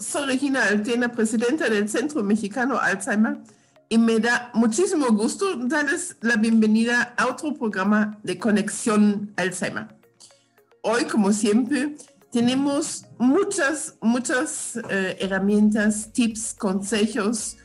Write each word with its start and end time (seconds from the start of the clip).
soy 0.00 0.26
Regina 0.26 0.64
Altena, 0.64 1.12
presidenta 1.12 1.68
del 1.68 1.88
Centro 1.88 2.22
Mexicano 2.24 2.78
Alzheimer, 2.78 3.38
y 3.88 3.98
me 3.98 4.18
da 4.18 4.50
muchísimo 4.54 5.08
gusto 5.08 5.56
darles 5.56 6.16
la 6.22 6.36
bienvenida 6.36 7.14
a 7.16 7.26
otro 7.26 7.52
programa 7.54 8.18
de 8.22 8.38
Conexión 8.38 9.32
Alzheimer. 9.36 9.88
Hoy, 10.82 11.04
como 11.04 11.32
siempre, 11.32 11.96
tenemos 12.32 13.04
muchas, 13.18 13.96
muchas 14.00 14.76
eh, 14.88 15.16
herramientas, 15.20 16.10
tips, 16.12 16.54
consejos 16.54 17.58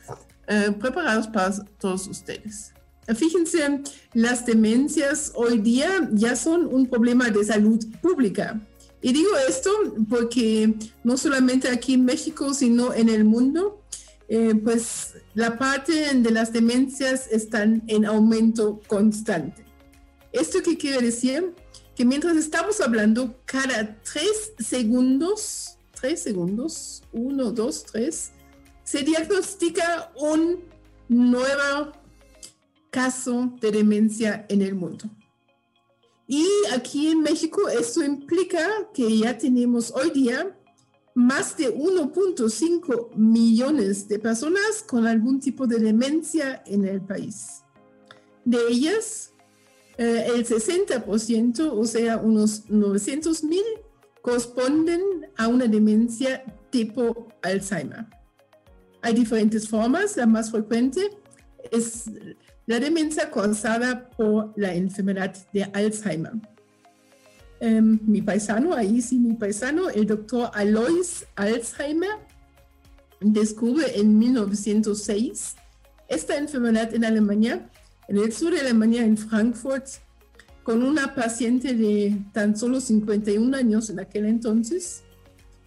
eh, 0.46 0.72
preparados 0.78 1.28
para 1.28 1.52
todos 1.78 2.06
ustedes. 2.06 2.74
Fíjense, 3.14 3.82
las 4.14 4.44
demencias 4.44 5.32
hoy 5.36 5.58
día 5.58 6.08
ya 6.12 6.34
son 6.34 6.66
un 6.66 6.86
problema 6.86 7.30
de 7.30 7.44
salud 7.44 7.78
pública 8.02 8.60
y 9.06 9.12
digo 9.12 9.30
esto 9.48 9.70
porque 10.08 10.74
no 11.04 11.16
solamente 11.16 11.68
aquí 11.68 11.94
en 11.94 12.04
México, 12.04 12.52
sino 12.52 12.92
en 12.92 13.08
el 13.08 13.24
mundo, 13.24 13.80
eh, 14.28 14.52
pues 14.56 15.14
la 15.34 15.56
parte 15.58 16.12
de 16.12 16.30
las 16.32 16.52
demencias 16.52 17.28
están 17.30 17.84
en 17.86 18.04
aumento 18.04 18.80
constante. 18.88 19.64
¿Esto 20.32 20.58
qué 20.60 20.76
quiere 20.76 21.02
decir? 21.02 21.54
Que 21.94 22.04
mientras 22.04 22.36
estamos 22.36 22.80
hablando, 22.80 23.38
cada 23.44 23.96
tres 24.02 24.54
segundos, 24.58 25.78
tres 25.92 26.20
segundos, 26.24 27.04
uno, 27.12 27.52
dos, 27.52 27.84
tres, 27.84 28.32
se 28.82 29.04
diagnostica 29.04 30.10
un 30.16 30.64
nuevo 31.08 31.92
caso 32.90 33.52
de 33.60 33.70
demencia 33.70 34.46
en 34.48 34.62
el 34.62 34.74
mundo. 34.74 35.08
Y 36.26 36.46
aquí 36.72 37.08
en 37.08 37.22
México 37.22 37.68
esto 37.68 38.02
implica 38.02 38.90
que 38.92 39.18
ya 39.18 39.38
tenemos 39.38 39.92
hoy 39.92 40.10
día 40.10 40.56
más 41.14 41.56
de 41.56 41.74
1.5 41.74 43.14
millones 43.14 44.08
de 44.08 44.18
personas 44.18 44.84
con 44.86 45.06
algún 45.06 45.40
tipo 45.40 45.66
de 45.66 45.78
demencia 45.78 46.62
en 46.66 46.84
el 46.84 47.00
país. 47.00 47.62
De 48.44 48.58
ellas, 48.68 49.32
eh, 49.98 50.26
el 50.34 50.44
60%, 50.44 51.72
o 51.72 51.84
sea, 51.86 52.18
unos 52.18 52.68
900 52.68 53.44
mil, 53.44 53.64
corresponden 54.20 55.00
a 55.36 55.48
una 55.48 55.66
demencia 55.66 56.44
tipo 56.70 57.28
Alzheimer. 57.42 58.06
Hay 59.00 59.14
diferentes 59.14 59.68
formas, 59.68 60.16
la 60.16 60.26
más 60.26 60.50
frecuente 60.50 61.10
es 61.72 62.10
la 62.66 62.80
demencia 62.80 63.30
causada 63.30 64.10
por 64.10 64.52
la 64.56 64.74
enfermedad 64.74 65.34
de 65.52 65.64
Alzheimer. 65.72 66.32
Em, 67.60 67.98
mi 68.02 68.20
paisano, 68.20 68.74
ahí 68.74 69.00
sí, 69.00 69.18
mi 69.18 69.34
paisano, 69.34 69.88
el 69.88 70.06
doctor 70.06 70.50
Alois 70.52 71.26
Alzheimer, 71.36 72.10
descubre 73.20 73.98
en 73.98 74.18
1906 74.18 75.56
esta 76.08 76.36
enfermedad 76.36 76.94
en 76.94 77.04
Alemania, 77.04 77.70
en 78.08 78.18
el 78.18 78.32
sur 78.32 78.52
de 78.52 78.60
Alemania, 78.60 79.04
en 79.04 79.16
Frankfurt, 79.16 79.86
con 80.62 80.82
una 80.82 81.14
paciente 81.14 81.74
de 81.74 82.16
tan 82.32 82.56
solo 82.56 82.80
51 82.80 83.56
años 83.56 83.88
en 83.88 84.00
aquel 84.00 84.26
entonces, 84.26 85.02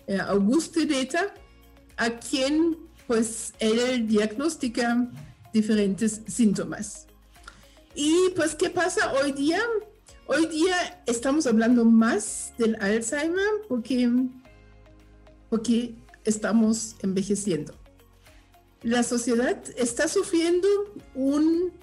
eh, 0.07 0.17
Auguste 0.17 0.85
Deta, 0.85 1.33
a 1.97 2.09
quien 2.19 2.77
pues 3.07 3.53
él 3.59 4.07
diagnostica 4.07 5.09
diferentes 5.53 6.21
síntomas. 6.27 7.07
Y 7.95 8.29
pues, 8.35 8.55
¿qué 8.55 8.69
pasa 8.69 9.11
hoy 9.13 9.31
día? 9.31 9.61
Hoy 10.27 10.45
día 10.45 11.01
estamos 11.07 11.47
hablando 11.47 11.83
más 11.85 12.53
del 12.57 12.75
Alzheimer 12.81 13.63
porque, 13.67 14.09
porque 15.49 15.95
estamos 16.23 16.95
envejeciendo. 17.01 17.73
La 18.83 19.03
sociedad 19.03 19.57
está 19.75 20.07
sufriendo 20.07 20.67
un, 21.15 21.73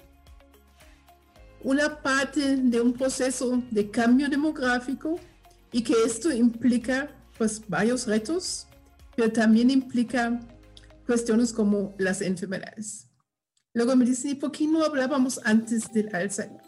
una 1.61 2.01
parte 2.01 2.55
de 2.55 2.81
un 2.81 2.93
proceso 2.93 3.61
de 3.69 3.91
cambio 3.91 4.29
demográfico 4.29 5.19
y 5.71 5.83
que 5.83 5.93
esto 6.05 6.31
implica 6.31 7.11
pues 7.37 7.61
varios 7.67 8.07
retos, 8.07 8.67
pero 9.15 9.31
también 9.31 9.69
implica 9.69 10.39
cuestiones 11.05 11.53
como 11.53 11.93
las 11.99 12.21
enfermedades. 12.21 13.06
Luego 13.77 13.95
me 13.95 14.03
dice, 14.05 14.29
¿y 14.29 14.33
por 14.33 14.51
qué 14.51 14.65
no 14.65 14.83
hablábamos 14.83 15.39
antes 15.43 15.93
del 15.93 16.09
Alzheimer? 16.15 16.63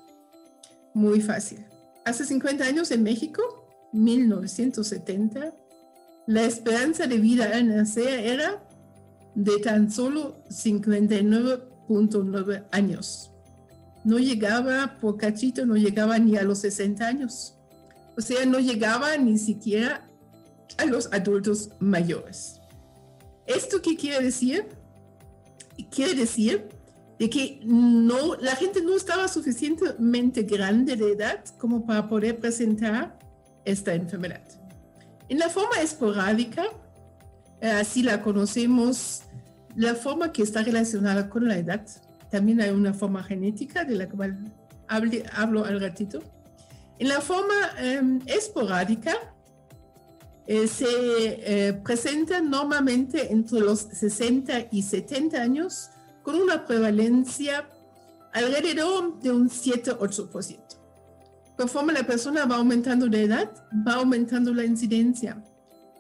Muy 0.94 1.22
fácil. 1.22 1.66
Hace 2.06 2.24
50 2.24 2.64
años 2.64 2.92
en 2.92 3.02
México, 3.02 3.42
1970, 3.94 5.56
la 6.28 6.44
esperanza 6.44 7.08
de 7.08 7.18
vida 7.18 7.50
al 7.52 7.68
nacer 7.68 8.28
era 8.28 8.64
de 9.34 9.58
tan 9.58 9.92
solo 9.92 10.38
59.9 10.50 12.68
años. 12.72 13.32
No 14.04 14.20
llegaba 14.20 15.00
por 15.02 15.18
cachito, 15.18 15.66
no 15.66 15.78
llegaba 15.78 16.20
ni 16.20 16.38
a 16.38 16.44
los 16.44 16.60
60 16.60 17.08
años. 17.08 17.56
O 18.18 18.22
sea, 18.22 18.46
no 18.46 18.60
llegaba 18.60 19.18
ni 19.18 19.40
siquiera 19.40 20.08
a 20.78 20.86
los 20.86 21.12
adultos 21.12 21.72
mayores. 21.80 22.62
¿Esto 23.48 23.82
qué 23.82 23.98
quiere 23.98 24.24
decir? 24.24 24.68
Quiere 25.90 26.14
decir 26.14 26.78
de 27.20 27.30
que 27.30 27.60
no, 27.66 28.36
la 28.36 28.56
gente 28.56 28.82
no 28.82 28.96
estaba 28.96 29.28
suficientemente 29.28 30.44
grande 30.44 30.96
de 30.96 31.12
edad 31.12 31.44
como 31.58 31.86
para 31.86 32.08
poder 32.08 32.40
presentar 32.40 33.20
esta 33.66 33.94
enfermedad. 33.94 34.42
En 35.28 35.38
la 35.38 35.50
forma 35.50 35.82
esporádica, 35.82 36.64
eh, 37.60 37.70
así 37.70 38.04
la 38.04 38.22
conocemos, 38.24 39.24
la 39.76 39.96
forma 39.96 40.32
que 40.32 40.44
está 40.44 40.64
relacionada 40.64 41.30
con 41.30 41.48
la 41.48 41.58
edad, 41.58 41.86
también 42.32 42.62
hay 42.62 42.70
una 42.70 42.94
forma 42.94 43.22
genética 43.22 43.84
de 43.84 43.96
la 43.96 44.08
cual 44.08 44.38
hablo 44.88 45.66
al 45.66 45.80
ratito. 45.80 46.24
En 47.00 47.10
la 47.10 47.22
forma 47.22 47.54
em, 47.80 48.20
esporádica, 48.26 49.14
eh, 50.48 50.68
se 50.68 50.88
eh, 50.88 51.74
presenta 51.74 52.42
normalmente 52.42 53.32
entre 53.32 53.60
los 53.60 53.82
60 53.82 54.68
y 54.72 54.82
70 54.82 55.40
años 55.40 55.92
con 56.24 56.36
una 56.36 56.66
prevalencia 56.66 57.68
alrededor 58.34 59.20
de 59.22 59.32
un 59.32 59.50
7-8%. 59.50 60.58
Conforme 61.58 61.94
la 61.94 62.04
persona 62.04 62.46
va 62.46 62.56
aumentando 62.56 63.08
de 63.08 63.24
edad, 63.24 63.52
va 63.86 63.96
aumentando 63.96 64.54
la 64.54 64.64
incidencia. 64.64 65.44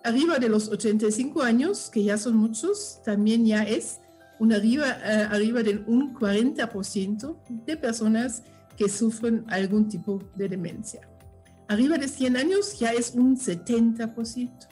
Arriba 0.03 0.39
de 0.39 0.47
los 0.47 0.69
85 0.69 1.41
años, 1.41 1.89
que 1.89 2.03
ya 2.03 2.17
son 2.17 2.37
muchos, 2.37 3.01
también 3.03 3.45
ya 3.45 3.63
es 3.63 3.99
un 4.39 4.53
arriba, 4.53 4.85
uh, 5.03 5.33
arriba 5.33 5.61
del 5.61 5.83
un 5.85 6.15
40% 6.15 7.35
de 7.65 7.75
personas 7.75 8.43
que 8.77 8.87
sufren 8.87 9.43
algún 9.49 9.89
tipo 9.89 10.23
de 10.35 10.47
demencia. 10.47 11.01
Arriba 11.67 11.97
de 11.97 12.07
100 12.07 12.37
años 12.37 12.79
ya 12.79 12.93
es 12.93 13.13
un 13.13 13.37
70%. 13.37 14.67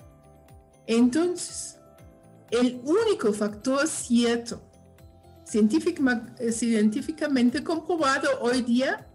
Entonces, 0.87 1.77
el 2.49 2.81
único 2.85 3.33
factor 3.33 3.85
cierto 3.87 4.55
eh, 4.55 4.66
científicamente 5.47 7.63
comprobado 7.63 8.27
hoy 8.41 8.61
día 8.61 9.07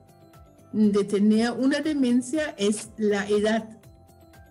de 0.73 1.05
tener 1.05 1.52
una 1.52 1.81
demencia 1.81 2.55
es 2.56 2.88
la 2.96 3.29
edad. 3.29 3.79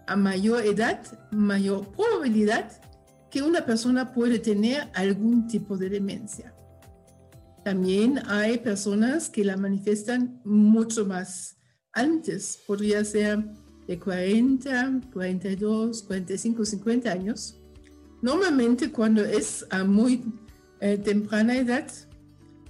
A 0.07 0.15
mayor 0.15 0.65
edad, 0.65 1.01
mayor 1.31 1.91
probabilidad 1.91 2.71
que 3.31 3.41
una 3.41 3.65
persona 3.65 4.13
puede 4.13 4.39
tener 4.39 4.89
algún 4.93 5.47
tipo 5.47 5.77
de 5.77 5.89
demencia. 5.89 6.53
También 7.63 8.19
hay 8.27 8.57
personas 8.57 9.29
que 9.29 9.45
la 9.45 9.55
manifiestan 9.55 10.41
mucho 10.43 11.05
más 11.05 11.57
antes. 11.93 12.59
Podría 12.67 13.05
ser 13.05 13.45
de 13.87 13.97
40, 13.97 15.01
42, 15.13 16.03
45, 16.03 16.65
50 16.65 17.11
años. 17.11 17.57
Normalmente 18.21 18.91
cuando 18.91 19.23
es 19.23 19.65
a 19.69 19.83
muy 19.83 20.23
eh, 20.81 20.97
temprana 20.97 21.55
edad 21.57 21.89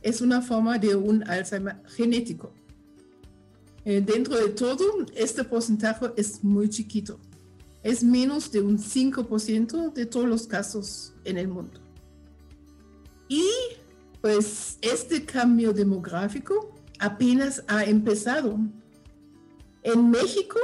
es 0.01 0.21
una 0.21 0.41
forma 0.41 0.77
de 0.77 0.95
un 0.95 1.27
Alzheimer 1.29 1.81
genético. 1.87 2.53
Eh, 3.85 4.01
dentro 4.01 4.35
de 4.37 4.49
todo, 4.49 5.05
este 5.15 5.43
porcentaje 5.43 6.07
es 6.17 6.43
muy 6.43 6.69
chiquito. 6.69 7.19
es 7.83 8.03
menos 8.03 8.51
de 8.51 8.61
un 8.61 8.77
5% 8.77 9.93
de 9.93 10.05
todos 10.05 10.27
los 10.27 10.45
casos 10.45 11.13
en 11.23 11.39
el 11.39 11.47
mundo. 11.47 11.79
Y 13.27 13.49
pues 14.21 14.77
este 14.81 15.25
cambio 15.25 15.73
demográfico 15.73 16.75
apenas 16.99 17.63
ha 17.67 17.83
empezado. 17.85 18.59
En 19.81 20.11
México, 20.11 20.59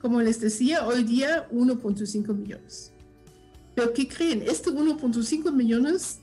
como 0.00 0.20
les 0.22 0.38
decía, 0.38 0.86
hoy 0.86 1.02
día 1.02 1.48
1.5 1.50 2.32
millones. 2.32 2.92
Pero 3.74 3.92
¿qué 3.92 4.06
creen? 4.06 4.44
Este 4.46 4.70
1.5 4.70 5.52
millones 5.52 6.20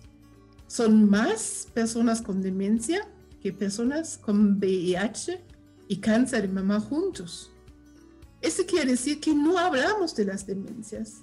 son 0.67 1.09
más 1.09 1.67
personas 1.73 2.21
con 2.21 2.41
demencia 2.41 3.07
que 3.41 3.53
personas 3.53 4.17
con 4.17 4.57
VIH 4.57 5.41
y 5.87 5.97
cáncer 5.97 6.43
de 6.43 6.53
mama 6.53 6.79
juntos. 6.79 7.51
Eso 8.41 8.65
quiere 8.65 8.91
decir 8.91 9.19
que 9.19 9.33
no 9.33 9.57
hablamos 9.57 10.15
de 10.15 10.25
las 10.25 10.45
demencias. 10.45 11.21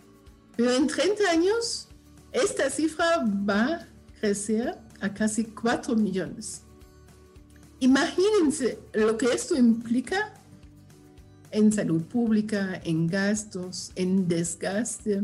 Pero 0.56 0.72
en 0.72 0.86
30 0.86 1.30
años, 1.30 1.88
esta 2.32 2.70
cifra 2.70 3.24
va 3.48 3.66
a 3.66 3.88
crecer 4.20 4.76
a 5.00 5.12
casi 5.12 5.44
4 5.44 5.94
millones. 5.96 6.62
Imagínense 7.80 8.78
lo 8.92 9.18
que 9.18 9.26
esto 9.26 9.56
implica 9.56 10.32
en 11.50 11.72
salud 11.72 12.02
pública, 12.02 12.80
en 12.84 13.06
gastos, 13.06 13.92
en 13.94 14.26
desgaste, 14.26 15.22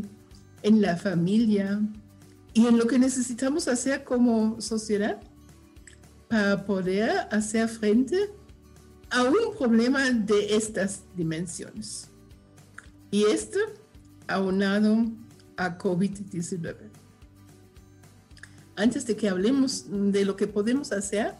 en 0.63 0.81
la 0.81 0.95
familia 0.95 1.81
y 2.53 2.67
en 2.67 2.77
lo 2.77 2.87
que 2.87 2.99
necesitamos 2.99 3.67
hacer 3.67 4.03
como 4.03 4.59
sociedad 4.59 5.21
para 6.27 6.65
poder 6.65 7.27
hacer 7.31 7.67
frente 7.67 8.29
a 9.09 9.23
un 9.23 9.55
problema 9.57 10.09
de 10.09 10.55
estas 10.55 11.03
dimensiones. 11.15 12.09
Y 13.09 13.23
esto 13.25 13.59
aunado 14.27 15.05
a 15.57 15.77
COVID-19. 15.77 16.75
Antes 18.75 19.05
de 19.05 19.15
que 19.15 19.29
hablemos 19.29 19.85
de 19.89 20.25
lo 20.25 20.35
que 20.35 20.47
podemos 20.47 20.91
hacer, 20.91 21.35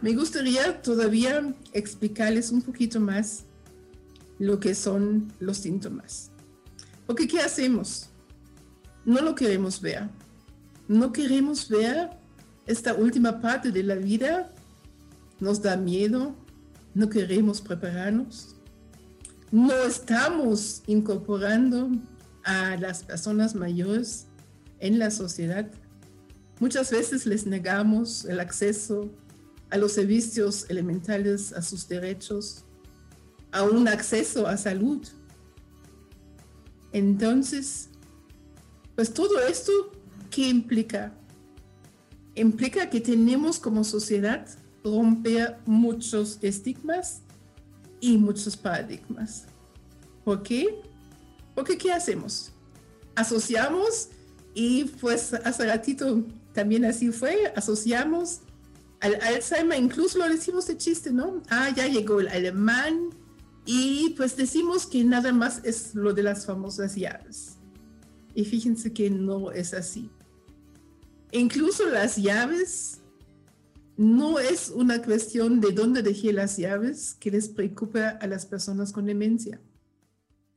me 0.00 0.14
gustaría 0.14 0.80
todavía 0.80 1.54
explicarles 1.72 2.50
un 2.50 2.62
poquito 2.62 3.00
más 3.00 3.44
lo 4.38 4.58
que 4.58 4.74
son 4.74 5.32
los 5.40 5.58
síntomas. 5.58 6.30
Porque 7.06 7.26
¿qué 7.26 7.40
hacemos? 7.40 8.08
No 9.04 9.20
lo 9.20 9.34
queremos 9.34 9.80
ver. 9.80 10.08
No 10.90 11.12
queremos 11.12 11.68
ver 11.68 12.10
esta 12.66 12.94
última 12.94 13.40
parte 13.40 13.70
de 13.70 13.84
la 13.84 13.94
vida. 13.94 14.52
Nos 15.38 15.62
da 15.62 15.76
miedo, 15.76 16.34
no 16.94 17.08
queremos 17.08 17.60
prepararnos, 17.60 18.56
no 19.52 19.72
estamos 19.84 20.82
incorporando 20.88 21.92
a 22.42 22.76
las 22.76 23.04
personas 23.04 23.54
mayores 23.54 24.26
en 24.80 24.98
la 24.98 25.12
sociedad. 25.12 25.70
Muchas 26.58 26.90
veces 26.90 27.24
les 27.24 27.46
negamos 27.46 28.24
el 28.24 28.40
acceso 28.40 29.08
a 29.70 29.76
los 29.76 29.92
servicios 29.92 30.66
elementales, 30.70 31.52
a 31.52 31.62
sus 31.62 31.86
derechos, 31.86 32.64
a 33.52 33.62
un 33.62 33.86
acceso 33.86 34.48
a 34.48 34.56
salud. 34.56 35.06
Entonces, 36.92 37.90
pues 38.96 39.14
todo 39.14 39.38
esto, 39.38 39.92
¿qué 40.30 40.48
implica? 40.48 41.12
Implica 42.34 42.88
que 42.88 43.00
tenemos 43.00 43.58
como 43.58 43.84
sociedad 43.84 44.46
romper 44.84 45.58
muchos 45.66 46.38
estigmas 46.42 47.22
y 48.00 48.16
muchos 48.16 48.56
paradigmas. 48.56 49.46
¿Por 50.24 50.42
qué? 50.42 50.80
Porque 51.54 51.76
¿qué 51.76 51.92
hacemos? 51.92 52.52
Asociamos 53.14 54.08
y 54.54 54.84
pues 54.84 55.34
hace 55.34 55.66
ratito 55.66 56.24
también 56.52 56.84
así 56.84 57.10
fue, 57.10 57.52
asociamos 57.54 58.40
al 59.00 59.14
Alzheimer, 59.22 59.78
incluso 59.78 60.18
lo 60.18 60.28
decimos 60.28 60.66
de 60.66 60.76
chiste, 60.76 61.10
¿no? 61.10 61.42
Ah, 61.48 61.70
ya 61.74 61.86
llegó 61.86 62.20
el 62.20 62.28
alemán 62.28 63.10
y 63.64 64.10
pues 64.16 64.36
decimos 64.36 64.86
que 64.86 65.04
nada 65.04 65.32
más 65.32 65.60
es 65.64 65.94
lo 65.94 66.12
de 66.12 66.22
las 66.22 66.44
famosas 66.46 66.94
llaves. 66.96 67.56
Y 68.34 68.44
fíjense 68.44 68.92
que 68.92 69.10
no 69.10 69.52
es 69.52 69.74
así. 69.74 70.10
Incluso 71.32 71.88
las 71.88 72.16
llaves 72.16 73.00
no 73.96 74.38
es 74.38 74.70
una 74.70 75.02
cuestión 75.02 75.60
de 75.60 75.72
dónde 75.72 76.02
dejé 76.02 76.32
las 76.32 76.56
llaves 76.56 77.16
que 77.20 77.30
les 77.30 77.48
preocupa 77.48 78.08
a 78.08 78.26
las 78.26 78.46
personas 78.46 78.92
con 78.92 79.06
demencia. 79.06 79.60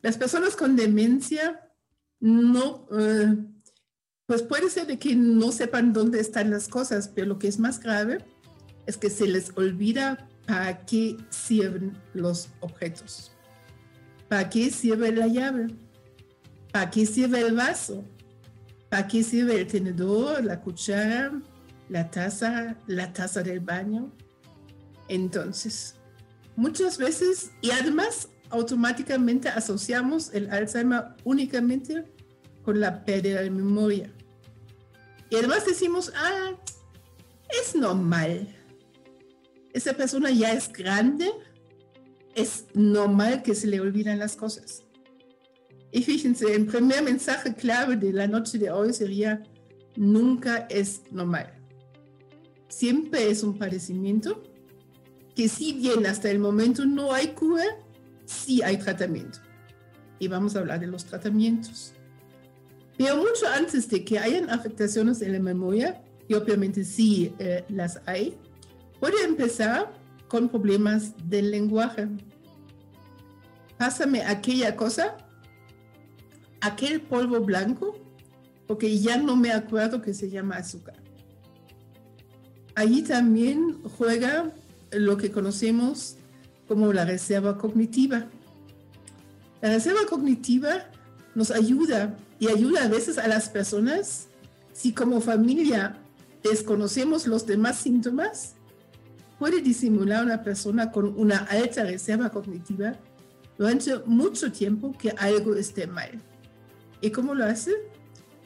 Las 0.01 0.17
personas 0.17 0.55
con 0.55 0.75
demencia 0.75 1.69
no, 2.19 2.87
eh, 2.97 3.35
pues 4.25 4.41
puede 4.43 4.69
ser 4.69 4.87
de 4.87 4.97
que 4.97 5.15
no 5.15 5.51
sepan 5.51 5.93
dónde 5.93 6.19
están 6.19 6.51
las 6.51 6.67
cosas, 6.67 7.09
pero 7.09 7.27
lo 7.27 7.39
que 7.39 7.49
es 7.49 7.59
más 7.59 7.79
grave 7.79 8.19
es 8.85 8.97
que 8.97 9.09
se 9.09 9.27
les 9.27 9.51
olvida 9.55 10.27
para 10.47 10.85
qué 10.85 11.17
sirven 11.29 11.97
los 12.13 12.49
objetos, 12.61 13.31
para 14.29 14.49
qué 14.49 14.71
sirve 14.71 15.11
la 15.11 15.27
llave, 15.27 15.67
para 16.71 16.89
qué 16.89 17.05
sirve 17.05 17.41
el 17.41 17.55
vaso, 17.55 18.03
qué 19.07 19.23
sirve 19.23 19.61
el 19.61 19.67
tenedor, 19.67 20.43
la 20.43 20.61
cuchara, 20.61 21.31
la 21.89 22.09
taza, 22.11 22.77
la 22.87 23.11
taza 23.11 23.41
del 23.41 23.59
baño. 23.59 24.11
Entonces, 25.07 25.95
muchas 26.55 26.97
veces, 26.97 27.51
y 27.61 27.71
además 27.71 28.29
automáticamente 28.49 29.49
asociamos 29.49 30.31
el 30.33 30.49
Alzheimer 30.51 31.05
únicamente 31.23 32.05
con 32.63 32.79
la 32.79 33.03
pérdida 33.03 33.41
de 33.41 33.49
memoria. 33.49 34.13
Y 35.29 35.35
además 35.35 35.65
decimos, 35.65 36.13
ah, 36.15 36.51
es 37.49 37.75
normal. 37.75 38.47
Esa 39.73 39.93
persona 39.93 40.29
ya 40.29 40.53
es 40.53 40.71
grande, 40.71 41.31
es 42.35 42.65
normal 42.75 43.41
que 43.41 43.55
se 43.55 43.65
le 43.65 43.79
olvidan 43.79 44.19
las 44.19 44.35
cosas. 44.35 44.83
Y 45.93 46.03
fíjense, 46.03 46.53
el 46.53 46.65
primer 46.65 47.03
mensaje 47.03 47.53
clave 47.53 47.95
de 47.95 48.11
la 48.11 48.27
noche 48.27 48.57
de 48.57 48.69
hoy 48.69 48.93
sería, 48.93 49.41
nunca 49.95 50.67
es 50.69 51.03
normal 51.11 51.63
siempre 52.73 53.29
es 53.29 53.43
un 53.43 53.57
padecimiento 53.57 54.43
que 55.35 55.47
si 55.47 55.73
bien 55.73 56.05
hasta 56.05 56.29
el 56.29 56.39
momento 56.39 56.85
no 56.85 57.13
hay 57.13 57.27
cura, 57.29 57.63
sí 58.25 58.61
hay 58.61 58.77
tratamiento. 58.77 59.39
Y 60.19 60.27
vamos 60.27 60.55
a 60.55 60.59
hablar 60.59 60.79
de 60.79 60.87
los 60.87 61.05
tratamientos. 61.05 61.93
Pero 62.97 63.17
mucho 63.17 63.47
antes 63.55 63.89
de 63.89 64.03
que 64.03 64.19
hayan 64.19 64.49
afectaciones 64.49 65.21
en 65.21 65.33
la 65.33 65.39
memoria, 65.39 66.03
y 66.27 66.35
obviamente 66.35 66.83
sí 66.83 67.33
eh, 67.39 67.65
las 67.69 67.99
hay, 68.05 68.37
puede 68.99 69.23
empezar 69.23 69.91
con 70.27 70.49
problemas 70.49 71.13
del 71.27 71.51
lenguaje. 71.51 72.07
Pásame 73.77 74.23
aquella 74.23 74.75
cosa, 74.75 75.17
aquel 76.63 77.01
polvo 77.01 77.41
blanco, 77.41 77.95
porque 78.67 78.97
ya 78.97 79.17
no 79.17 79.35
me 79.35 79.51
acuerdo 79.51 80.01
que 80.01 80.13
se 80.13 80.29
llama 80.29 80.55
azúcar. 80.55 80.95
Allí 82.75 83.03
también 83.03 83.83
juega 83.97 84.51
lo 84.91 85.17
que 85.17 85.29
conocemos 85.29 86.15
como 86.67 86.93
la 86.93 87.03
reserva 87.05 87.57
cognitiva. 87.57 88.27
La 89.61 89.69
reserva 89.69 90.01
cognitiva 90.09 90.85
nos 91.35 91.51
ayuda 91.51 92.17
y 92.39 92.47
ayuda 92.47 92.85
a 92.85 92.87
veces 92.87 93.17
a 93.17 93.27
las 93.27 93.49
personas 93.49 94.27
si 94.71 94.93
como 94.93 95.21
familia 95.21 95.97
desconocemos 96.43 97.27
los 97.27 97.45
demás 97.45 97.77
síntomas, 97.77 98.55
puede 99.37 99.61
disimular 99.61 100.23
una 100.23 100.43
persona 100.43 100.91
con 100.91 101.13
una 101.19 101.39
alta 101.39 101.83
reserva 101.83 102.29
cognitiva 102.29 102.93
durante 103.57 103.99
mucho 104.05 104.51
tiempo 104.51 104.93
que 104.97 105.11
algo 105.11 105.55
esté 105.55 105.87
mal. 105.87 106.19
¿Y 107.03 107.11
cómo 107.11 107.35
lo 107.35 107.45
hace? 107.45 107.71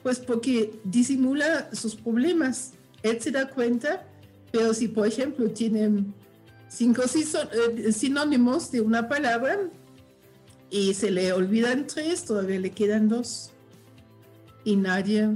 Pues 0.03 0.19
porque 0.19 0.77
disimula 0.83 1.69
sus 1.73 1.95
problemas. 1.95 2.73
Él 3.03 3.21
se 3.21 3.31
da 3.31 3.49
cuenta 3.49 4.05
pero 4.51 4.73
si, 4.73 4.87
por 4.87 5.07
ejemplo, 5.07 5.49
tienen 5.49 6.13
cinco 6.69 7.03
eh, 7.03 7.91
sinónimos 7.91 8.71
de 8.71 8.81
una 8.81 9.07
palabra 9.07 9.69
y 10.69 10.93
se 10.93 11.11
le 11.11 11.33
olvidan 11.33 11.87
tres, 11.87 12.25
todavía 12.25 12.59
le 12.59 12.71
quedan 12.71 13.09
dos. 13.09 13.51
Y 14.63 14.75
nadie 14.75 15.29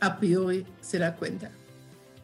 a 0.00 0.18
priori 0.18 0.64
se 0.80 0.98
da 0.98 1.16
cuenta. 1.16 1.50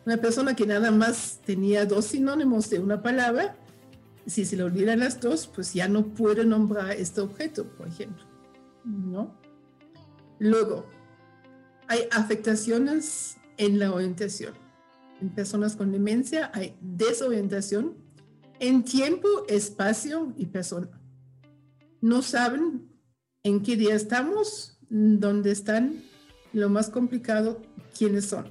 Una 0.05 0.17
persona 0.17 0.55
que 0.55 0.67
nada 0.67 0.91
más 0.91 1.41
tenía 1.45 1.87
dos 1.87 2.07
sinónimos 2.07 2.69
de 2.71 2.81
una 2.81 3.03
palabra, 3.03 3.57
si 4.27 4.45
se 4.45 4.57
le 4.57 4.65
olvidan 4.65 5.01
las 5.01 5.21
dos, 5.21 5.47
pues 5.47 5.73
ya 5.75 5.89
no 5.89 6.07
puede 6.07 6.45
nombrar 6.45 6.93
este 6.93 7.21
objeto, 7.21 7.65
por 7.65 7.89
ejemplo. 7.89 8.25
¿No? 8.85 9.33
Luego, 10.43 10.87
hay 11.89 12.01
afectaciones 12.11 13.37
en 13.57 13.79
la 13.79 13.93
orientación 13.93 14.55
en 15.23 15.31
personas 15.31 15.77
con 15.77 15.93
demencia 15.93 16.51
hay 16.53 16.77
desorientación 16.81 17.97
en 18.59 18.85
tiempo, 18.85 19.29
espacio 19.49 20.33
y 20.37 20.47
persona. 20.47 21.01
No 22.01 22.23
saben 22.23 22.91
en 23.45 23.63
qué 23.63 23.77
día 23.77 23.95
estamos, 23.95 24.79
dónde 24.91 25.53
están, 25.53 26.03
lo 26.53 26.69
más 26.69 26.91
complicado, 26.91 27.63
quiénes 27.97 28.27
son. 28.27 28.51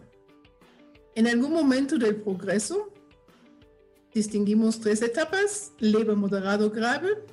En 1.15 1.27
algún 1.27 1.51
momento 1.51 1.97
del 1.97 2.15
progreso, 2.15 2.93
distinguimos 4.13 4.79
tres 4.79 5.01
etapas, 5.01 5.73
leve, 5.79 6.15
moderado, 6.15 6.71
grave. 6.71 7.25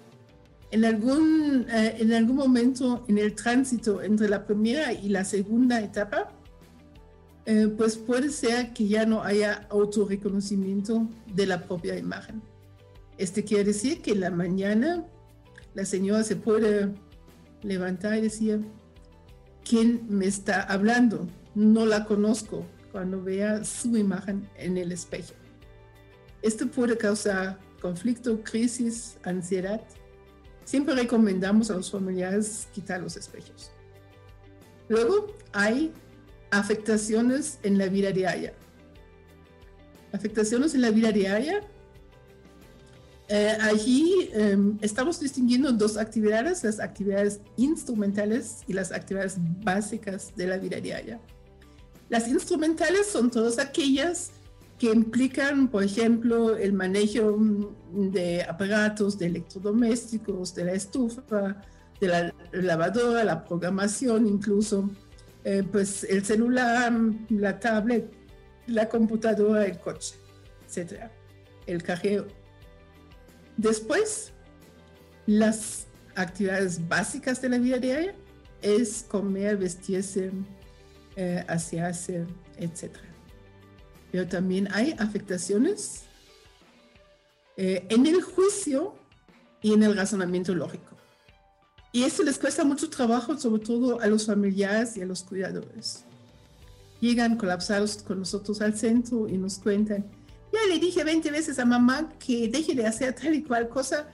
En 0.70 0.84
algún, 0.84 1.66
eh, 1.70 1.96
en 1.98 2.12
algún 2.12 2.36
momento 2.36 3.04
en 3.08 3.18
el 3.18 3.34
tránsito 3.34 4.02
entre 4.02 4.28
la 4.28 4.46
primera 4.46 4.92
y 4.92 5.08
la 5.08 5.24
segunda 5.24 5.80
etapa, 5.80 6.30
eh, 7.46 7.68
pues 7.68 7.96
puede 7.96 8.28
ser 8.28 8.74
que 8.74 8.86
ya 8.86 9.06
no 9.06 9.22
haya 9.22 9.66
autorreconocimiento 9.70 11.08
de 11.34 11.46
la 11.46 11.62
propia 11.62 11.96
imagen. 11.96 12.42
Este 13.16 13.42
quiere 13.42 13.64
decir 13.64 14.02
que 14.02 14.12
en 14.12 14.20
la 14.20 14.30
mañana 14.30 15.06
la 15.74 15.86
señora 15.86 16.22
se 16.22 16.36
puede 16.36 16.94
levantar 17.62 18.18
y 18.18 18.20
decir, 18.20 18.66
¿quién 19.64 20.06
me 20.08 20.26
está 20.26 20.62
hablando? 20.62 21.26
No 21.54 21.86
la 21.86 22.04
conozco 22.04 22.66
cuando 22.92 23.22
vea 23.22 23.64
su 23.64 23.96
imagen 23.96 24.48
en 24.56 24.76
el 24.76 24.92
espejo. 24.92 25.32
Esto 26.42 26.66
puede 26.68 26.96
causar 26.96 27.58
conflicto, 27.80 28.42
crisis, 28.42 29.16
ansiedad. 29.24 29.80
Siempre 30.68 30.94
recomendamos 30.94 31.70
a 31.70 31.76
los 31.76 31.90
familiares 31.90 32.68
quitar 32.74 33.00
los 33.00 33.16
espejos. 33.16 33.70
Luego 34.90 35.34
hay 35.54 35.94
afectaciones 36.50 37.58
en 37.62 37.78
la 37.78 37.86
vida 37.86 38.12
diaria. 38.12 38.52
Afectaciones 40.12 40.74
en 40.74 40.82
la 40.82 40.90
vida 40.90 41.10
diaria. 41.10 41.62
Eh, 43.28 43.56
allí 43.62 44.28
em, 44.34 44.76
estamos 44.82 45.18
distinguiendo 45.20 45.72
dos 45.72 45.96
actividades, 45.96 46.62
las 46.64 46.80
actividades 46.80 47.40
instrumentales 47.56 48.58
y 48.66 48.74
las 48.74 48.92
actividades 48.92 49.36
básicas 49.38 50.36
de 50.36 50.48
la 50.48 50.58
vida 50.58 50.80
diaria. 50.80 51.18
Las 52.10 52.28
instrumentales 52.28 53.06
son 53.06 53.30
todas 53.30 53.58
aquellas 53.58 54.32
que 54.78 54.92
implican, 54.92 55.68
por 55.68 55.82
ejemplo, 55.82 56.56
el 56.56 56.72
manejo 56.72 57.36
de 57.92 58.44
aparatos, 58.44 59.18
de 59.18 59.26
electrodomésticos, 59.26 60.54
de 60.54 60.64
la 60.64 60.72
estufa, 60.72 61.62
de 62.00 62.06
la 62.06 62.34
lavadora, 62.52 63.24
la 63.24 63.44
programación 63.44 64.26
incluso, 64.26 64.88
eh, 65.44 65.64
pues 65.70 66.04
el 66.04 66.24
celular, 66.24 66.92
la 67.28 67.58
tablet, 67.58 68.08
la 68.68 68.88
computadora, 68.88 69.66
el 69.66 69.78
coche, 69.78 70.14
etcétera, 70.66 71.10
el 71.66 71.82
cajero. 71.82 72.28
Después, 73.56 74.32
las 75.26 75.86
actividades 76.14 76.86
básicas 76.86 77.42
de 77.42 77.48
la 77.48 77.58
vida 77.58 77.78
diaria 77.78 78.14
es 78.62 79.04
comer, 79.08 79.56
vestirse, 79.56 80.30
eh, 81.16 81.44
asearse, 81.48 82.26
etcétera. 82.58 83.07
Pero 84.10 84.26
también 84.26 84.68
hay 84.72 84.94
afectaciones 84.98 86.04
eh, 87.56 87.86
en 87.90 88.06
el 88.06 88.22
juicio 88.22 88.94
y 89.60 89.72
en 89.72 89.82
el 89.82 89.96
razonamiento 89.96 90.54
lógico. 90.54 90.96
Y 91.92 92.04
eso 92.04 92.22
les 92.22 92.38
cuesta 92.38 92.64
mucho 92.64 92.90
trabajo, 92.90 93.36
sobre 93.38 93.64
todo 93.64 94.00
a 94.00 94.06
los 94.06 94.26
familiares 94.26 94.96
y 94.96 95.02
a 95.02 95.06
los 95.06 95.22
cuidadores. 95.22 96.04
Llegan 97.00 97.36
colapsados 97.36 98.02
con 98.02 98.18
nosotros 98.18 98.60
al 98.60 98.76
centro 98.76 99.28
y 99.28 99.38
nos 99.38 99.58
cuentan, 99.58 100.04
ya 100.52 100.58
le 100.68 100.78
dije 100.78 101.04
20 101.04 101.30
veces 101.30 101.58
a 101.58 101.64
mamá 101.64 102.08
que 102.18 102.48
deje 102.48 102.74
de 102.74 102.86
hacer 102.86 103.14
tal 103.14 103.34
y 103.34 103.42
cual 103.42 103.68
cosa 103.68 104.08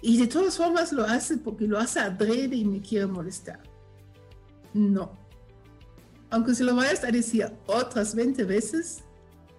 y 0.00 0.18
de 0.18 0.26
todas 0.26 0.56
formas 0.56 0.92
lo 0.92 1.04
hace 1.04 1.38
porque 1.38 1.66
lo 1.66 1.78
hace 1.78 2.00
adrede 2.00 2.56
y 2.56 2.64
me 2.64 2.80
quiere 2.80 3.06
molestar. 3.06 3.60
No. 4.72 5.12
Aunque 6.30 6.54
se 6.54 6.64
lo 6.64 6.74
vayas 6.74 7.04
a 7.04 7.10
decir 7.10 7.50
otras 7.66 8.14
20 8.14 8.44
veces, 8.44 9.03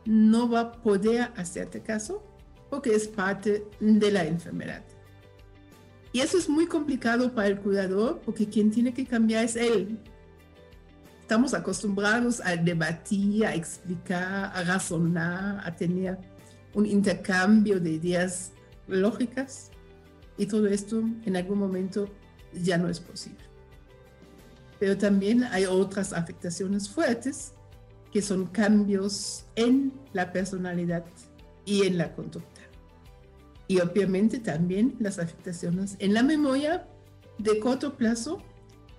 no 0.06 0.50
va 0.50 0.60
a 0.62 0.72
poder 0.72 1.32
hacerte 1.36 1.82
caso 1.82 2.24
porque 2.70 2.94
es 2.94 3.08
parte 3.08 3.66
de 3.80 4.12
la 4.12 4.26
enfermedad. 4.26 4.84
Y 6.14 6.22
eso 6.22 6.38
es 6.38 6.48
muy 6.48 6.66
complicado 6.66 7.34
para 7.34 7.48
el 7.48 7.60
cuidador 7.60 8.22
porque 8.24 8.48
quien 8.48 8.72
tiene 8.72 8.94
que 8.94 9.06
cambiar 9.06 9.44
es 9.44 9.56
él. 9.56 10.00
Estamos 11.22 11.54
acostumbrados 11.54 12.40
a 12.40 12.56
debatir, 12.56 13.46
a 13.46 13.56
explicar, 13.56 14.52
a 14.56 14.64
razonar, 14.64 15.62
a 15.68 15.76
tener 15.76 16.18
un 16.74 16.86
intercambio 16.86 17.80
de 17.80 17.92
ideas 17.92 18.52
lógicas 18.88 19.72
y 20.38 20.46
todo 20.46 20.68
esto 20.68 21.04
en 21.26 21.36
algún 21.36 21.60
momento 21.60 22.08
ya 22.54 22.78
no 22.78 22.88
es 22.88 23.00
posible. 23.00 23.44
Pero 24.80 24.98
también 24.98 25.44
hay 25.46 25.66
otras 25.66 26.14
afectaciones 26.14 26.90
fuertes 26.90 27.55
que 28.16 28.22
son 28.22 28.46
cambios 28.46 29.44
en 29.58 29.92
la 30.14 30.32
personalidad 30.32 31.04
y 31.66 31.86
en 31.86 31.98
la 31.98 32.16
conducta 32.16 32.62
y 33.68 33.82
obviamente 33.82 34.40
también 34.40 34.96
las 35.02 35.20
afectaciones 35.20 35.98
en 36.00 36.14
la 36.14 36.24
memoria 36.24 36.88
de 37.40 37.60
corto 37.60 37.98
plazo, 37.98 38.42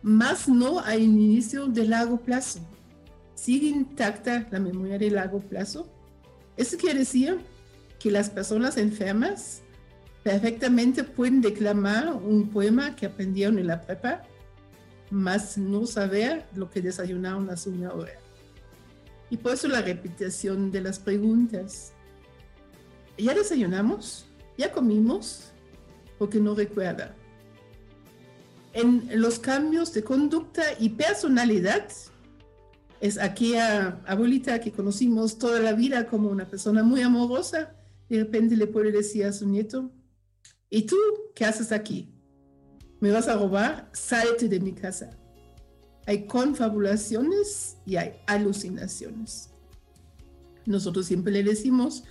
más 0.03 0.51
no 0.51 0.81
a 0.81 0.97
inicio 0.99 1.67
de 1.67 1.87
largo 1.87 2.19
plazo. 2.19 2.61
Sigue 3.35 3.69
intacta 3.69 4.47
la 4.51 4.61
memoria 4.61 4.99
de 4.99 5.11
largo 5.11 5.41
plazo. 5.41 5.89
Eso 6.59 6.77
quiere 6.77 6.99
decir 6.99 7.39
que 7.99 8.11
las 8.11 8.29
personas 8.29 8.77
enfermas 8.77 9.63
perfectamente 10.23 11.05
pueden 11.05 11.41
declamar 11.41 12.13
un 12.13 12.51
poema 12.51 12.95
que 12.95 13.07
aprendieron 13.07 13.59
en 13.59 13.69
la 13.69 13.81
prepa, 13.81 14.21
más 15.11 15.57
no 15.57 15.87
saber 15.87 16.45
lo 16.55 16.69
que 16.69 16.83
desayunaron 16.83 17.49
hace 17.49 17.71
una 17.71 17.95
hora. 17.95 18.26
Y 19.31 19.37
por 19.37 19.55
eso 19.55 19.69
la 19.69 19.83
repetición 19.83 20.71
de 20.71 20.81
las 20.81 20.99
preguntas. 20.99 21.93
¿Ya 23.19 23.35
desayunamos? 23.35 24.27
ya 24.57 24.73
comimos 24.73 25.53
porque 26.19 26.41
no 26.41 26.55
recuerda. 26.55 27.15
En 28.73 29.09
los 29.21 29.39
cambios 29.39 29.93
de 29.93 30.03
conducta 30.03 30.63
y 30.79 30.91
personalidad, 30.91 31.89
es 33.01 33.19
aquella 33.19 34.03
abuelita 34.07 34.61
que 34.61 34.73
conocimos 34.73 35.39
toda 35.39 35.61
la 35.61 35.73
vida 35.73 36.07
como 36.07 36.29
una 36.29 36.49
persona 36.49 36.83
muy 36.83 37.03
amorosa, 37.03 37.75
de 38.09 38.19
repente 38.19 38.57
le 38.57 38.67
puede 38.67 38.93
decir 38.93 39.25
a 39.27 39.33
su 39.33 39.49
nieto, 39.49 39.91
¿y 40.71 40.83
tú 40.83 40.97
qué 41.35 41.45
haces 41.45 41.73
aquí? 41.73 42.15
¿Me 43.01 43.11
vas 43.11 43.29
a 43.29 43.37
robar? 43.37 43.91
Salte 43.93 44.49
de 44.49 44.61
mi 44.61 44.73
casa. 44.73 45.19
Hay 46.07 46.27
confabulaciones 46.27 47.77
y 47.85 47.97
hay 47.97 48.15
alucinaciones. 48.27 49.51
Nosotros 50.65 51.07
siempre 51.07 51.33
le 51.33 51.43
decimos, 51.43 52.05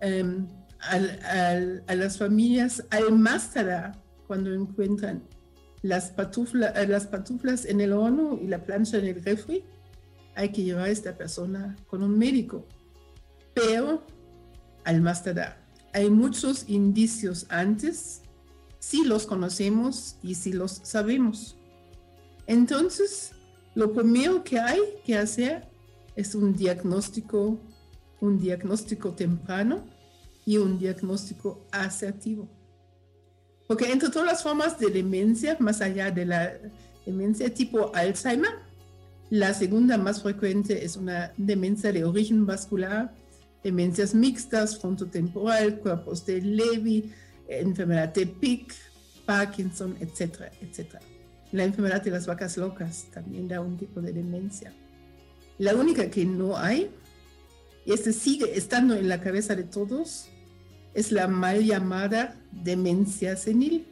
em, 0.00 0.48
a 0.80 1.94
las 1.94 2.18
familias 2.18 2.84
al 2.90 3.12
más 3.18 3.52
cuando 4.26 4.52
encuentran 4.52 5.22
las, 5.82 6.10
eh, 6.10 6.86
las 6.88 7.06
pantuflas 7.06 7.64
en 7.66 7.80
el 7.80 7.92
horno 7.92 8.38
y 8.40 8.46
la 8.46 8.64
plancha 8.64 8.98
en 8.98 9.06
el 9.06 9.22
refri, 9.22 9.64
hay 10.34 10.50
que 10.50 10.62
llevar 10.62 10.86
a 10.86 10.88
esta 10.90 11.16
persona 11.16 11.76
con 11.86 12.02
un 12.02 12.18
médico. 12.18 12.66
Pero 13.54 14.04
al 14.84 15.00
más 15.00 15.22
hay 15.92 16.10
muchos 16.10 16.68
indicios 16.68 17.46
antes, 17.50 18.22
si 18.78 19.04
los 19.04 19.26
conocemos 19.26 20.16
y 20.22 20.34
si 20.34 20.52
los 20.52 20.80
sabemos. 20.82 21.56
Entonces, 22.46 23.32
lo 23.74 23.92
primero 23.92 24.44
que 24.44 24.58
hay 24.58 24.80
que 25.04 25.16
hacer 25.16 25.66
es 26.14 26.34
un 26.34 26.54
diagnóstico, 26.54 27.58
un 28.20 28.38
diagnóstico 28.38 29.12
temprano 29.12 29.84
y 30.44 30.58
un 30.58 30.78
diagnóstico 30.78 31.66
asertivo. 31.72 32.48
Porque 33.66 33.90
entre 33.90 34.10
todas 34.10 34.26
las 34.26 34.42
formas 34.42 34.78
de 34.78 34.90
demencia, 34.90 35.56
más 35.58 35.80
allá 35.80 36.10
de 36.10 36.26
la 36.26 36.52
demencia 37.06 37.52
tipo 37.52 37.94
Alzheimer, 37.94 38.50
la 39.30 39.54
segunda 39.54 39.96
más 39.96 40.22
frecuente 40.22 40.84
es 40.84 40.96
una 40.96 41.32
demencia 41.36 41.90
de 41.90 42.04
origen 42.04 42.44
vascular, 42.44 43.12
demencias 43.62 44.14
mixtas, 44.14 44.78
frontotemporal, 44.78 45.80
cuerpos 45.80 46.26
de 46.26 46.42
Levy, 46.42 47.10
enfermedad 47.48 48.12
de 48.12 48.26
Pick, 48.26 48.74
Parkinson, 49.24 49.96
etcétera, 49.98 50.52
etcétera. 50.60 51.00
La 51.54 51.62
enfermedad 51.62 52.02
de 52.02 52.10
las 52.10 52.26
vacas 52.26 52.56
locas 52.56 53.06
también 53.12 53.46
da 53.46 53.60
un 53.60 53.76
tipo 53.76 54.00
de 54.00 54.12
demencia. 54.12 54.74
La 55.56 55.76
única 55.76 56.10
que 56.10 56.24
no 56.24 56.56
hay, 56.56 56.90
y 57.86 57.92
este 57.92 58.12
sigue 58.12 58.58
estando 58.58 58.96
en 58.96 59.08
la 59.08 59.20
cabeza 59.20 59.54
de 59.54 59.62
todos, 59.62 60.28
es 60.94 61.12
la 61.12 61.28
mal 61.28 61.64
llamada 61.64 62.34
demencia 62.50 63.36
senil. 63.36 63.86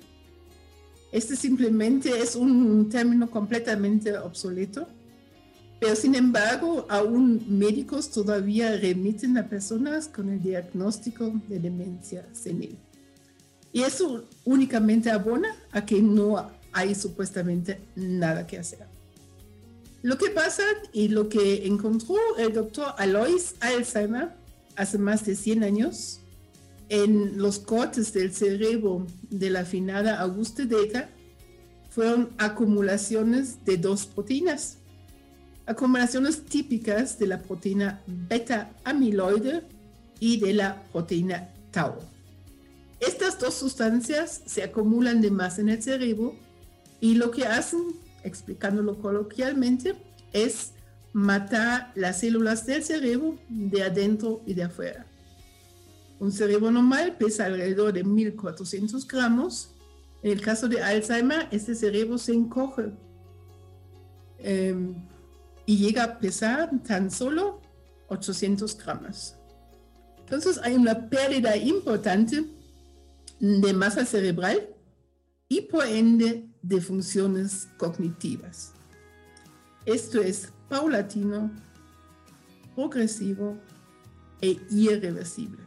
Este 1.12 1.37
simplemente 1.37 2.11
es 2.19 2.35
un 2.35 2.88
término 2.88 3.31
completamente 3.31 4.19
obsoleto, 4.19 4.88
pero 5.78 5.95
sin 5.95 6.16
embargo 6.16 6.85
aún 6.88 7.45
médicos 7.49 8.11
todavía 8.11 8.76
remiten 8.76 9.38
a 9.38 9.49
personas 9.49 10.09
con 10.09 10.31
el 10.31 10.42
diagnóstico 10.42 11.33
de 11.47 11.61
demencia 11.61 12.26
senil. 12.33 12.76
Y 13.73 13.83
eso 13.83 14.25
únicamente 14.45 15.12
abona 15.12 15.54
a 15.71 15.87
que 15.87 16.02
no 16.02 16.38
hay 16.73 16.95
supuestamente 16.95 17.81
nada 17.95 18.47
que 18.47 18.59
hacer. 18.59 18.87
Lo 20.02 20.19
que 20.19 20.31
pasa 20.31 20.64
y 20.93 21.09
lo 21.09 21.29
que 21.29 21.67
encontró 21.67 22.17
el 22.38 22.52
doctor 22.52 22.95
Alois 22.99 23.55
Alzheimer 23.61 24.31
hace 24.75 24.99
más 24.99 25.25
de 25.25 25.37
100 25.37 25.62
años 25.62 26.21
en 26.88 27.38
los 27.38 27.59
cortes 27.59 28.12
del 28.12 28.35
cerebro 28.35 29.07
de 29.31 29.50
la 29.50 29.61
afinada 29.61 30.21
Auguste 30.21 30.67
Decker 30.67 31.09
fueron 31.88 32.31
acumulaciones 32.38 33.64
de 33.64 33.76
dos 33.76 34.07
proteínas, 34.07 34.79
acumulaciones 35.67 36.45
típicas 36.45 37.19
de 37.19 37.29
la 37.29 37.41
proteína 37.41 38.02
beta 38.07 38.73
amiloide 38.85 39.62
y 40.19 40.41
de 40.41 40.55
la 40.55 40.83
proteína 40.91 41.52
tau. 41.71 41.95
Estas 42.99 43.38
dos 43.38 43.55
sustancias 43.55 44.43
se 44.47 44.62
acumulan 44.62 45.21
de 45.21 45.31
más 45.31 45.59
en 45.59 45.69
el 45.69 45.83
cerebro 45.83 46.35
y 47.02 47.16
lo 47.16 47.32
que 47.32 47.44
hacen, 47.44 47.97
explicándolo 48.23 48.97
coloquialmente, 48.97 49.97
es 50.32 50.71
matar 51.12 51.90
las 51.97 52.21
células 52.21 52.64
del 52.64 52.85
cerebro 52.85 53.40
de 53.49 53.82
adentro 53.82 54.40
y 54.47 54.54
de 54.54 54.62
afuera. 54.62 55.04
Un 56.21 56.30
cerebro 56.30 56.71
normal 56.71 57.16
pesa 57.18 57.47
alrededor 57.47 57.92
de 57.92 58.04
1400 58.04 59.04
gramos. 59.09 59.75
En 60.23 60.30
el 60.30 60.40
caso 60.40 60.68
de 60.68 60.80
Alzheimer, 60.80 61.49
este 61.50 61.75
cerebro 61.75 62.18
se 62.18 62.35
encoge 62.35 62.92
em, 64.38 64.94
y 65.66 65.78
llega 65.78 66.04
a 66.04 66.18
pesar 66.21 66.71
tan 66.87 67.11
solo 67.11 67.61
800 68.06 68.78
gramos. 68.78 69.35
Entonces 70.21 70.61
hay 70.62 70.76
una 70.76 71.11
pérdida 71.11 71.56
importante 71.56 72.44
de 73.40 73.73
masa 73.73 74.04
cerebral 74.04 74.68
y 75.49 75.62
por 75.62 75.85
ende 75.85 76.51
de 76.62 76.81
funciones 76.81 77.69
cognitivas. 77.76 78.73
Esto 79.85 80.21
es 80.21 80.52
paulatino, 80.69 81.50
progresivo 82.75 83.59
e 84.40 84.59
irreversible. 84.71 85.62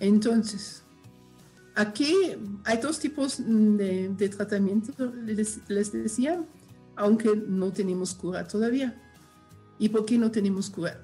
Entonces, 0.00 0.82
aquí 1.74 2.12
hay 2.64 2.78
dos 2.78 2.98
tipos 2.98 3.38
de, 3.38 4.28
tratamiento, 4.36 4.92
les, 5.24 5.60
les, 5.68 5.92
decía, 5.92 6.44
aunque 6.96 7.34
no 7.34 7.72
tenemos 7.72 8.14
cura 8.14 8.46
todavía. 8.46 9.00
¿Y 9.78 9.88
por 9.88 10.04
qué 10.04 10.18
no 10.18 10.30
tenemos 10.30 10.70
cura? 10.70 11.00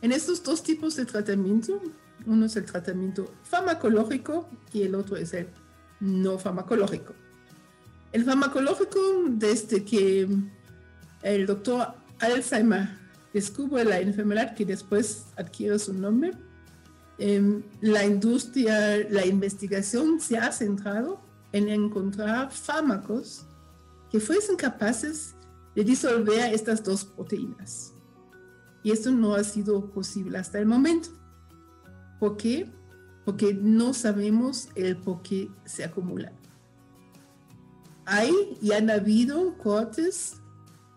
En 0.00 0.12
estos 0.12 0.42
dos 0.42 0.62
tipos 0.62 0.96
de 0.96 1.04
tratamiento, 1.04 1.80
uno 2.26 2.46
es 2.46 2.56
el 2.56 2.64
tratamiento 2.64 3.30
farmacológico 3.42 4.48
y 4.72 4.82
el 4.82 4.94
otro 4.94 5.16
es 5.16 5.34
el 5.34 5.48
no 6.00 6.38
farmacológico. 6.38 7.14
El 8.14 8.24
farmacológico, 8.24 9.00
desde 9.26 9.84
que 9.84 10.28
el 11.22 11.46
doctor 11.46 11.94
Alzheimer 12.20 12.88
descubre 13.32 13.84
la 13.84 13.98
enfermedad 13.98 14.54
que 14.54 14.64
después 14.64 15.24
adquiere 15.36 15.80
su 15.80 15.92
nombre, 15.92 16.30
em, 17.18 17.64
la 17.80 18.04
industria, 18.04 18.98
la 19.10 19.26
investigación 19.26 20.20
se 20.20 20.38
ha 20.38 20.52
centrado 20.52 21.20
en 21.50 21.68
encontrar 21.68 22.52
fármacos 22.52 23.46
que 24.12 24.20
fuesen 24.20 24.54
capaces 24.54 25.34
de 25.74 25.82
disolver 25.82 26.54
estas 26.54 26.84
dos 26.84 27.04
proteínas. 27.04 27.94
Y 28.84 28.92
esto 28.92 29.10
no 29.10 29.34
ha 29.34 29.42
sido 29.42 29.90
posible 29.90 30.38
hasta 30.38 30.60
el 30.60 30.66
momento. 30.66 31.08
¿Por 32.20 32.36
qué? 32.36 32.70
Porque 33.24 33.54
no 33.54 33.92
sabemos 33.92 34.68
el 34.76 34.98
por 34.98 35.20
qué 35.22 35.50
se 35.64 35.82
acumula. 35.82 36.32
Hay 38.06 38.58
y 38.60 38.72
han 38.72 38.90
habido 38.90 39.56
cortes 39.58 40.36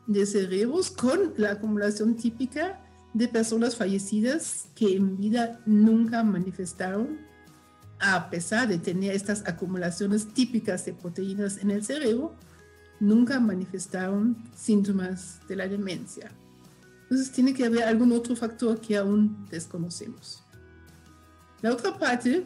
de 0.08 0.26
cerebros 0.26 0.90
con 0.92 1.34
la 1.38 1.52
acumulación 1.52 2.16
típica 2.16 2.82
de 3.14 3.28
personas 3.28 3.76
fallecidas 3.76 4.68
que 4.76 4.96
en 4.96 5.18
vida 5.18 5.60
nunca 5.66 6.24
manifestaron, 6.24 7.20
a 8.00 8.30
pesar 8.30 8.68
de 8.68 8.78
tener 8.78 9.16
estas 9.16 9.48
acumulaciones 9.48 10.28
típicas 10.34 10.86
de 10.86 10.94
proteínas 10.94 11.58
en 11.58 11.72
el 11.72 11.84
cerebro, 11.84 12.36
nunca 13.00 13.40
manifestaron 13.40 14.38
síntomas 14.56 15.40
de 15.48 15.56
la 15.56 15.68
demencia. 15.68 16.32
Entonces 17.04 17.32
tiene 17.32 17.54
que 17.54 17.66
haber 17.66 17.84
algún 17.84 18.12
otro 18.12 18.36
factor 18.36 18.80
que 18.82 18.98
aún 18.98 19.46
desconocemos. 19.50 20.44
La 21.62 21.72
otra 21.72 21.98
parte 21.98 22.46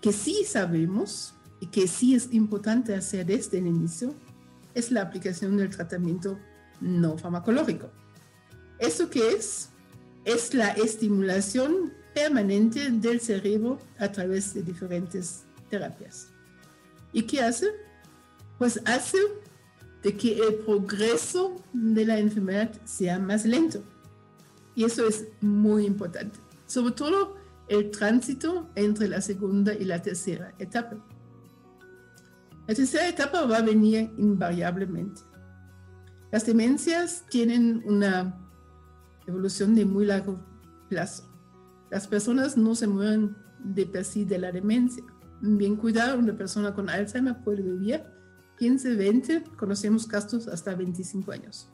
que 0.00 0.12
sí 0.12 0.44
sabemos 0.44 1.34
y 1.60 1.66
que 1.66 1.88
sí 1.88 2.14
es 2.14 2.32
importante 2.32 2.94
hacer 2.94 3.26
desde 3.26 3.58
el 3.58 3.66
inicio 3.66 4.14
es 4.74 4.90
la 4.90 5.02
aplicación 5.02 5.56
del 5.56 5.70
tratamiento 5.70 6.38
no 6.80 7.16
farmacológico. 7.16 7.90
¿Eso 8.78 9.08
qué 9.08 9.32
es? 9.32 9.70
Es 10.24 10.52
la 10.52 10.68
estimulación 10.70 11.92
permanente 12.14 12.90
del 12.90 13.20
cerebro 13.20 13.78
a 13.98 14.10
través 14.12 14.52
de 14.52 14.62
diferentes 14.62 15.44
terapias. 15.70 16.28
¿Y 17.12 17.22
qué 17.22 17.40
hace? 17.40 17.68
Pues 18.58 18.80
hace 18.84 19.18
de 20.02 20.16
que 20.16 20.38
el 20.38 20.56
progreso 20.56 21.56
de 21.72 22.04
la 22.04 22.18
enfermedad 22.18 22.70
sea 22.84 23.18
más 23.18 23.46
lento. 23.46 23.82
Y 24.74 24.84
eso 24.84 25.06
es 25.08 25.26
muy 25.40 25.86
importante. 25.86 26.38
Sobre 26.66 26.92
todo 26.92 27.36
el 27.68 27.90
tránsito 27.90 28.68
entre 28.74 29.08
la 29.08 29.20
segunda 29.20 29.74
y 29.74 29.84
la 29.84 30.02
tercera 30.02 30.54
etapa. 30.58 30.96
La 32.66 32.74
tercera 32.74 33.08
etapa 33.08 33.46
va 33.46 33.58
a 33.58 33.62
venir 33.62 34.10
invariablemente. 34.18 35.20
Las 36.32 36.44
demencias 36.44 37.24
tienen 37.30 37.82
una 37.86 38.36
evolución 39.26 39.74
de 39.74 39.84
muy 39.84 40.06
largo 40.06 40.44
plazo. 40.88 41.32
Las 41.90 42.08
personas 42.08 42.56
no 42.56 42.74
se 42.74 42.88
mueren 42.88 43.36
de 43.60 43.86
per 43.86 44.04
sí 44.04 44.24
de 44.24 44.38
la 44.38 44.50
demencia. 44.50 45.04
Bien 45.40 45.76
cuidado, 45.76 46.18
una 46.18 46.36
persona 46.36 46.74
con 46.74 46.90
Alzheimer 46.90 47.36
puede 47.44 47.62
vivir 47.62 48.02
15, 48.58 48.96
20, 48.96 49.44
conocemos 49.56 50.06
casos 50.06 50.48
hasta 50.48 50.74
25 50.74 51.30
años. 51.32 51.70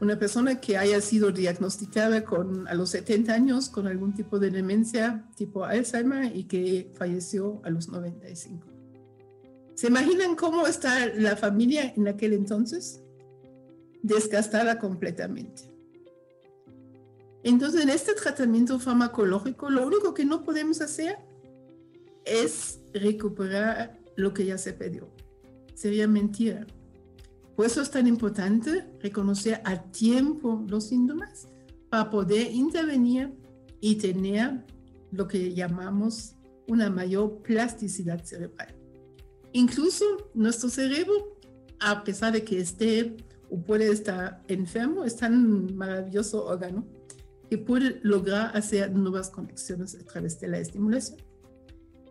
Una 0.00 0.18
persona 0.18 0.60
que 0.60 0.76
haya 0.76 1.00
sido 1.00 1.30
diagnosticada 1.30 2.24
con, 2.24 2.66
a 2.68 2.74
los 2.74 2.90
70 2.90 3.32
años 3.32 3.68
con 3.68 3.86
algún 3.86 4.12
tipo 4.14 4.38
de 4.38 4.50
demencia 4.50 5.28
tipo 5.36 5.64
Alzheimer 5.64 6.36
y 6.36 6.44
que 6.44 6.92
falleció 6.94 7.60
a 7.64 7.70
los 7.70 7.88
95. 7.88 8.66
¿Se 9.74 9.88
imaginan 9.88 10.36
cómo 10.36 10.66
está 10.66 11.06
la 11.06 11.36
familia 11.36 11.92
en 11.96 12.08
aquel 12.08 12.32
entonces? 12.32 13.02
Desgastada 14.02 14.78
completamente. 14.78 15.74
Entonces, 17.42 17.82
en 17.82 17.90
este 17.90 18.14
tratamiento 18.14 18.78
farmacológico, 18.78 19.68
lo 19.68 19.86
único 19.86 20.14
que 20.14 20.24
no 20.24 20.42
podemos 20.44 20.80
hacer 20.80 21.18
es 22.24 22.80
recuperar 22.94 24.00
lo 24.16 24.32
que 24.32 24.46
ya 24.46 24.56
se 24.56 24.72
perdió. 24.72 25.10
Sería 25.74 26.08
mentira. 26.08 26.66
Por 27.56 27.66
eso 27.66 27.80
es 27.82 27.90
tan 27.90 28.06
importante 28.06 28.84
reconocer 29.00 29.60
a 29.64 29.82
tiempo 29.82 30.64
los 30.68 30.88
síntomas 30.88 31.46
para 31.88 32.10
poder 32.10 32.52
intervenir 32.52 33.32
y 33.80 33.96
tener 33.96 34.64
lo 35.12 35.28
que 35.28 35.54
llamamos 35.54 36.34
una 36.66 36.90
mayor 36.90 37.42
plasticidad 37.42 38.24
cerebral. 38.24 38.74
Incluso 39.52 40.04
nuestro 40.34 40.68
cerebro, 40.68 41.38
a 41.78 42.02
pesar 42.02 42.32
de 42.32 42.42
que 42.42 42.58
esté 42.58 43.16
o 43.50 43.60
puede 43.60 43.92
estar 43.92 44.42
enfermo, 44.48 45.04
es 45.04 45.16
tan 45.16 45.76
maravilloso 45.76 46.44
órgano 46.44 46.84
que 47.48 47.58
puede 47.58 48.00
lograr 48.02 48.56
hacer 48.56 48.90
nuevas 48.92 49.30
conexiones 49.30 49.94
a 49.94 50.04
través 50.04 50.40
de 50.40 50.48
la 50.48 50.58
estimulación. 50.58 51.18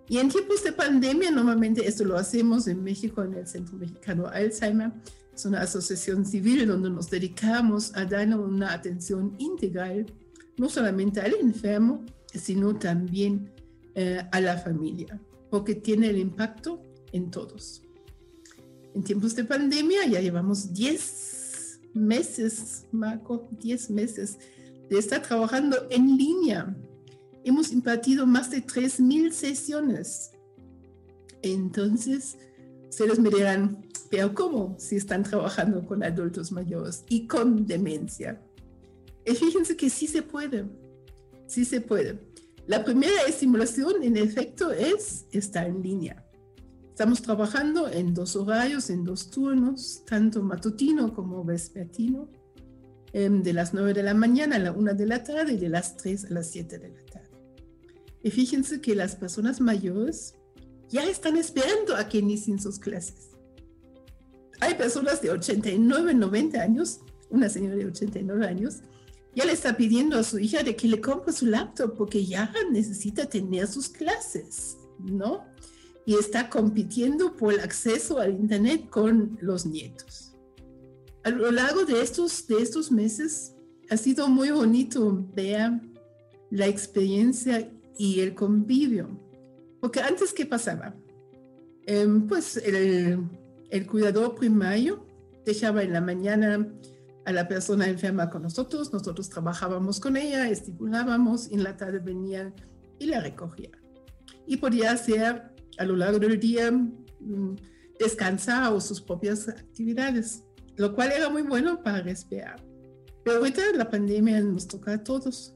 Y 0.08 0.19
en 0.19 0.29
tiempos 0.29 0.63
de 0.63 0.73
pandemia, 0.73 1.32
normalmente 1.32 1.88
esto 1.88 2.06
lo 2.06 2.17
hacemos 2.17 2.67
en 2.67 2.84
México, 2.84 3.23
en 3.23 3.34
el 3.34 3.47
Centro 3.47 3.77
Mexicano 3.77 4.27
Alzheimer. 4.27 4.91
Es 5.35 5.45
una 5.45 5.61
asociación 5.61 6.25
civil 6.25 6.67
donde 6.67 6.89
nos 6.89 7.09
dedicamos 7.09 7.95
a 7.95 8.05
dar 8.05 8.27
una 8.37 8.73
atención 8.73 9.35
integral, 9.39 10.05
no 10.57 10.69
solamente 10.69 11.21
al 11.21 11.33
enfermo, 11.35 12.05
sino 12.33 12.75
también 12.75 13.51
eh, 13.95 14.21
a 14.31 14.41
la 14.41 14.57
familia, 14.57 15.19
porque 15.49 15.75
tiene 15.75 16.09
el 16.09 16.17
impacto 16.17 16.81
en 17.11 17.31
todos. 17.31 17.81
En 18.93 19.03
tiempos 19.03 19.35
de 19.35 19.43
pandemia 19.43 20.05
ya 20.05 20.19
llevamos 20.19 20.73
10 20.73 21.79
meses, 21.93 22.85
Marco, 22.91 23.47
10 23.59 23.89
meses 23.89 24.37
de 24.89 24.99
estar 24.99 25.21
trabajando 25.21 25.87
en 25.89 26.15
línea. 26.17 26.75
Hemos 27.43 27.71
impartido 27.71 28.27
más 28.27 28.51
de 28.51 28.65
3.000 28.65 29.31
sesiones. 29.31 30.31
Entonces, 31.41 32.37
ustedes 32.93 33.19
me 33.19 33.29
dirán, 33.29 33.86
pero 34.10 34.34
¿cómo 34.34 34.75
si 34.77 34.95
están 34.95 35.23
trabajando 35.23 35.86
con 35.86 36.03
adultos 36.03 36.51
mayores 36.51 37.03
y 37.10 37.27
con 37.27 37.65
demencia? 37.65 38.39
Y 39.25 39.34
fíjense 39.34 39.75
que 39.75 39.89
sí 39.89 40.08
se 40.08 40.21
puede, 40.21 40.65
sí 41.47 41.65
se 41.65 41.82
puede. 41.82 42.19
La 42.67 42.84
primera 42.86 43.23
estimulación, 43.27 44.03
en 44.03 44.15
efecto, 44.15 44.71
es 44.71 45.25
estar 45.32 45.67
en 45.67 45.82
línea 45.82 46.23
Estamos 46.93 47.23
trabajando 47.23 47.89
en 47.89 48.13
dos 48.13 48.36
horarios, 48.36 48.91
en 48.91 49.03
dos 49.03 49.32
turnos, 49.32 50.03
tanto 50.06 50.43
matutino 50.43 51.12
como 51.12 51.43
vespertino, 51.43 52.29
em, 53.13 53.41
de 53.41 53.51
las 53.51 53.73
9 53.73 53.95
de 53.95 54.03
la 54.03 54.13
mañana 54.13 54.58
a 54.58 54.60
la 54.60 54.71
1 54.71 54.93
de 54.93 55.08
la 55.08 55.23
tarde 55.23 55.53
y 55.53 55.58
de 55.58 55.69
las 55.69 55.97
3 55.97 56.25
a 56.25 56.29
las 56.29 56.51
7 56.51 56.77
de 56.77 56.89
la 56.89 57.03
tarde. 57.06 57.32
Y 58.21 58.29
fíjense 58.29 58.79
que 58.79 58.93
las 58.93 59.15
personas 59.15 59.60
mayores 59.60 60.36
ya 60.93 61.03
están 61.06 61.38
esperando 61.38 61.95
a 61.95 62.08
que 62.08 62.19
inicien 62.19 62.60
sus 62.60 62.77
clases. 62.77 63.32
Hay 64.60 64.75
personas 64.75 65.23
de 65.23 65.32
89, 65.32 66.13
90 66.13 66.62
años, 66.62 66.99
una 67.32 67.49
señora 67.49 67.75
de 67.75 67.88
89 67.88 68.45
años, 68.45 68.82
ya 69.36 69.43
le 69.43 69.53
está 69.53 69.75
pidiendo 69.75 70.19
a 70.19 70.23
su 70.23 70.38
hija 70.38 70.62
de 70.62 70.75
que 70.75 70.88
le 70.88 71.01
compre 71.01 71.34
su 71.34 71.47
laptop 71.47 71.95
porque 71.97 72.23
ya 72.23 72.53
necesita 72.71 73.25
tener 73.25 73.65
sus 73.65 73.89
clases, 73.89 74.77
¿no? 74.99 75.43
Y 76.06 76.13
está 76.13 76.47
compitiendo 76.47 77.36
por 77.36 77.53
el 77.53 77.62
acceso 77.62 78.19
al 78.19 78.34
Internet 78.34 78.88
con 78.91 79.36
los 79.41 79.65
nietos. 79.65 80.36
A 81.23 81.32
lo 81.32 81.51
largo 81.51 81.86
de 81.86 82.03
estos, 82.03 82.45
de 82.45 82.62
estos 82.62 82.91
meses 82.91 83.56
ha 83.89 83.97
sido 83.97 84.27
muy 84.27 84.51
bonito 84.51 85.25
ver 85.34 85.71
la 86.51 86.67
experiencia 86.67 87.71
y 87.97 88.19
el 88.19 88.36
convivio. 88.36 89.22
Porque 89.83 89.99
antes, 89.99 90.31
¿qué 90.31 90.45
pasaba? 90.45 90.95
Em, 91.85 92.25
pues 92.25 92.55
el, 92.55 93.19
el 93.69 93.85
cuidador 93.85 94.33
primario 94.33 95.05
dejaba 95.45 95.83
en 95.83 95.91
la 95.91 95.99
mañana 95.99 96.65
a 97.25 97.33
la 97.33 97.49
persona 97.49 97.89
enferma 97.89 98.29
con 98.29 98.43
nosotros, 98.43 98.93
nosotros 98.93 99.27
trabajábamos 99.27 99.99
con 99.99 100.15
ella, 100.15 100.47
estimulábamos 100.47 101.51
y 101.51 101.55
en 101.55 101.63
la 101.63 101.75
tarde 101.75 101.99
venía 101.99 102.53
y 102.97 103.07
la 103.07 103.19
recogía. 103.19 103.71
Y 104.47 104.55
podía 104.55 104.93
hacer 104.93 105.51
a 105.77 105.83
lo 105.83 105.97
largo 105.97 106.17
del 106.17 106.39
día 106.39 106.71
mm, 106.71 107.55
descansar 107.99 108.71
o 108.71 108.79
sus 108.79 109.01
propias 109.01 109.49
actividades, 109.49 110.45
lo 110.77 110.95
cual 110.95 111.11
era 111.11 111.27
muy 111.27 111.41
bueno 111.41 111.83
para 111.83 112.01
respirar. 112.01 112.55
Pero 113.25 113.39
ahorita 113.39 113.61
la 113.75 113.89
pandemia 113.89 114.39
nos 114.39 114.65
toca 114.65 114.93
a 114.93 115.03
todos. 115.03 115.53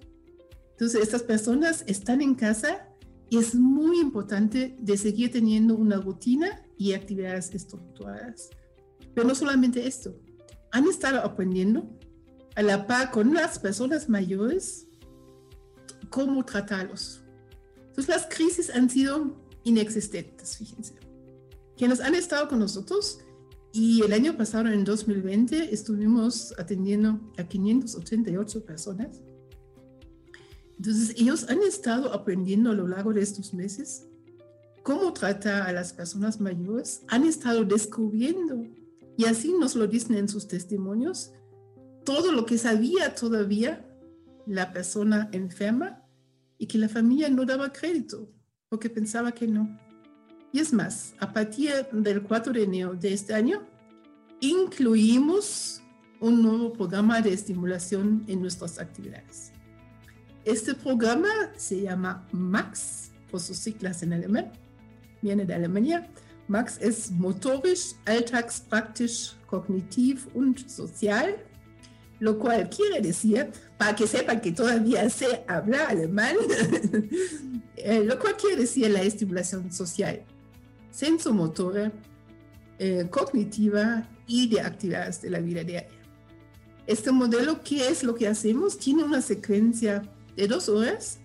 Entonces 0.71 1.01
estas 1.01 1.23
personas 1.23 1.85
están 1.87 2.21
en 2.21 2.35
casa 2.35 2.87
es 3.31 3.55
muy 3.55 3.99
importante 3.99 4.77
de 4.79 4.97
seguir 4.97 5.31
teniendo 5.31 5.75
una 5.75 5.97
rutina 5.97 6.63
y 6.77 6.93
actividades 6.93 7.53
estructuradas. 7.53 8.49
Pero 9.13 9.27
no 9.27 9.35
solamente 9.35 9.85
esto, 9.85 10.15
han 10.71 10.87
estado 10.87 11.19
aprendiendo 11.21 11.89
a 12.55 12.61
la 12.61 12.87
par 12.87 13.11
con 13.11 13.33
las 13.33 13.59
personas 13.59 14.07
mayores 14.07 14.87
cómo 16.09 16.45
tratarlos. 16.45 17.21
Entonces 17.87 18.07
las 18.07 18.25
crisis 18.27 18.69
han 18.69 18.89
sido 18.89 19.35
inexistentes, 19.63 20.57
fíjense. 20.57 20.95
Quienes 21.75 21.99
han 21.99 22.15
estado 22.15 22.47
con 22.47 22.59
nosotros 22.59 23.19
y 23.73 24.01
el 24.03 24.13
año 24.13 24.37
pasado, 24.37 24.69
en 24.69 24.83
2020, 24.83 25.73
estuvimos 25.73 26.53
atendiendo 26.57 27.19
a 27.37 27.43
588 27.43 28.65
personas. 28.65 29.21
Entonces 30.77 31.15
ellos 31.17 31.49
han 31.49 31.61
estado 31.63 32.13
aprendiendo 32.13 32.71
a 32.71 32.75
lo 32.75 32.87
largo 32.87 33.13
de 33.13 33.21
estos 33.21 33.53
meses 33.53 34.07
cómo 34.83 35.11
tratar 35.11 35.63
a 35.63 35.73
las 35.73 35.91
personas 35.91 36.39
mayores, 36.39 37.03
han 37.09 37.25
estado 37.25 37.65
descubriendo 37.65 38.63
y 39.17 39.25
así 39.25 39.51
nos 39.51 39.75
lo 39.75 39.87
dicen 39.87 40.15
en 40.15 40.29
sus 40.29 40.47
testimonios, 40.47 41.33
todo 42.05 42.31
lo 42.31 42.45
que 42.45 42.57
sabía 42.57 43.13
todavía 43.15 43.85
la 44.45 44.71
persona 44.71 45.29
enferma 45.33 46.05
y 46.57 46.67
que 46.67 46.77
la 46.77 46.87
familia 46.87 47.29
no 47.29 47.43
daba 47.43 47.73
crédito 47.73 48.29
porque 48.69 48.89
pensaba 48.89 49.33
que 49.33 49.47
no. 49.47 49.77
Y 50.53 50.59
es 50.59 50.71
más, 50.71 51.15
a 51.19 51.33
partir 51.33 51.71
del 51.91 52.23
4 52.23 52.53
de 52.53 52.63
enero 52.63 52.93
de 52.95 53.13
este 53.13 53.33
año, 53.33 53.67
incluimos 54.39 55.81
un 56.21 56.41
nuevo 56.41 56.71
programa 56.71 57.21
de 57.21 57.33
estimulación 57.33 58.23
en 58.27 58.41
nuestras 58.41 58.79
actividades. 58.79 59.51
Este 60.47 60.73
programa 60.73 61.27
se 61.57 61.81
llama 61.81 62.25
MAX, 62.31 63.12
por 63.29 63.41
sus 63.41 63.57
siglas 63.57 64.01
en 64.01 64.13
alemán, 64.13 64.49
viene 65.21 65.43
de 65.43 65.53
Alemania, 65.53 66.07
Max 66.47 66.77
ist 66.77 67.12
motorisch, 67.12 67.95
alltagspraktisch, 68.05 69.36
kognitiv 69.47 70.25
und 70.33 70.69
social, 70.69 71.36
lo 72.21 72.39
cual 72.39 72.69
quiere 72.69 73.01
decir, 73.01 73.51
para 73.77 73.93
que 73.93 74.07
sepan 74.07 74.39
que 74.39 74.53
todavía 74.53 75.10
sé 75.10 75.43
hablar 75.49 75.89
alemán, 75.89 76.38
eh, 77.75 78.05
lo 78.05 78.17
cual 78.17 78.38
quiere 78.38 78.62
decir 78.62 78.89
la 78.89 79.01
estimulación 79.01 79.69
social, 79.69 80.23
sensomotora, 80.91 81.91
eh, 82.79 83.05
cognitiva 83.10 84.07
y 84.25 84.47
de 84.47 84.62
actividades 84.62 85.21
de 85.21 85.29
la 85.29 85.39
vida 85.39 85.65
diaria. 85.65 85.89
Este 86.86 87.12
modelo, 87.12 87.62
¿qué 87.62 87.89
es 87.89 88.01
lo 88.01 88.15
que 88.15 88.29
hacemos? 88.29 88.77
Tiene 88.79 89.03
una 89.03 89.21
secuencia 89.21 90.03
de 90.38 90.47
dos 90.47 90.69
horas 90.69 91.17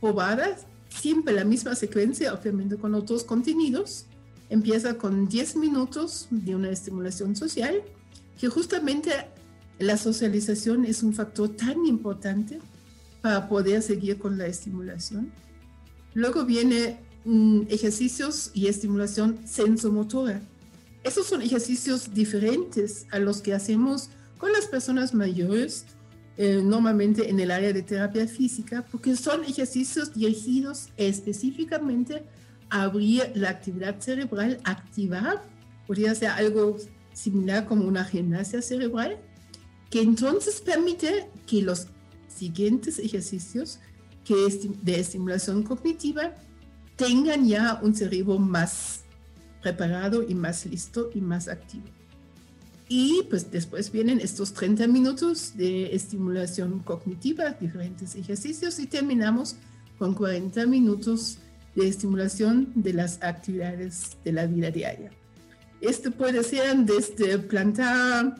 probadas, 0.00 0.66
siempre 0.88 1.34
la 1.34 1.44
misma 1.44 1.74
secuencia, 1.74 2.32
obviamente 2.32 2.76
con 2.76 2.94
otros 2.94 3.24
contenidos, 3.24 4.06
empieza 4.48 4.98
con 4.98 5.28
10 5.28 5.56
minutos 5.56 6.26
de 6.30 6.54
una 6.54 6.70
estimulación 6.70 7.34
social, 7.34 7.82
que 8.38 8.48
justamente 8.48 9.10
la 9.78 9.96
socialización 9.96 10.84
es 10.84 11.02
un 11.02 11.14
factor 11.14 11.48
tan 11.50 11.86
importante 11.86 12.60
para 13.22 13.48
poder 13.48 13.82
seguir 13.82 14.18
con 14.18 14.38
la 14.38 14.46
estimulación. 14.46 15.30
Luego 16.14 16.44
viene 16.44 16.98
mm, 17.24 17.62
ejercicios 17.68 18.50
y 18.52 18.66
estimulación 18.66 19.38
sensomotora. 19.46 20.42
Esos 21.04 21.26
son 21.26 21.42
ejercicios 21.42 22.12
diferentes 22.12 23.06
a 23.10 23.18
los 23.18 23.40
que 23.40 23.54
hacemos 23.54 24.10
con 24.38 24.52
las 24.52 24.66
personas 24.66 25.14
mayores, 25.14 25.86
eh, 26.42 26.62
normalmente 26.64 27.28
en 27.28 27.38
el 27.38 27.50
área 27.50 27.70
de 27.70 27.82
terapia 27.82 28.26
física, 28.26 28.82
porque 28.90 29.14
son 29.14 29.44
ejercicios 29.44 30.14
dirigidos 30.14 30.88
específicamente 30.96 32.22
abrir 32.70 33.30
la 33.34 33.50
actividad 33.50 34.00
cerebral, 34.00 34.58
activar, 34.64 35.42
podría 35.86 36.14
ser 36.14 36.30
algo 36.30 36.78
similar 37.12 37.66
como 37.66 37.84
una 37.84 38.06
gimnasia 38.06 38.62
cerebral, 38.62 39.18
que 39.90 40.00
entonces 40.00 40.62
permite 40.62 41.28
que 41.46 41.60
los 41.60 41.88
siguientes 42.26 42.98
ejercicios 42.98 43.78
que 44.24 44.34
de 44.82 44.98
estimulación 44.98 45.62
cognitiva 45.62 46.34
tengan 46.96 47.46
ya 47.46 47.78
un 47.82 47.94
cerebro 47.94 48.38
más 48.38 49.02
preparado 49.60 50.22
y 50.26 50.34
más 50.34 50.64
listo 50.64 51.10
y 51.14 51.20
más 51.20 51.48
activo. 51.48 51.84
Y 52.92 53.22
pues 53.30 53.52
después 53.52 53.92
vienen 53.92 54.18
estos 54.18 54.52
30 54.52 54.88
minutos 54.88 55.56
de 55.56 55.94
estimulación 55.94 56.80
cognitiva, 56.80 57.50
diferentes 57.52 58.16
ejercicios 58.16 58.80
y 58.80 58.88
terminamos 58.88 59.54
con 59.96 60.12
40 60.12 60.66
minutos 60.66 61.38
de 61.76 61.86
estimulación 61.86 62.72
de 62.74 62.92
las 62.94 63.22
actividades 63.22 64.16
de 64.24 64.32
la 64.32 64.46
vida 64.46 64.72
diaria. 64.72 65.12
Esto 65.80 66.10
puede 66.10 66.42
ser 66.42 66.78
desde 66.78 67.38
plantar 67.38 68.36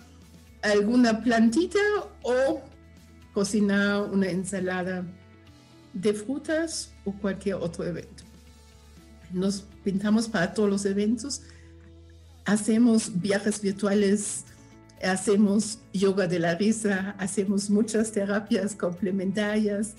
alguna 0.63 1.23
plantita 1.23 1.79
o 2.23 2.61
cocinar 3.33 4.11
una 4.11 4.31
ensalada 4.31 5.05
de 5.93 6.13
frutas 6.13 6.93
o 7.05 7.13
cualquier 7.13 7.55
otro 7.55 7.85
evento. 7.85 8.25
Nos 9.33 9.63
pintamos 9.85 10.27
para 10.27 10.53
todos 10.53 10.69
los 10.69 10.85
eventos, 10.87 11.43
hacemos 12.45 13.21
viajes 13.21 13.61
virtuales, 13.61 14.45
hacemos 15.03 15.79
yoga 15.93 16.27
de 16.27 16.39
la 16.39 16.55
risa, 16.55 17.15
hacemos 17.19 17.71
muchas 17.71 18.13
terapias 18.13 18.75
complementarias 18.75 19.95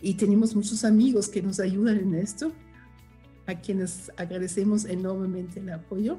y 0.00 0.14
tenemos 0.14 0.54
muchos 0.54 0.84
amigos 0.84 1.28
que 1.28 1.42
nos 1.42 1.60
ayudan 1.60 1.98
en 1.98 2.14
esto 2.14 2.52
a 3.46 3.54
quienes 3.54 4.10
agradecemos 4.16 4.84
enormemente 4.84 5.60
el 5.60 5.70
apoyo. 5.70 6.18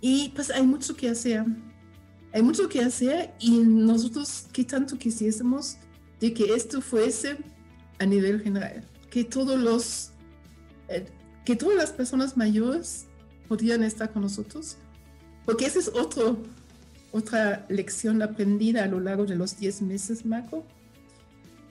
Y 0.00 0.30
pues 0.30 0.50
hay 0.50 0.64
mucho 0.64 0.94
que 0.94 1.08
hacer, 1.08 1.44
hay 2.32 2.42
mucho 2.42 2.68
que 2.68 2.80
hacer 2.80 3.32
y 3.40 3.58
nosotros 3.58 4.46
qué 4.52 4.64
tanto 4.64 4.98
quisiésemos 4.98 5.76
de 6.20 6.32
que 6.32 6.54
esto 6.54 6.80
fuese 6.80 7.36
a 7.98 8.06
nivel 8.06 8.40
general, 8.40 8.84
que 9.10 9.24
todos 9.24 9.58
los, 9.58 10.10
eh, 10.88 11.06
que 11.44 11.56
todas 11.56 11.76
las 11.76 11.90
personas 11.90 12.36
mayores 12.36 13.07
podrían 13.48 13.82
estar 13.82 14.12
con 14.12 14.22
nosotros, 14.22 14.76
porque 15.44 15.66
esa 15.66 15.78
es 15.78 15.88
otro, 15.88 16.36
otra 17.10 17.66
lección 17.68 18.20
aprendida 18.22 18.84
a 18.84 18.86
lo 18.86 19.00
largo 19.00 19.24
de 19.24 19.34
los 19.34 19.58
10 19.58 19.82
meses, 19.82 20.26
Marco, 20.26 20.64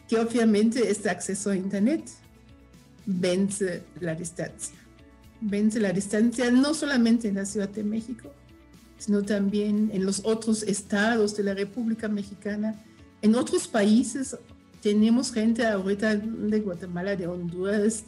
que 0.07 0.17
obviamente 0.17 0.89
este 0.89 1.09
acceso 1.09 1.51
a 1.51 1.55
Internet 1.55 2.09
vence 3.05 3.83
la 3.99 4.15
distancia. 4.15 4.75
Vence 5.39 5.79
la 5.79 5.93
distancia 5.93 6.49
no 6.49 6.73
solamente 6.73 7.27
en 7.27 7.35
la 7.35 7.45
Ciudad 7.45 7.69
de 7.69 7.83
México, 7.83 8.31
sino 8.97 9.23
también 9.23 9.91
en 9.93 10.05
los 10.05 10.21
otros 10.25 10.63
estados 10.63 11.35
de 11.37 11.43
la 11.43 11.53
República 11.53 12.07
Mexicana. 12.07 12.83
En 13.21 13.35
otros 13.35 13.67
países 13.67 14.35
tenemos 14.81 15.31
gente 15.31 15.65
ahorita 15.65 16.15
de 16.15 16.59
Guatemala, 16.59 17.15
de 17.15 17.27
Honduras, 17.27 18.03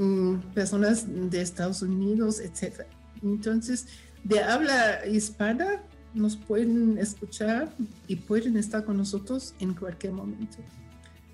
mm, 0.00 0.52
personas 0.54 1.04
de 1.06 1.40
Estados 1.40 1.82
Unidos, 1.82 2.40
etc. 2.40 2.82
Entonces, 3.22 3.86
de 4.24 4.40
habla 4.40 5.06
hispana, 5.06 5.82
nos 6.14 6.36
pueden 6.36 6.98
escuchar 6.98 7.72
y 8.08 8.16
pueden 8.16 8.56
estar 8.56 8.84
con 8.84 8.96
nosotros 8.96 9.54
en 9.60 9.74
cualquier 9.74 10.12
momento. 10.12 10.56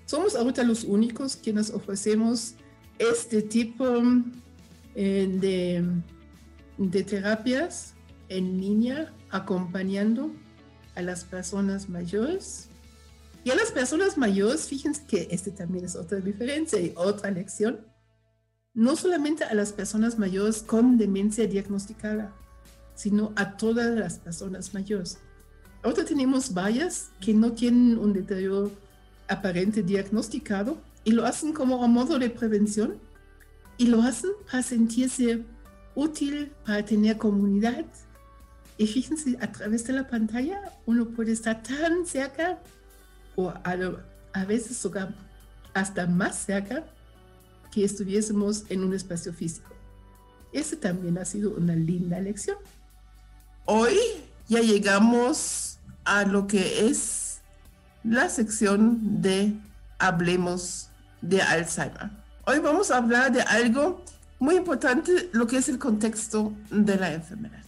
Somos 0.05 0.35
ahorita 0.35 0.63
los 0.63 0.83
únicos 0.83 1.35
quienes 1.35 1.69
ofrecemos 1.71 2.53
este 2.99 3.41
tipo 3.41 3.85
eh, 4.95 5.27
de, 5.39 5.83
de 6.77 7.03
terapias 7.03 7.93
en 8.29 8.59
línea 8.59 9.11
acompañando 9.29 10.31
a 10.95 11.01
las 11.01 11.23
personas 11.23 11.89
mayores. 11.89 12.69
Y 13.43 13.51
a 13.51 13.55
las 13.55 13.71
personas 13.71 14.17
mayores, 14.17 14.67
fíjense 14.67 15.03
que 15.07 15.27
este 15.31 15.51
también 15.51 15.85
es 15.85 15.95
otra 15.95 16.19
diferencia 16.19 16.79
y 16.79 16.93
otra 16.95 17.31
lección. 17.31 17.79
No 18.77 18.95
solamente 18.95 19.43
a 19.43 19.55
las 19.55 19.73
personas 19.73 20.19
mayores 20.19 20.61
con 20.61 20.99
demencia 20.99 21.47
diagnosticada, 21.47 22.31
sino 22.93 23.33
a 23.35 23.57
todas 23.57 23.97
las 23.97 24.19
personas 24.19 24.75
mayores. 24.75 25.17
Ahora 25.81 26.05
tenemos 26.05 26.53
varias 26.53 27.09
que 27.19 27.33
no 27.33 27.53
tienen 27.53 27.97
un 27.97 28.13
deterioro 28.13 28.71
aparente 29.27 29.81
diagnosticado 29.81 30.77
y 31.03 31.13
lo 31.13 31.25
hacen 31.25 31.53
como 31.53 31.83
a 31.83 31.87
modo 31.87 32.19
de 32.19 32.29
prevención 32.29 32.99
y 33.79 33.87
lo 33.87 34.03
hacen 34.03 34.29
para 34.45 34.61
sentirse 34.61 35.43
útil, 35.95 36.51
para 36.63 36.85
tener 36.85 37.17
comunidad. 37.17 37.83
Y 38.77 38.85
fíjense, 38.85 39.39
a 39.41 39.51
través 39.51 39.87
de 39.87 39.93
la 39.93 40.07
pantalla 40.07 40.61
uno 40.85 41.07
puede 41.07 41.31
estar 41.31 41.63
tan 41.63 42.05
cerca 42.05 42.59
o 43.35 43.49
a, 43.49 43.63
a 44.33 44.45
veces 44.45 44.77
sogar 44.77 45.15
hasta 45.73 46.05
más 46.05 46.35
cerca 46.37 46.85
que 47.71 47.83
estuviésemos 47.83 48.65
en 48.69 48.83
un 48.83 48.93
espacio 48.93 49.33
físico. 49.33 49.69
Ese 50.51 50.75
también 50.75 51.17
ha 51.17 51.25
sido 51.25 51.51
una 51.51 51.75
linda 51.75 52.19
lección 52.19 52.57
hoy 53.67 53.97
ya 54.47 54.61
llegamos 54.61 55.77
a 56.05 56.23
lo 56.23 56.47
que 56.47 56.87
es 56.87 57.41
la 58.03 58.29
sección 58.29 59.21
de 59.21 59.53
Hablemos 59.99 60.89
de 61.21 61.41
Alzheimer. 61.41 62.09
Hoy 62.45 62.59
vamos 62.59 62.89
a 62.89 62.97
hablar 62.97 63.31
de 63.33 63.41
algo 63.41 64.03
muy 64.39 64.55
importante, 64.55 65.29
lo 65.33 65.47
que 65.47 65.57
es 65.57 65.67
el 65.67 65.77
contexto 65.79 66.53
de 66.71 66.95
la 66.95 67.13
enfermedad. 67.13 67.63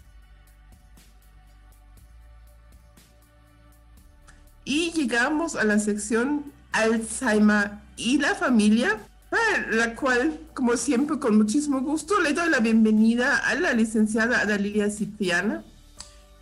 Y 4.64 4.92
llegamos 4.94 5.56
a 5.56 5.66
la 5.66 5.80
sección 5.80 6.54
Alzheimer 6.72 7.72
y 7.98 8.20
la 8.20 8.36
familia, 8.36 9.00
para 9.30 9.68
la 9.72 9.96
cual, 9.96 10.40
como 10.54 10.76
siempre, 10.78 11.20
con 11.20 11.38
muchísimo 11.38 11.82
gusto, 11.82 12.20
le 12.20 12.34
doy 12.34 12.50
la 12.50 12.60
bienvenida 12.60 13.38
a 13.38 13.56
la 13.56 13.74
licenciada 13.74 14.42
Adalilia 14.42 14.90
Cipriana, 14.90 15.64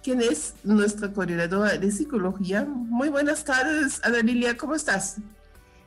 quien 0.04 0.22
es 0.22 0.54
nuestra 0.64 1.12
coordinadora 1.12 1.78
de 1.78 1.92
psicología. 1.92 2.66
Muy 2.66 3.10
buenas 3.10 3.44
tardes, 3.44 4.00
Ana 4.04 4.20
Lilia, 4.20 4.58
¿cómo 4.58 4.76
estás? 4.76 5.18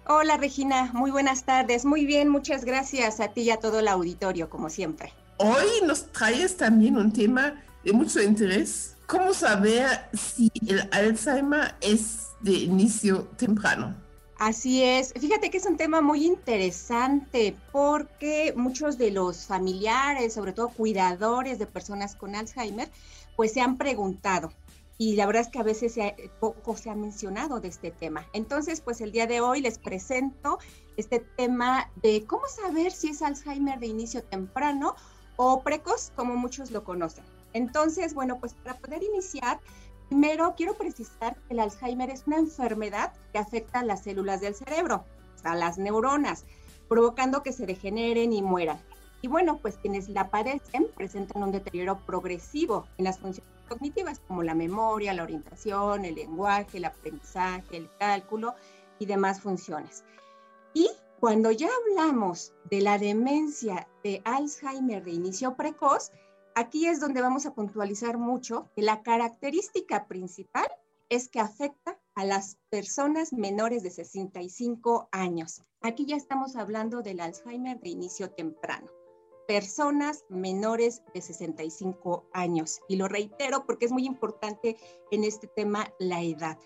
Hola 0.06 0.36
Regina, 0.36 0.90
muy 0.92 1.10
buenas 1.10 1.44
tardes. 1.44 1.84
Muy 1.84 2.04
bien, 2.04 2.28
muchas 2.28 2.64
gracias 2.64 3.20
a 3.20 3.28
ti 3.28 3.42
y 3.42 3.50
a 3.50 3.58
todo 3.58 3.78
el 3.78 3.88
auditorio, 3.88 4.50
como 4.50 4.68
siempre. 4.68 5.12
Hoy 5.36 5.86
nos 5.86 6.10
traes 6.12 6.56
también 6.56 6.96
un 6.96 7.12
tema 7.12 7.62
de 7.84 7.92
mucho 7.92 8.20
interés. 8.20 8.96
¿Cómo 9.06 9.32
saber 9.32 10.08
si 10.12 10.50
el 10.66 10.88
Alzheimer 10.92 11.74
es 11.80 12.26
de 12.40 12.52
inicio 12.52 13.22
temprano? 13.36 13.94
Así 14.40 14.82
es. 14.82 15.12
Fíjate 15.12 15.50
que 15.50 15.58
es 15.58 15.66
un 15.66 15.76
tema 15.76 16.00
muy 16.00 16.24
interesante 16.24 17.54
porque 17.72 18.54
muchos 18.56 18.96
de 18.96 19.10
los 19.10 19.44
familiares, 19.44 20.32
sobre 20.32 20.54
todo 20.54 20.70
cuidadores 20.70 21.58
de 21.58 21.66
personas 21.66 22.14
con 22.14 22.34
Alzheimer, 22.34 22.88
pues 23.36 23.52
se 23.52 23.60
han 23.60 23.76
preguntado 23.76 24.50
y 24.96 25.14
la 25.16 25.26
verdad 25.26 25.42
es 25.42 25.48
que 25.48 25.58
a 25.58 25.62
veces 25.62 25.94
poco 26.40 26.74
se 26.74 26.88
ha 26.88 26.94
mencionado 26.94 27.60
de 27.60 27.68
este 27.68 27.90
tema. 27.90 28.26
Entonces, 28.32 28.80
pues 28.80 29.02
el 29.02 29.12
día 29.12 29.26
de 29.26 29.42
hoy 29.42 29.60
les 29.60 29.78
presento 29.78 30.58
este 30.96 31.20
tema 31.20 31.90
de 31.96 32.24
cómo 32.24 32.46
saber 32.46 32.92
si 32.92 33.10
es 33.10 33.20
Alzheimer 33.20 33.78
de 33.78 33.88
inicio 33.88 34.22
temprano 34.24 34.96
o 35.36 35.60
precoz, 35.60 36.12
como 36.16 36.34
muchos 36.36 36.70
lo 36.70 36.82
conocen. 36.82 37.24
Entonces, 37.52 38.14
bueno, 38.14 38.38
pues 38.40 38.54
para 38.54 38.78
poder 38.78 39.02
iniciar, 39.02 39.60
primero 40.10 40.54
quiero 40.56 40.74
precisar 40.74 41.36
que 41.36 41.54
el 41.54 41.60
Alzheimer 41.60 42.10
es 42.10 42.26
una 42.26 42.36
enfermedad 42.36 43.12
que 43.32 43.38
afecta 43.38 43.78
a 43.78 43.84
las 43.84 44.02
células 44.02 44.40
del 44.40 44.56
cerebro, 44.56 45.04
a 45.44 45.54
las 45.54 45.78
neuronas, 45.78 46.46
provocando 46.88 47.44
que 47.44 47.52
se 47.52 47.64
degeneren 47.64 48.32
y 48.32 48.42
mueran. 48.42 48.80
Y 49.22 49.28
bueno, 49.28 49.58
pues 49.58 49.78
quienes 49.78 50.08
la 50.08 50.28
padecen 50.28 50.88
presentan 50.96 51.44
un 51.44 51.52
deterioro 51.52 52.00
progresivo 52.06 52.86
en 52.98 53.04
las 53.04 53.20
funciones 53.20 53.52
cognitivas 53.68 54.18
como 54.26 54.42
la 54.42 54.54
memoria, 54.54 55.14
la 55.14 55.22
orientación, 55.22 56.04
el 56.04 56.16
lenguaje, 56.16 56.78
el 56.78 56.86
aprendizaje, 56.86 57.76
el 57.76 57.88
cálculo 58.00 58.56
y 58.98 59.06
demás 59.06 59.40
funciones. 59.40 60.02
Y 60.74 60.90
cuando 61.20 61.52
ya 61.52 61.68
hablamos 61.86 62.52
de 62.68 62.80
la 62.80 62.98
demencia 62.98 63.86
de 64.02 64.22
Alzheimer 64.24 65.04
de 65.04 65.12
inicio 65.12 65.54
precoz, 65.54 66.10
aquí 66.54 66.86
es 66.86 67.00
donde 67.00 67.22
vamos 67.22 67.46
a 67.46 67.54
puntualizar 67.54 68.18
mucho 68.18 68.70
que 68.74 68.82
la 68.82 69.02
característica 69.02 70.06
principal 70.06 70.66
es 71.08 71.28
que 71.28 71.40
afecta 71.40 71.98
a 72.14 72.24
las 72.24 72.58
personas 72.70 73.32
menores 73.32 73.82
de 73.82 73.90
65 73.90 75.08
años. 75.12 75.62
Aquí 75.80 76.06
ya 76.06 76.16
estamos 76.16 76.56
hablando 76.56 77.02
del 77.02 77.20
Alzheimer 77.20 77.80
de 77.80 77.88
inicio 77.88 78.30
temprano 78.30 78.90
personas 79.50 80.24
menores 80.28 81.02
de 81.12 81.20
65 81.20 82.24
años. 82.32 82.78
Y 82.88 82.94
lo 82.94 83.08
reitero 83.08 83.66
porque 83.66 83.86
es 83.86 83.90
muy 83.90 84.06
importante 84.06 84.76
en 85.10 85.24
este 85.24 85.48
tema 85.48 85.92
la 85.98 86.22
edad. 86.22 86.56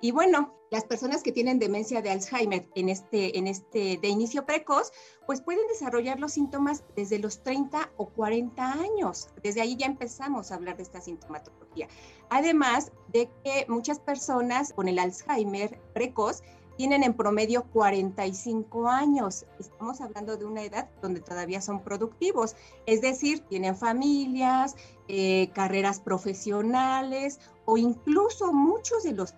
Y 0.00 0.12
bueno, 0.12 0.54
las 0.70 0.84
personas 0.84 1.22
que 1.22 1.32
tienen 1.32 1.58
demencia 1.58 2.00
de 2.00 2.10
Alzheimer 2.10 2.68
en 2.74 2.88
este, 2.88 3.36
en 3.36 3.46
este 3.46 3.98
de 4.00 4.08
inicio 4.08 4.46
precoz, 4.46 4.92
pues 5.26 5.42
pueden 5.42 5.66
desarrollar 5.66 6.20
los 6.20 6.32
síntomas 6.32 6.84
desde 6.96 7.18
los 7.18 7.42
30 7.42 7.90
o 7.96 8.08
40 8.08 8.72
años. 8.72 9.28
Desde 9.42 9.60
ahí 9.60 9.76
ya 9.76 9.86
empezamos 9.86 10.50
a 10.50 10.54
hablar 10.54 10.76
de 10.76 10.84
esta 10.84 11.00
sintomatología. 11.00 11.88
Además 12.30 12.92
de 13.08 13.28
que 13.44 13.66
muchas 13.68 13.98
personas 13.98 14.72
con 14.72 14.88
el 14.88 14.98
Alzheimer 14.98 15.80
precoz 15.92 16.42
tienen 16.80 17.02
en 17.02 17.12
promedio 17.12 17.64
45 17.74 18.88
años. 18.88 19.44
Estamos 19.58 20.00
hablando 20.00 20.38
de 20.38 20.46
una 20.46 20.62
edad 20.62 20.88
donde 21.02 21.20
todavía 21.20 21.60
son 21.60 21.84
productivos, 21.84 22.56
es 22.86 23.02
decir, 23.02 23.40
tienen 23.40 23.76
familias, 23.76 24.76
eh, 25.06 25.50
carreras 25.52 26.00
profesionales 26.00 27.38
o 27.66 27.76
incluso 27.76 28.54
muchos 28.54 29.02
de 29.02 29.12
los 29.12 29.34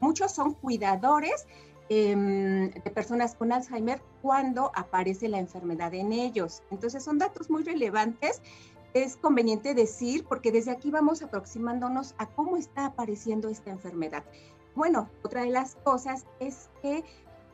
muchos 0.00 0.32
son 0.32 0.52
cuidadores 0.52 1.46
em, 1.88 2.70
de 2.70 2.90
personas 2.90 3.34
con 3.34 3.50
Alzheimer 3.52 4.02
cuando 4.20 4.70
aparece 4.74 5.28
la 5.28 5.38
enfermedad 5.38 5.94
en 5.94 6.12
ellos. 6.12 6.62
Entonces 6.70 7.02
son 7.02 7.16
datos 7.16 7.48
muy 7.48 7.62
relevantes. 7.62 8.42
Es 8.92 9.16
conveniente 9.16 9.72
decir, 9.74 10.26
porque 10.28 10.52
desde 10.52 10.70
aquí 10.70 10.90
vamos 10.90 11.22
aproximándonos 11.22 12.14
a 12.18 12.26
cómo 12.26 12.58
está 12.58 12.84
apareciendo 12.84 13.48
esta 13.48 13.70
enfermedad. 13.70 14.22
Bueno, 14.74 15.08
otra 15.22 15.42
de 15.42 15.50
las 15.50 15.76
cosas 15.76 16.26
es 16.40 16.70
que 16.82 17.04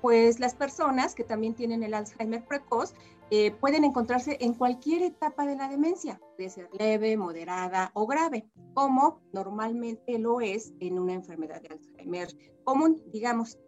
pues 0.01 0.41
las 0.41 0.55
personas 0.55 1.15
que 1.15 1.25
también 1.25 1.55
tienen 1.55 1.83
el 1.83 1.95
Alzheimer 1.95 2.45
precoz 2.47 2.95
eh, 3.31 3.53
pueden 3.53 3.85
encontrarse 3.85 4.39
en 4.41 4.55
cualquier 4.55 5.03
etapa 5.03 5.47
de 5.47 5.55
la 5.55 5.69
demencia, 5.69 6.21
puede 6.37 6.51
ser 6.51 6.69
leve, 6.73 7.17
moderada 7.17 7.93
o 7.95 8.07
grave, 8.07 8.49
como 8.75 9.21
normalmente 9.33 10.19
lo 10.19 10.41
es 10.41 10.73
en 10.81 10.99
una 10.99 11.13
enfermedad 11.13 11.61
de 11.63 11.69
Alzheimer 11.69 12.29
común, 12.65 13.03
digamos. 13.13 13.59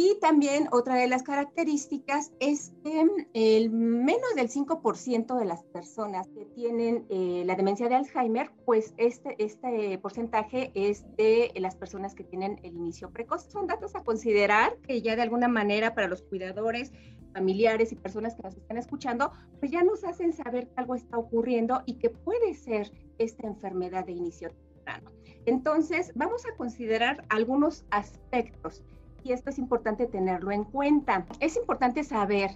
Y 0.00 0.16
también 0.20 0.68
otra 0.70 0.94
de 0.94 1.08
las 1.08 1.24
características 1.24 2.30
es 2.38 2.72
que 2.84 3.04
el 3.34 3.70
menos 3.70 4.32
del 4.36 4.48
5% 4.48 5.36
de 5.36 5.44
las 5.44 5.64
personas 5.64 6.28
que 6.28 6.44
tienen 6.44 7.04
eh, 7.08 7.42
la 7.44 7.56
demencia 7.56 7.88
de 7.88 7.96
Alzheimer, 7.96 8.52
pues 8.64 8.94
este, 8.96 9.34
este 9.44 9.98
porcentaje 9.98 10.70
es 10.76 11.04
de 11.16 11.50
las 11.56 11.74
personas 11.74 12.14
que 12.14 12.22
tienen 12.22 12.60
el 12.62 12.76
inicio 12.76 13.10
precoz. 13.10 13.46
Son 13.50 13.66
datos 13.66 13.96
a 13.96 14.04
considerar 14.04 14.76
que 14.86 15.02
ya 15.02 15.16
de 15.16 15.22
alguna 15.22 15.48
manera 15.48 15.96
para 15.96 16.06
los 16.06 16.22
cuidadores, 16.22 16.92
familiares 17.32 17.90
y 17.90 17.96
personas 17.96 18.36
que 18.36 18.44
nos 18.44 18.56
están 18.56 18.76
escuchando, 18.76 19.32
pues 19.58 19.72
ya 19.72 19.82
nos 19.82 20.04
hacen 20.04 20.32
saber 20.32 20.68
que 20.68 20.74
algo 20.76 20.94
está 20.94 21.18
ocurriendo 21.18 21.82
y 21.86 21.94
que 21.94 22.10
puede 22.10 22.54
ser 22.54 22.92
esta 23.18 23.48
enfermedad 23.48 24.06
de 24.06 24.12
inicio 24.12 24.50
temprano. 24.50 25.10
Entonces, 25.44 26.12
vamos 26.14 26.46
a 26.46 26.56
considerar 26.56 27.24
algunos 27.30 27.84
aspectos 27.90 28.84
y 29.22 29.32
esto 29.32 29.50
es 29.50 29.58
importante 29.58 30.06
tenerlo 30.06 30.50
en 30.50 30.64
cuenta. 30.64 31.26
Es 31.40 31.56
importante 31.56 32.04
saber 32.04 32.50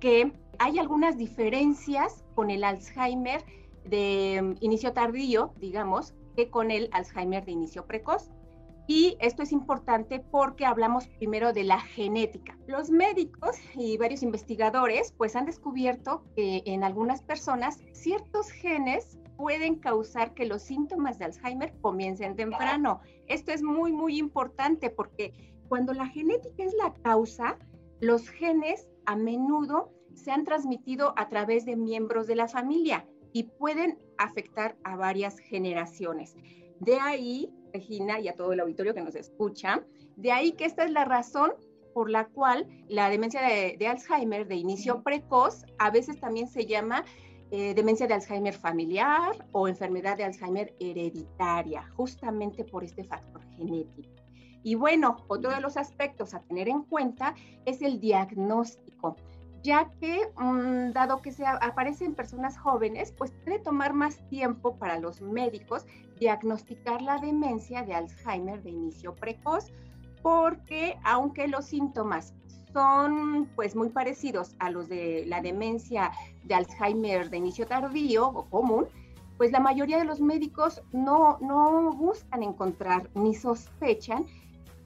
que 0.00 0.32
hay 0.58 0.78
algunas 0.78 1.16
diferencias 1.16 2.24
con 2.34 2.50
el 2.50 2.64
Alzheimer 2.64 3.44
de 3.84 4.40
mm, 4.42 4.64
inicio 4.64 4.92
tardío, 4.92 5.52
digamos, 5.58 6.14
que 6.34 6.50
con 6.50 6.70
el 6.70 6.88
Alzheimer 6.92 7.44
de 7.44 7.52
inicio 7.52 7.86
precoz. 7.86 8.30
Y 8.88 9.16
esto 9.20 9.42
es 9.42 9.50
importante 9.50 10.20
porque 10.20 10.64
hablamos 10.64 11.08
primero 11.08 11.52
de 11.52 11.64
la 11.64 11.80
genética. 11.80 12.56
Los 12.68 12.90
médicos 12.90 13.56
y 13.74 13.96
varios 13.96 14.22
investigadores 14.22 15.12
pues 15.16 15.34
han 15.34 15.46
descubierto 15.46 16.22
que 16.36 16.62
en 16.66 16.84
algunas 16.84 17.20
personas 17.20 17.80
ciertos 17.92 18.50
genes 18.50 19.18
pueden 19.36 19.76
causar 19.76 20.34
que 20.34 20.46
los 20.46 20.62
síntomas 20.62 21.18
de 21.18 21.26
Alzheimer 21.26 21.74
comiencen 21.80 22.36
temprano. 22.36 23.00
Esto 23.26 23.52
es 23.52 23.62
muy, 23.62 23.92
muy 23.92 24.18
importante 24.18 24.88
porque 24.88 25.55
cuando 25.68 25.92
la 25.92 26.06
genética 26.06 26.64
es 26.64 26.74
la 26.74 26.92
causa, 27.02 27.58
los 28.00 28.28
genes 28.28 28.88
a 29.06 29.16
menudo 29.16 29.92
se 30.14 30.30
han 30.30 30.44
transmitido 30.44 31.14
a 31.16 31.28
través 31.28 31.64
de 31.64 31.76
miembros 31.76 32.26
de 32.26 32.36
la 32.36 32.48
familia 32.48 33.06
y 33.32 33.44
pueden 33.44 33.98
afectar 34.18 34.76
a 34.84 34.96
varias 34.96 35.38
generaciones. 35.38 36.34
De 36.80 36.98
ahí 36.98 37.52
Regina 37.76 38.20
y 38.20 38.28
a 38.28 38.34
todo 38.34 38.52
el 38.52 38.60
auditorio 38.60 38.94
que 38.94 39.02
nos 39.02 39.14
escucha. 39.14 39.84
De 40.16 40.32
ahí 40.32 40.52
que 40.52 40.64
esta 40.64 40.84
es 40.84 40.90
la 40.90 41.04
razón 41.04 41.52
por 41.92 42.10
la 42.10 42.26
cual 42.28 42.66
la 42.88 43.08
demencia 43.10 43.40
de, 43.42 43.86
Alzheimer 43.86 44.46
de 44.46 44.56
inicio 44.56 45.02
precoz 45.02 45.64
a 45.78 45.90
veces 45.90 46.18
también 46.20 46.48
se 46.48 46.66
llama 46.66 47.04
eh, 47.50 47.74
demencia 47.74 48.06
de 48.06 48.14
Alzheimer 48.14 48.54
familiar 48.54 49.46
o 49.52 49.68
enfermedad 49.68 50.16
de 50.16 50.24
Alzheimer 50.24 50.74
hereditaria, 50.80 51.88
justamente 51.96 52.64
por 52.64 52.84
este 52.84 53.04
factor 53.04 53.42
genético. 53.56 54.15
Y 54.66 54.74
bueno, 54.74 55.18
otro 55.28 55.52
de 55.52 55.60
los 55.60 55.76
aspectos 55.76 56.34
a 56.34 56.40
tener 56.40 56.68
en 56.68 56.82
cuenta 56.82 57.36
es 57.66 57.82
el 57.82 58.00
diagnóstico 58.00 59.14
ya 59.62 59.90
que 60.00 60.20
mm, 60.36 60.92
dado 60.92 61.22
que 61.22 61.30
se 61.32 61.46
aparece 61.46 62.04
en 62.04 62.14
personas 62.14 62.58
jóvenes, 62.58 63.12
pues 63.16 63.32
puede 63.44 63.60
tomar 63.60 63.92
más 63.94 64.16
tiempo 64.28 64.76
para 64.76 64.98
los 64.98 65.20
médicos 65.20 65.86
diagnosticar 66.18 67.00
la 67.00 67.18
demencia 67.18 67.82
de 67.82 67.94
Alzheimer 67.94 68.62
de 68.62 68.70
inicio 68.70 69.14
precoz, 69.14 69.72
porque 70.22 70.96
aunque 71.04 71.48
los 71.48 71.66
síntomas 71.66 72.34
son 72.72 73.48
pues 73.56 73.74
muy 73.74 73.88
parecidos 73.88 74.54
a 74.60 74.70
los 74.70 74.88
de 74.88 75.24
la 75.26 75.40
demencia 75.40 76.12
de 76.44 76.54
Alzheimer 76.54 77.30
de 77.30 77.36
inicio 77.36 77.66
tardío 77.66 78.28
o 78.28 78.44
común, 78.50 78.86
pues 79.36 79.52
la 79.52 79.60
mayoría 79.60 79.98
de 79.98 80.04
los 80.04 80.20
médicos 80.20 80.82
no, 80.92 81.38
no 81.40 81.92
buscan 81.92 82.42
encontrar 82.42 83.10
ni 83.14 83.34
sospechan 83.34 84.26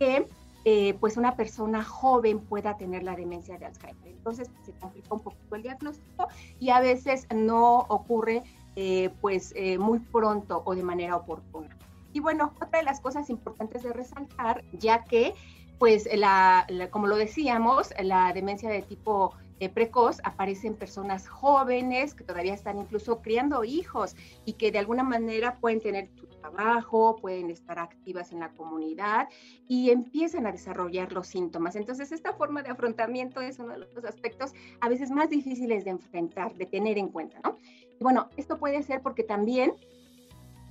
que 0.00 0.26
eh, 0.64 0.94
pues 0.98 1.16
una 1.16 1.36
persona 1.36 1.84
joven 1.84 2.40
pueda 2.40 2.76
tener 2.76 3.02
la 3.02 3.14
demencia 3.14 3.58
de 3.58 3.66
Alzheimer. 3.66 4.08
Entonces 4.08 4.50
se 4.64 4.72
complica 4.72 5.14
un 5.14 5.20
poquito 5.20 5.56
el 5.56 5.62
diagnóstico 5.62 6.28
y 6.58 6.70
a 6.70 6.80
veces 6.80 7.26
no 7.34 7.80
ocurre 7.80 8.42
eh, 8.76 9.10
pues 9.20 9.52
eh, 9.56 9.78
muy 9.78 9.98
pronto 9.98 10.62
o 10.64 10.74
de 10.74 10.82
manera 10.82 11.16
oportuna. 11.16 11.76
Y 12.12 12.20
bueno, 12.20 12.52
otra 12.60 12.80
de 12.80 12.84
las 12.84 13.00
cosas 13.00 13.30
importantes 13.30 13.82
de 13.82 13.92
resaltar, 13.92 14.64
ya 14.72 15.04
que 15.04 15.34
pues 15.78 16.08
la, 16.14 16.66
como 16.90 17.06
lo 17.06 17.16
decíamos, 17.16 17.94
la 18.02 18.32
demencia 18.34 18.68
de 18.68 18.82
tipo 18.82 19.34
precoz 19.74 20.18
aparece 20.24 20.66
en 20.66 20.74
personas 20.74 21.28
jóvenes 21.28 22.14
que 22.14 22.24
todavía 22.24 22.54
están 22.54 22.78
incluso 22.78 23.20
criando 23.20 23.64
hijos 23.64 24.16
y 24.44 24.54
que 24.54 24.72
de 24.72 24.78
alguna 24.78 25.04
manera 25.04 25.56
pueden 25.56 25.80
tener 25.80 26.08
trabajo, 26.40 27.16
pueden 27.20 27.50
estar 27.50 27.79
activas 27.79 28.33
en 28.33 28.40
la 28.40 28.50
comunidad 28.50 29.29
y 29.68 29.90
empiezan 29.90 30.46
a 30.46 30.53
desarrollar 30.53 31.12
los 31.12 31.26
síntomas. 31.26 31.76
Entonces, 31.76 32.12
esta 32.12 32.33
forma 32.33 32.62
de 32.62 32.70
afrontamiento 32.70 33.40
es 33.40 33.59
uno 33.59 33.74
de 33.74 33.79
los 33.79 34.05
aspectos 34.05 34.53
a 34.81 34.88
veces 34.88 35.11
más 35.11 35.31
difíciles 35.31 35.85
de 35.85 35.90
enfrentar, 35.90 36.55
de 36.55 36.66
tener 36.66 36.98
en 36.98 37.09
cuenta, 37.09 37.40
¿no? 37.44 37.57
Bueno, 38.00 38.31
esto 38.37 38.59
puede 38.59 38.83
ser 38.83 39.03
porque 39.03 39.22
también, 39.22 39.74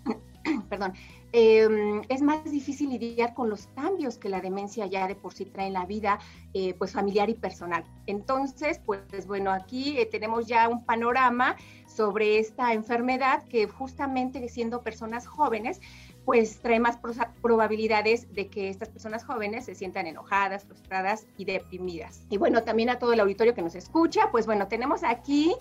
perdón, 0.70 0.94
em, 1.32 2.02
es 2.10 2.24
más 2.24 2.44
difícil 2.44 2.90
lidiar 2.90 3.36
con 3.36 3.52
los 3.52 3.68
cambios 3.68 4.18
que 4.18 4.30
la 4.30 4.42
demencia 4.42 4.88
ya 4.88 5.08
de 5.08 5.16
por 5.16 5.34
sí 5.34 5.46
trae 5.46 5.68
en 5.68 5.74
la 5.74 5.86
vida 5.86 6.20
eh, 6.56 6.74
pues 6.74 6.94
familiar 6.94 7.30
y 7.30 7.36
personal. 7.36 7.84
Entonces, 8.08 8.80
pues 8.84 9.28
bueno, 9.28 9.52
aquí 9.52 10.00
eh, 10.00 10.08
tenemos 10.08 10.48
ya 10.48 10.68
un 10.68 10.84
panorama 10.86 11.56
sobre 12.00 12.40
esta 12.40 12.72
enfermedad 12.72 13.44
que 13.50 13.68
justamente 13.68 14.48
siendo 14.48 14.82
personas 14.84 15.28
jóvenes, 15.28 15.82
pues 16.24 16.60
trae 16.62 16.80
más 16.80 16.98
probabilidades 17.42 18.34
de 18.34 18.48
que 18.48 18.70
estas 18.70 18.88
personas 18.88 19.26
jóvenes 19.26 19.66
se 19.66 19.76
sientan 19.76 20.08
enojadas, 20.08 20.64
frustradas 20.64 21.28
y 21.36 21.44
deprimidas. 21.44 22.22
Y 22.30 22.38
bueno, 22.38 22.64
también 22.64 22.90
a 22.90 23.00
todo 23.00 23.12
el 23.12 23.20
auditorio 23.20 23.54
que 23.54 23.62
nos 23.62 23.76
escucha, 23.76 24.32
pues 24.32 24.46
bueno, 24.46 24.70
tenemos 24.70 25.04
aquí 25.04 25.54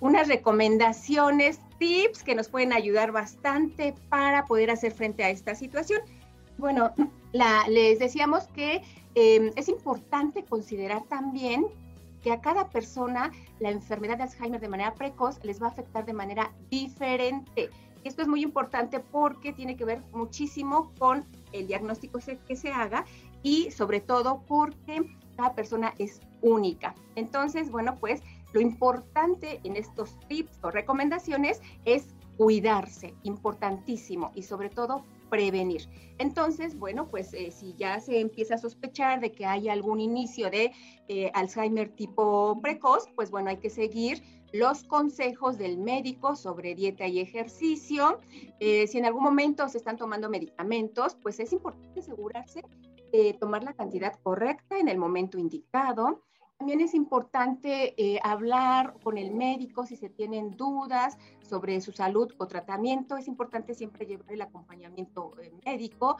unas 0.00 0.26
recomendaciones, 0.26 1.60
tips 1.78 2.24
que 2.24 2.34
nos 2.34 2.48
pueden 2.48 2.72
ayudar 2.72 3.12
bastante 3.12 3.94
para 4.08 4.44
poder 4.44 4.72
hacer 4.72 4.90
frente 4.90 5.22
a 5.22 5.30
esta 5.30 5.54
situación. 5.54 6.00
Bueno, 6.58 6.94
les 7.68 8.00
decíamos 8.00 8.48
que 8.48 8.82
eh, 9.14 9.52
es 9.54 9.68
importante 9.68 10.42
considerar 10.42 11.04
también 11.04 11.68
que 12.26 12.32
a 12.32 12.40
cada 12.40 12.68
persona 12.70 13.30
la 13.60 13.70
enfermedad 13.70 14.16
de 14.16 14.24
Alzheimer 14.24 14.60
de 14.60 14.68
manera 14.68 14.92
precoz 14.94 15.38
les 15.44 15.62
va 15.62 15.66
a 15.66 15.70
afectar 15.70 16.04
de 16.04 16.12
manera 16.12 16.52
diferente. 16.68 17.70
Esto 18.02 18.22
es 18.22 18.26
muy 18.26 18.42
importante 18.42 18.98
porque 18.98 19.52
tiene 19.52 19.76
que 19.76 19.84
ver 19.84 20.02
muchísimo 20.12 20.92
con 20.98 21.24
el 21.52 21.68
diagnóstico 21.68 22.18
que 22.48 22.56
se 22.56 22.72
haga 22.72 23.04
y 23.44 23.70
sobre 23.70 24.00
todo 24.00 24.42
porque 24.48 25.06
cada 25.36 25.54
persona 25.54 25.94
es 25.98 26.18
única. 26.42 26.96
Entonces, 27.14 27.70
bueno, 27.70 27.96
pues 28.00 28.22
lo 28.52 28.60
importante 28.60 29.60
en 29.62 29.76
estos 29.76 30.18
tips 30.26 30.58
o 30.62 30.72
recomendaciones 30.72 31.62
es 31.84 32.08
cuidarse, 32.36 33.14
importantísimo, 33.22 34.32
y 34.34 34.42
sobre 34.42 34.68
todo 34.68 35.04
prevenir. 35.28 35.88
Entonces, 36.18 36.78
bueno, 36.78 37.08
pues 37.08 37.32
eh, 37.34 37.50
si 37.50 37.74
ya 37.74 38.00
se 38.00 38.20
empieza 38.20 38.54
a 38.54 38.58
sospechar 38.58 39.20
de 39.20 39.32
que 39.32 39.46
hay 39.46 39.68
algún 39.68 40.00
inicio 40.00 40.50
de 40.50 40.72
eh, 41.08 41.30
Alzheimer 41.34 41.90
tipo 41.90 42.58
precoz, 42.62 43.08
pues 43.14 43.30
bueno, 43.30 43.50
hay 43.50 43.58
que 43.58 43.70
seguir 43.70 44.22
los 44.52 44.84
consejos 44.84 45.58
del 45.58 45.78
médico 45.78 46.36
sobre 46.36 46.74
dieta 46.74 47.06
y 47.06 47.20
ejercicio. 47.20 48.20
Eh, 48.60 48.86
si 48.86 48.98
en 48.98 49.06
algún 49.06 49.22
momento 49.22 49.68
se 49.68 49.78
están 49.78 49.96
tomando 49.96 50.30
medicamentos, 50.30 51.16
pues 51.16 51.40
es 51.40 51.52
importante 51.52 52.00
asegurarse 52.00 52.62
de 53.12 53.36
tomar 53.38 53.62
la 53.62 53.74
cantidad 53.74 54.14
correcta 54.22 54.78
en 54.78 54.88
el 54.88 54.98
momento 54.98 55.38
indicado. 55.38 56.22
También 56.58 56.80
es 56.80 56.94
importante 56.94 57.94
eh, 57.98 58.18
hablar 58.22 58.94
con 59.02 59.18
el 59.18 59.30
médico 59.30 59.84
si 59.84 59.94
se 59.96 60.08
tienen 60.08 60.56
dudas 60.56 61.18
sobre 61.42 61.80
su 61.82 61.92
salud 61.92 62.32
o 62.38 62.46
tratamiento. 62.46 63.16
Es 63.18 63.28
importante 63.28 63.74
siempre 63.74 64.06
llevar 64.06 64.32
el 64.32 64.40
acompañamiento 64.40 65.32
eh, 65.40 65.52
médico. 65.66 66.16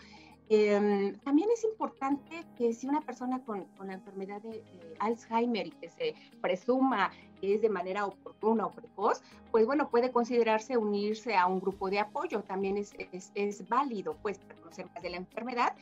Em, 0.48 1.18
también 1.20 1.48
es 1.52 1.64
importante 1.64 2.44
que 2.56 2.72
si 2.72 2.86
una 2.86 3.00
persona 3.00 3.42
con, 3.44 3.64
con 3.76 3.88
la 3.88 3.94
enfermedad 3.94 4.40
de, 4.42 4.62
Alzheimer 5.00 5.66
y 5.66 5.70
que 5.70 5.88
se 5.88 6.14
presuma 6.40 7.10
que 7.40 7.54
es 7.54 7.62
de 7.62 7.68
manera 7.68 8.06
oportuna 8.06 8.66
o 8.66 8.70
precoz, 8.70 9.22
pues 9.50 9.66
bueno, 9.66 9.88
puede 9.88 10.12
considerarse 10.12 10.76
unirse 10.76 11.34
a 11.34 11.46
un 11.46 11.60
grupo 11.60 11.90
de 11.90 11.98
apoyo. 11.98 12.42
También 12.42 12.76
es, 12.76 12.94
es, 13.12 13.32
es 13.34 13.68
válido, 13.68 14.16
pues, 14.22 14.38
para 14.38 14.54
conocer 14.60 14.86
más 14.94 15.02
de 15.02 15.10
la 15.10 15.16
enfermedad. 15.16 15.74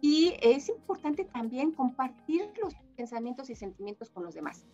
Y 0.00 0.34
es 0.40 0.68
importante 0.68 1.24
también 1.24 1.72
compartir 1.72 2.50
los 2.62 2.74
pensamientos 2.96 3.50
y 3.50 3.54
sentimientos 3.54 4.10
con 4.10 4.24
los 4.24 4.34
demás. 4.34 4.64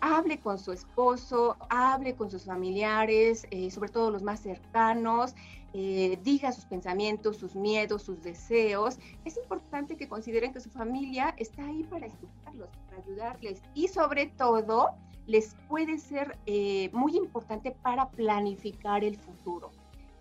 Hable 0.00 0.38
con 0.38 0.58
su 0.58 0.72
esposo, 0.72 1.56
hable 1.70 2.14
con 2.14 2.30
sus 2.30 2.44
familiares, 2.44 3.46
eh, 3.50 3.70
sobre 3.70 3.90
todo 3.90 4.10
los 4.12 4.22
más 4.22 4.40
cercanos, 4.40 5.34
eh, 5.74 6.18
diga 6.22 6.52
sus 6.52 6.64
pensamientos, 6.64 7.36
sus 7.36 7.54
miedos, 7.54 8.02
sus 8.02 8.22
deseos. 8.22 8.98
Es 9.24 9.36
importante 9.36 9.96
que 9.96 10.08
consideren 10.08 10.52
que 10.52 10.60
su 10.60 10.70
familia 10.70 11.34
está 11.36 11.66
ahí 11.66 11.82
para 11.84 12.06
escucharlos, 12.06 12.70
para 12.88 13.02
ayudarles 13.02 13.62
y 13.74 13.88
sobre 13.88 14.26
todo 14.26 14.90
les 15.26 15.54
puede 15.68 15.98
ser 15.98 16.38
eh, 16.46 16.88
muy 16.92 17.16
importante 17.16 17.70
para 17.82 18.08
planificar 18.08 19.04
el 19.04 19.16
futuro. 19.16 19.70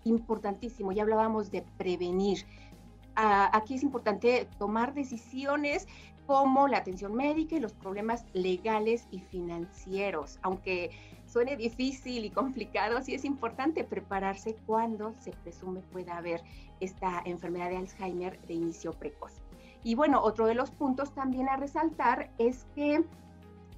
Importantísimo, 0.04 0.92
ya 0.92 1.04
hablábamos 1.04 1.50
de 1.50 1.62
prevenir 1.78 2.46
aquí 3.18 3.76
es 3.76 3.84
importante 3.84 4.48
tomar 4.60 4.94
decisiones 4.94 5.88
como 6.28 6.68
la 6.68 6.80
atención 6.80 7.16
médica 7.16 7.56
y 7.56 7.60
los 7.60 7.74
problemas 7.74 8.26
legales 8.34 9.08
y 9.12 9.20
financieros. 9.20 10.40
Aunque 10.42 10.92
suene 11.26 11.56
difícil 11.56 12.26
y 12.26 12.30
complicado, 12.30 13.02
sí 13.02 13.16
es 13.16 13.26
importante 13.26 13.84
prepararse 13.84 14.56
cuando 14.66 15.14
se 15.14 15.32
presume 15.32 15.80
pueda 15.80 16.18
haber 16.18 16.44
esta 16.82 17.22
enfermedad 17.26 17.70
de 17.70 17.78
Alzheimer 17.78 18.40
de 18.42 18.54
inicio 18.54 18.92
precoz. 18.94 19.42
Y 19.84 19.96
bueno, 19.96 20.22
otro 20.22 20.48
de 20.48 20.54
los 20.54 20.70
puntos 20.70 21.14
también 21.14 21.48
a 21.48 21.56
resaltar 21.56 22.30
es 22.38 22.66
que 22.76 23.04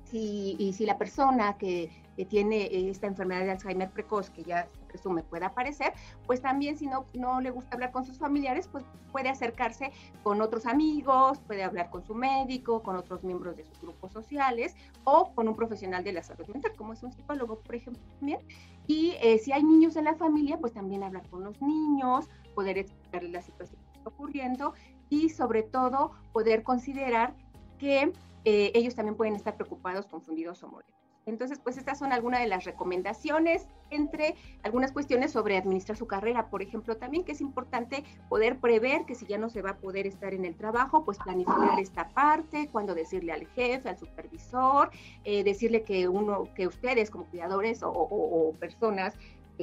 si, 0.06 0.76
la 0.80 0.98
persona 0.98 1.56
que 1.58 1.92
tiene 2.30 2.90
esta 2.90 3.08
enfermedad 3.08 3.42
de 3.42 3.52
Alzheimer 3.52 3.92
precoz, 3.92 4.32
que 4.32 4.44
ya 4.44 4.68
presume 4.90 5.24
pueda 5.24 5.48
aparecer, 5.48 5.94
pues 6.26 6.42
también 6.42 6.78
si 6.78 6.88
no, 6.88 7.06
no 7.14 7.40
le 7.40 7.52
gusta 7.52 7.76
hablar 7.76 7.92
con 7.92 8.04
sus 8.04 8.18
familiares, 8.18 8.68
pues 8.68 8.84
puede 9.12 9.30
acercarse 9.30 9.92
con 10.24 10.42
otros 10.42 10.66
amigos, 10.66 11.40
puede 11.48 11.64
hablar 11.64 11.90
con 11.90 12.04
su 12.04 12.16
médico, 12.16 12.84
con 12.84 12.96
otros 12.96 13.24
miembros 13.24 13.56
de 13.56 13.64
sus 13.64 13.80
grupos 13.82 14.12
sociales 14.12 14.76
o 15.04 15.32
con 15.34 15.48
un 15.48 15.56
profesional 15.56 16.04
de 16.04 16.14
la 16.14 16.24
salud 16.24 16.48
mental, 16.48 16.74
como 16.76 16.94
es 16.94 17.04
un 17.04 17.12
psicólogo, 17.12 17.60
por 17.60 17.76
ejemplo, 17.76 18.02
también. 18.18 18.40
Y 18.88 19.16
eh, 19.22 19.38
si 19.38 19.52
hay 19.52 19.64
niños 19.64 19.96
en 19.96 20.06
la 20.06 20.16
familia, 20.16 20.58
pues 20.58 20.74
también 20.74 21.04
hablar 21.04 21.28
con 21.30 21.44
los 21.44 21.62
niños, 21.62 22.28
poder 22.56 22.78
explicarles 22.78 23.32
la 23.32 23.42
situación 23.42 23.80
está 23.94 24.10
ocurriendo 24.10 24.74
y 25.10 25.30
sobre 25.30 25.64
todo 25.64 26.12
poder 26.34 26.64
considerar 26.64 27.36
que 27.78 28.12
eh, 28.46 28.72
ellos 28.74 28.96
también 28.96 29.16
pueden 29.16 29.36
estar 29.36 29.56
preocupados, 29.56 30.08
confundidos 30.08 30.64
o 30.64 30.68
molestos. 30.68 31.09
Entonces, 31.30 31.60
pues 31.60 31.78
estas 31.78 32.00
son 32.00 32.12
algunas 32.12 32.42
de 32.42 32.48
las 32.48 32.66
recomendaciones, 32.66 33.68
entre 33.90 34.36
algunas 34.64 34.92
cuestiones 34.92 35.32
sobre 35.32 35.58
administrar 35.58 35.98
su 35.98 36.08
carrera, 36.08 36.50
por 36.50 36.62
ejemplo, 36.62 36.98
también 36.98 37.24
que 37.24 37.32
es 37.32 37.42
importante 37.42 38.04
poder 38.28 38.60
prever 38.60 39.06
que 39.06 39.16
si 39.16 39.26
ya 39.26 39.38
no 39.38 39.50
se 39.50 39.62
va 39.62 39.72
a 39.72 39.78
poder 39.78 40.08
estar 40.08 40.34
en 40.34 40.46
el 40.46 40.56
trabajo, 40.56 41.06
pues 41.06 41.18
planificar 41.20 41.80
esta 41.80 42.10
parte, 42.10 42.70
cuando 42.72 42.96
decirle 42.96 43.32
al 43.32 43.48
jefe, 43.48 43.90
al 43.90 43.98
supervisor, 43.98 44.92
eh, 45.24 45.44
decirle 45.44 45.84
que 45.84 46.08
uno, 46.08 46.50
que 46.56 46.68
ustedes 46.68 47.10
como 47.10 47.26
cuidadores 47.26 47.82
o 47.84 48.56
personas 48.60 49.16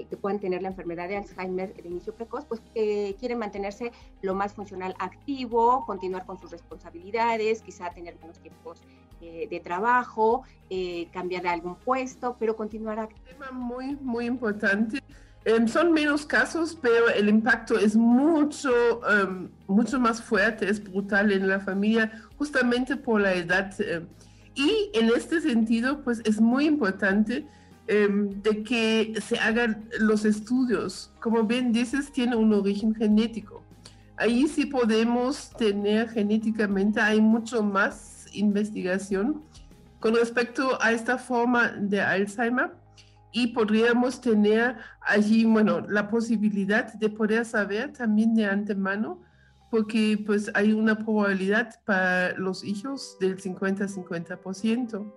que, 0.05 0.17
puedan 0.17 0.39
tener 0.39 0.63
la 0.63 0.69
enfermedad 0.69 1.09
de 1.09 1.17
Alzheimer 1.17 1.75
de 1.75 1.89
inicio 1.89 2.15
precoz, 2.15 2.45
pues 2.45 2.63
eh, 2.75 3.15
quieren 3.19 3.39
mantenerse 3.39 3.93
lo 4.21 4.35
más 4.35 4.53
funcional 4.53 4.95
activo, 4.99 5.85
continuar 5.87 6.27
con 6.27 6.39
sus 6.39 6.51
responsabilidades, 6.51 7.63
quizá 7.63 7.91
tener 7.91 8.19
menos 8.21 8.39
tiempos 8.41 8.83
eh, 9.21 9.47
de 9.49 9.61
trabajo, 9.61 10.43
eh, 10.69 11.09
cambiar 11.13 11.47
algún 11.47 11.77
puesto, 11.77 12.37
pero 12.39 12.55
continuar 12.55 12.99
activo. 12.99 13.21
Tema 13.27 13.51
muy, 13.51 13.97
muy 13.97 14.27
importante. 14.27 15.03
Em, 15.45 15.67
son 15.69 15.93
menos 15.93 16.27
casos, 16.27 16.77
pero 16.81 17.09
el 17.09 17.29
impacto 17.29 17.79
es 17.79 17.97
mucho, 17.97 18.71
em, 19.11 19.49
mucho 19.67 19.99
más 19.99 20.21
fuerte, 20.21 20.69
es 20.69 20.83
brutal 20.83 21.33
en 21.33 21.49
la 21.49 21.61
familia, 21.61 22.13
justamente 22.37 22.97
por 22.97 23.21
la 23.21 23.35
edad. 23.35 23.75
Em. 23.81 24.07
y 24.55 24.91
en 24.95 25.11
este 25.15 25.41
sentido, 25.43 26.03
pues 26.03 26.23
es 26.25 26.41
muy 26.41 26.65
importante 26.65 27.47
de 27.87 28.63
que 28.65 29.15
se 29.21 29.39
hagan 29.39 29.89
los 30.01 30.25
estudios. 30.25 31.13
Como 31.21 31.45
bien 31.45 31.73
dices, 31.73 32.11
tiene 32.11 32.35
un 32.35 32.53
origen 32.53 32.95
genético. 32.95 33.63
Ahí 34.17 34.49
sí 34.49 34.65
podemos 34.65 35.51
tener 35.59 36.09
genéticamente, 36.09 37.01
hay 37.01 37.21
mucho 37.21 37.63
más 37.63 38.16
investigación 38.39 39.43
con 40.01 40.15
respecto 40.15 40.79
a 40.81 40.93
esta 40.93 41.19
forma 41.19 41.69
de 41.69 42.01
Alzheimer 42.01 42.73
y 43.33 43.49
podríamos 43.49 44.21
tener 44.21 44.77
allí, 45.01 45.45
bueno, 45.45 45.81
la 45.89 46.09
posibilidad 46.09 46.93
de 46.95 47.11
poder 47.11 47.45
saber 47.45 47.93
también 47.93 48.35
de 48.35 48.47
antemano, 48.47 49.21
porque 49.71 50.23
pues 50.25 50.51
hay 50.55 50.73
una 50.73 50.97
probabilidad 50.97 51.75
para 51.85 52.33
los 52.39 52.65
hijos 52.65 53.17
del 53.21 53.37
50-50%. 53.37 55.13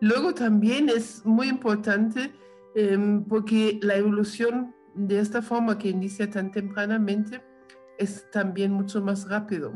Luego 0.00 0.34
también 0.34 0.88
es 0.88 1.24
muy 1.24 1.48
importante 1.48 2.32
em, 2.76 3.24
porque 3.24 3.80
la 3.82 3.96
evolución 3.96 4.74
de 4.94 5.18
esta 5.18 5.42
forma 5.42 5.78
que 5.78 5.88
inicia 5.88 6.30
tan 6.30 6.52
tempranamente 6.52 7.42
es 7.98 8.30
también 8.30 8.72
mucho 8.72 9.02
más 9.02 9.28
rápido. 9.28 9.72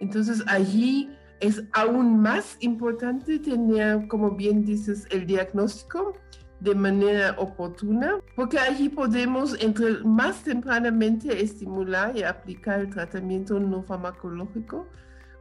Entonces 0.00 0.42
allí 0.46 1.10
es 1.40 1.62
aún 1.72 2.20
más 2.20 2.56
importante 2.60 3.38
tener, 3.38 4.06
como 4.08 4.32
bien 4.32 4.64
dices, 4.64 5.06
el 5.10 5.26
diagnóstico 5.26 6.14
de 6.60 6.74
manera 6.74 7.34
oportuna, 7.38 8.20
porque 8.36 8.58
allí 8.58 8.88
podemos 8.88 9.60
entre 9.60 9.98
más 10.04 10.42
tempranamente 10.44 11.42
estimular 11.42 12.16
y 12.16 12.22
aplicar 12.22 12.80
el 12.80 12.90
tratamiento 12.90 13.60
no 13.60 13.82
farmacológico 13.82 14.86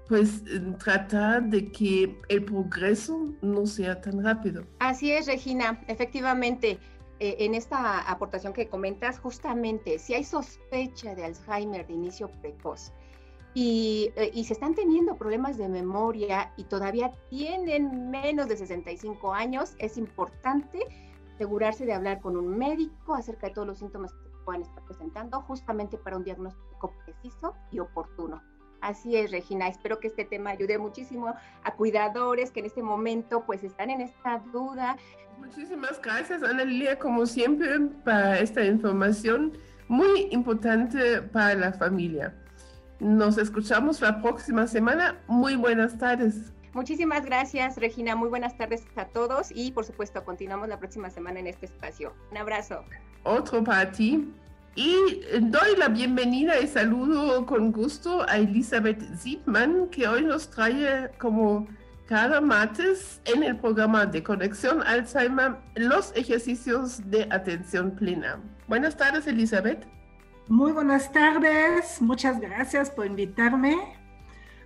pues 0.07 0.43
tratar 0.79 1.43
de 1.43 1.71
que 1.71 2.19
el 2.27 2.43
progreso 2.43 3.33
no 3.41 3.65
sea 3.65 4.01
tan 4.01 4.23
rápido. 4.23 4.65
Así 4.79 5.11
es, 5.11 5.27
Regina, 5.27 5.81
efectivamente. 5.87 6.77
Eh, 7.19 7.37
en 7.39 7.55
esta 7.55 7.99
aportación 8.09 8.53
que 8.53 8.67
comentas, 8.67 9.19
justamente, 9.19 9.99
si 9.99 10.13
hay 10.13 10.23
sospecha 10.23 11.15
de 11.15 11.25
Alzheimer 11.25 11.87
de 11.87 11.93
inicio 11.93 12.29
precoz 12.41 12.91
y, 13.53 14.11
eh, 14.15 14.31
y, 14.33 14.45
se 14.45 14.53
están 14.53 14.73
teniendo 14.73 15.15
problemas 15.15 15.57
de 15.57 15.69
memoria 15.69 16.51
y 16.57 16.63
todavía 16.63 17.11
tienen 17.29 18.09
menos 18.09 18.47
de 18.47 18.57
65 18.57 19.33
años, 19.33 19.75
es 19.77 19.97
importante 19.97 20.79
asegurarse 21.35 21.85
de 21.85 21.93
hablar 21.93 22.21
con 22.21 22.37
un 22.37 22.57
médico 22.57 23.15
acerca 23.15 23.47
de 23.47 23.53
todos 23.53 23.67
los 23.67 23.79
síntomas 23.79 24.13
que 24.13 24.29
puedan 24.45 24.61
estar 24.61 24.83
presentando, 24.85 25.41
justamente 25.41 25.97
para 25.97 26.17
un 26.17 26.23
diagnóstico 26.23 26.93
preciso 27.05 27.55
y 27.71 27.79
oportuno. 27.79 28.41
Así 28.81 29.15
es, 29.15 29.31
Regina. 29.31 29.69
Espero 29.69 29.99
que 29.99 30.07
este 30.07 30.25
tema 30.25 30.49
ayude 30.49 30.77
muchísimo 30.77 31.33
a 31.63 31.75
cuidadores 31.75 32.51
que 32.51 32.59
en 32.59 32.65
este 32.65 32.83
momento 32.83 33.45
pues 33.45 33.63
están 33.63 33.89
en 33.89 34.01
esta 34.01 34.39
duda. 34.51 34.97
Muchísimas 35.39 36.01
gracias, 36.01 36.43
Ana 36.43 36.65
Lilia, 36.65 36.99
como 36.99 37.25
siempre, 37.25 37.79
para 38.03 38.39
esta 38.39 38.63
información 38.63 39.57
muy 39.87 40.27
importante 40.31 41.21
para 41.21 41.55
la 41.55 41.73
familia. 41.73 42.35
Nos 43.03 43.37
escuchamos 43.37 43.99
la 43.99 44.21
próxima 44.21 44.65
semana. 44.65 45.17
Muy 45.27 45.57
buenas 45.57 45.97
tardes. 45.97 46.53
Muchísimas 46.71 47.25
gracias, 47.25 47.75
Regina. 47.75 48.15
Muy 48.15 48.29
buenas 48.29 48.57
tardes 48.57 48.85
a 48.95 49.05
todos 49.05 49.51
y, 49.53 49.71
por 49.73 49.83
supuesto, 49.83 50.23
continuamos 50.23 50.69
la 50.69 50.79
próxima 50.79 51.09
semana 51.09 51.41
en 51.41 51.47
este 51.47 51.65
espacio. 51.65 52.13
Un 52.31 52.37
abrazo. 52.37 52.85
Otro 53.23 53.61
para 53.61 53.91
ti. 53.91 54.33
Y 54.75 55.21
doy 55.41 55.75
la 55.77 55.89
bienvenida 55.89 56.59
y 56.61 56.67
saludo 56.67 57.45
con 57.45 57.73
gusto 57.73 58.25
a 58.27 58.37
Elizabeth 58.37 59.03
Siebmann, 59.17 59.89
que 59.89 60.07
hoy 60.07 60.23
nos 60.23 60.49
trae 60.49 61.11
como 61.19 61.67
cada 62.07 62.39
martes 62.39 63.21
en 63.25 63.43
el 63.43 63.57
programa 63.57 64.05
de 64.05 64.23
Conexión 64.23 64.81
Alzheimer 64.81 65.57
los 65.75 66.11
ejercicios 66.15 67.07
de 67.11 67.27
atención 67.31 67.91
plena. 67.91 68.39
Buenas 68.67 68.95
tardes, 68.95 69.27
Elizabeth. 69.27 69.85
Muy 70.47 70.71
buenas 70.71 71.11
tardes, 71.11 72.01
muchas 72.01 72.39
gracias 72.39 72.89
por 72.89 73.05
invitarme. 73.05 73.77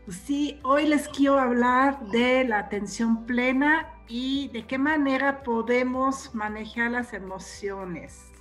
Sí, 0.08 0.60
hoy 0.64 0.88
les 0.88 1.08
quiero 1.10 1.40
hablar 1.40 2.08
de 2.08 2.44
la 2.44 2.60
atención 2.60 3.26
plena 3.26 3.94
y 4.08 4.48
de 4.50 4.66
qué 4.66 4.78
manera 4.78 5.44
podemos 5.44 6.34
manejar 6.34 6.92
las 6.92 7.14
emociones 7.14 8.32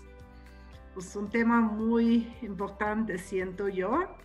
pues 0.97 1.14
un 1.14 1.28
tema 1.28 1.61
muy 1.61 2.34
importante, 2.41 3.18
siento 3.18 3.68
yo. 3.68 4.16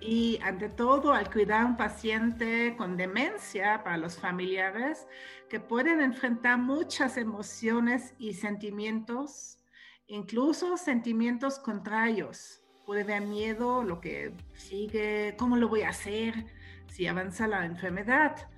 Y 0.00 0.38
ante 0.44 0.68
todo, 0.68 1.12
al 1.12 1.28
cuidar 1.28 1.62
a 1.62 1.66
un 1.66 1.76
paciente 1.76 2.76
con 2.78 2.96
demencia 2.96 3.82
para 3.82 3.96
los 3.96 4.16
familiares 4.16 5.08
que 5.48 5.58
pueden 5.58 6.00
enfrentar 6.00 6.58
muchas 6.58 7.16
emociones 7.16 8.14
y 8.16 8.34
sentimientos, 8.34 9.58
incluso 10.06 10.76
sentimientos 10.76 11.58
contrarios. 11.58 12.60
Puede 12.86 13.02
haber 13.02 13.22
miedo, 13.22 13.82
lo 13.82 14.00
que 14.00 14.34
sigue, 14.54 15.34
cómo 15.38 15.56
lo 15.56 15.68
voy 15.68 15.82
a 15.82 15.90
hacer 15.90 16.46
si 16.88 17.06
avanza 17.06 17.46
la 17.46 17.64
enfermedad. 17.64 18.48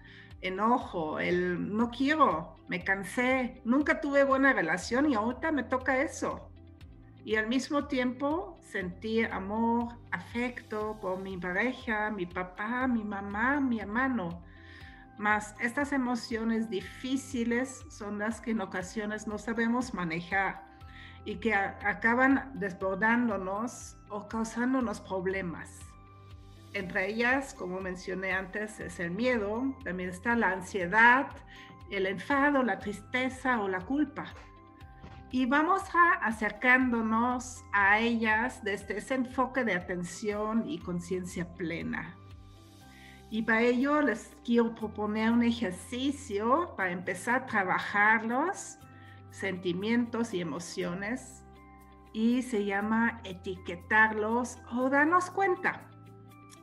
Enojo, 0.41 1.21
el 1.21 1.75
no 1.77 1.91
quiero, 1.91 2.57
me 2.69 2.85
cansé, 2.85 3.63
nunca 3.65 4.01
tuve 4.01 4.25
buena 4.25 4.53
relación 4.53 5.11
y 5.11 5.15
ahorita 5.15 5.53
me 5.53 5.63
toca 5.63 6.03
eso 6.03 6.51
y 7.27 7.35
al 7.35 7.49
mismo 7.49 7.89
tiempo 7.89 8.57
sentir 8.63 9.27
amor, 9.33 9.97
afecto 10.13 10.97
por 11.01 11.19
mi 11.19 11.37
pareja, 11.37 12.09
mi 12.09 12.25
papá, 12.25 12.87
mi 12.87 13.03
mamá, 13.03 13.59
mi 13.59 13.81
hermano. 13.81 14.45
Mas 15.19 15.57
estas 15.61 15.93
emociones 15.93 16.71
difíciles 16.71 17.85
son 17.91 18.21
las 18.21 18.41
que 18.41 18.53
en 18.53 18.61
ocasiones 18.61 19.27
no 19.27 19.39
sabemos 19.39 19.93
manejar 19.93 20.66
y 21.27 21.37
que 21.37 21.55
acaban 21.55 22.53
desbordándonos 22.55 23.99
o 24.09 24.27
causándonos 24.29 25.01
problemas. 25.01 25.81
Entre 26.73 27.11
ellas, 27.11 27.53
como 27.53 27.81
mencioné 27.81 28.33
antes, 28.33 28.81
es 28.81 28.99
el 29.01 29.11
miedo, 29.11 29.77
también 29.85 30.09
está 30.09 30.35
la 30.37 30.53
ansiedad, 30.53 31.27
el 31.91 32.07
enfado, 32.07 32.63
la 32.63 32.79
tristeza 32.79 33.61
o 33.61 33.69
la 33.69 33.81
culpa 33.81 34.33
y 35.31 35.45
vamos 35.45 35.83
a 35.93 36.13
acercándonos 36.25 37.65
a 37.73 37.99
ellas 37.99 38.63
desde 38.63 38.99
ese 38.99 39.15
enfoque 39.15 39.65
de 39.65 39.75
atención 39.75 40.69
y 40.69 40.79
conciencia 40.79 41.47
plena. 41.55 42.17
Y 43.29 43.43
para 43.43 43.63
ello 43.63 44.01
les 44.01 44.35
quiero 44.45 44.75
proponer 44.75 45.33
un 45.33 45.43
ejercicio 45.43 46.73
para 46.77 46.93
empezar 46.93 47.43
a 47.43 47.47
trabajar 47.47 48.25
los 48.25 48.79
sentimientos 49.39 50.35
y 50.35 50.41
emociones 50.41 51.45
y 52.13 52.43
se 52.43 52.65
llama 52.65 53.21
etiquetarlos 53.25 54.59
o 54.73 54.89
darnos 54.89 55.31
cuenta. 55.31 55.83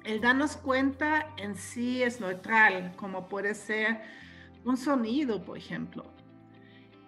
El 0.04 0.20
darnos 0.20 0.58
cuenta 0.58 1.28
en 1.38 1.56
sí 1.56 2.04
es 2.04 2.20
neutral, 2.20 2.94
como 2.96 3.30
puede 3.30 3.54
ser 3.54 4.02
un 4.66 4.78
sonido, 4.78 5.44
por 5.44 5.58
ejemplo 5.58 6.14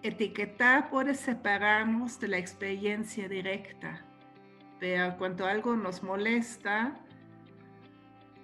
Etiquetar 0.05 0.91
puede 0.91 1.15
separarnos 1.15 2.19
de 2.19 2.27
la 2.27 2.37
experiencia 2.37 3.27
directa, 3.27 4.05
pero 4.79 5.17
cuando 5.17 5.47
algo 5.47 5.75
nos 5.75 6.03
molesta, 6.03 6.93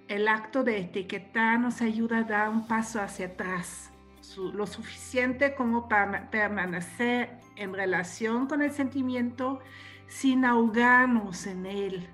el 0.08 0.26
acto 0.26 0.64
de 0.64 0.80
etiquetar 0.80 1.60
nos 1.60 1.80
ayuda 1.80 2.18
a 2.18 2.24
dar 2.24 2.48
un 2.48 2.66
paso 2.66 3.00
hacia 3.00 3.26
atrás, 3.26 3.92
lo 4.36 4.66
suficiente 4.66 5.54
como 5.54 5.88
para 5.88 6.30
permanecer 6.30 7.38
en 7.56 7.72
relación 7.72 8.46
con 8.46 8.62
el 8.62 8.70
sentimiento 8.70 9.60
sin 10.08 10.44
ahogarnos 10.44 11.46
en 11.46 11.66
él. 11.66 12.08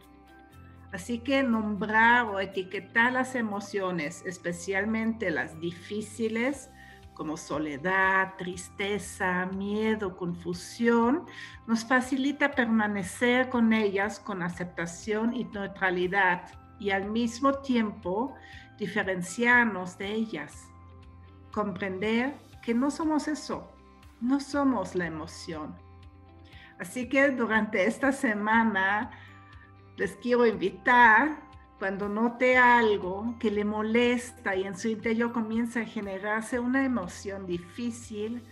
Así 0.93 1.19
que 1.19 1.43
nombrar 1.43 2.27
o 2.27 2.41
etiquetar 2.41 3.13
las 3.13 3.35
emociones, 3.35 4.23
especialmente 4.25 5.31
las 5.31 5.61
difíciles, 5.61 6.71
como 7.13 7.37
soledad, 7.37 8.35
tristeza, 8.39 9.47
miedo, 9.47 10.17
confusión, 10.17 11.27
nos 11.67 11.85
facilita 11.85 12.53
permanecer 12.53 13.49
con 13.49 13.73
ellas 13.73 14.21
con 14.21 14.43
aceptación 14.43 15.35
y 15.35 15.45
neutralidad 15.45 16.45
y 16.79 16.91
al 16.91 17.11
mismo 17.11 17.55
tiempo 17.55 18.35
diferenciarnos 18.79 19.99
de 19.99 20.13
ellas. 20.13 20.68
Comprender 21.53 22.35
que 22.63 22.75
no 22.75 22.91
somos 22.91 23.29
eso, 23.29 23.71
no 24.21 24.41
somos 24.41 24.95
la 24.95 25.07
emoción. 25.07 25.75
Así 26.79 27.09
que 27.09 27.31
durante 27.31 27.87
esta 27.87 28.13
semana 28.13 29.11
les 29.97 30.17
quiero 30.17 30.47
invitar 30.47 31.49
cuando 31.79 32.09
note 32.09 32.57
algo 32.57 33.37
que 33.39 33.51
le 33.51 33.65
molesta 33.65 34.57
y 34.57 34.65
en 34.65 34.77
su 34.77 34.89
interior 34.89 35.33
comienza 35.33 35.81
a 35.81 35.85
generarse 35.85 36.59
una 36.59 36.85
emoción 36.85 37.47
difícil, 37.47 38.45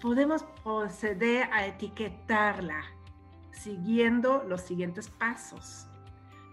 podemos 0.00 0.42
proceder 0.64 1.48
a 1.52 1.66
etiquetarla 1.66 2.82
siguiendo 3.52 4.44
los 4.48 4.62
siguientes 4.62 5.08
pasos. 5.08 5.86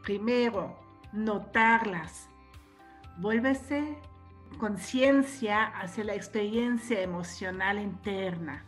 Primero, 0.03 0.77
notarlas. 1.11 2.29
Vuélvese 3.17 3.97
conciencia 4.57 5.65
hacia 5.65 6.03
la 6.03 6.15
experiencia 6.15 7.01
emocional 7.01 7.79
interna. 7.79 8.65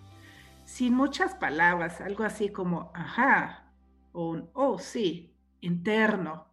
Sin 0.63 0.93
muchas 0.93 1.35
palabras, 1.35 2.01
algo 2.01 2.23
así 2.23 2.49
como 2.49 2.91
ajá 2.93 3.73
o 4.11 4.29
un 4.29 4.49
oh 4.53 4.79
sí, 4.79 5.37
interno 5.61 6.47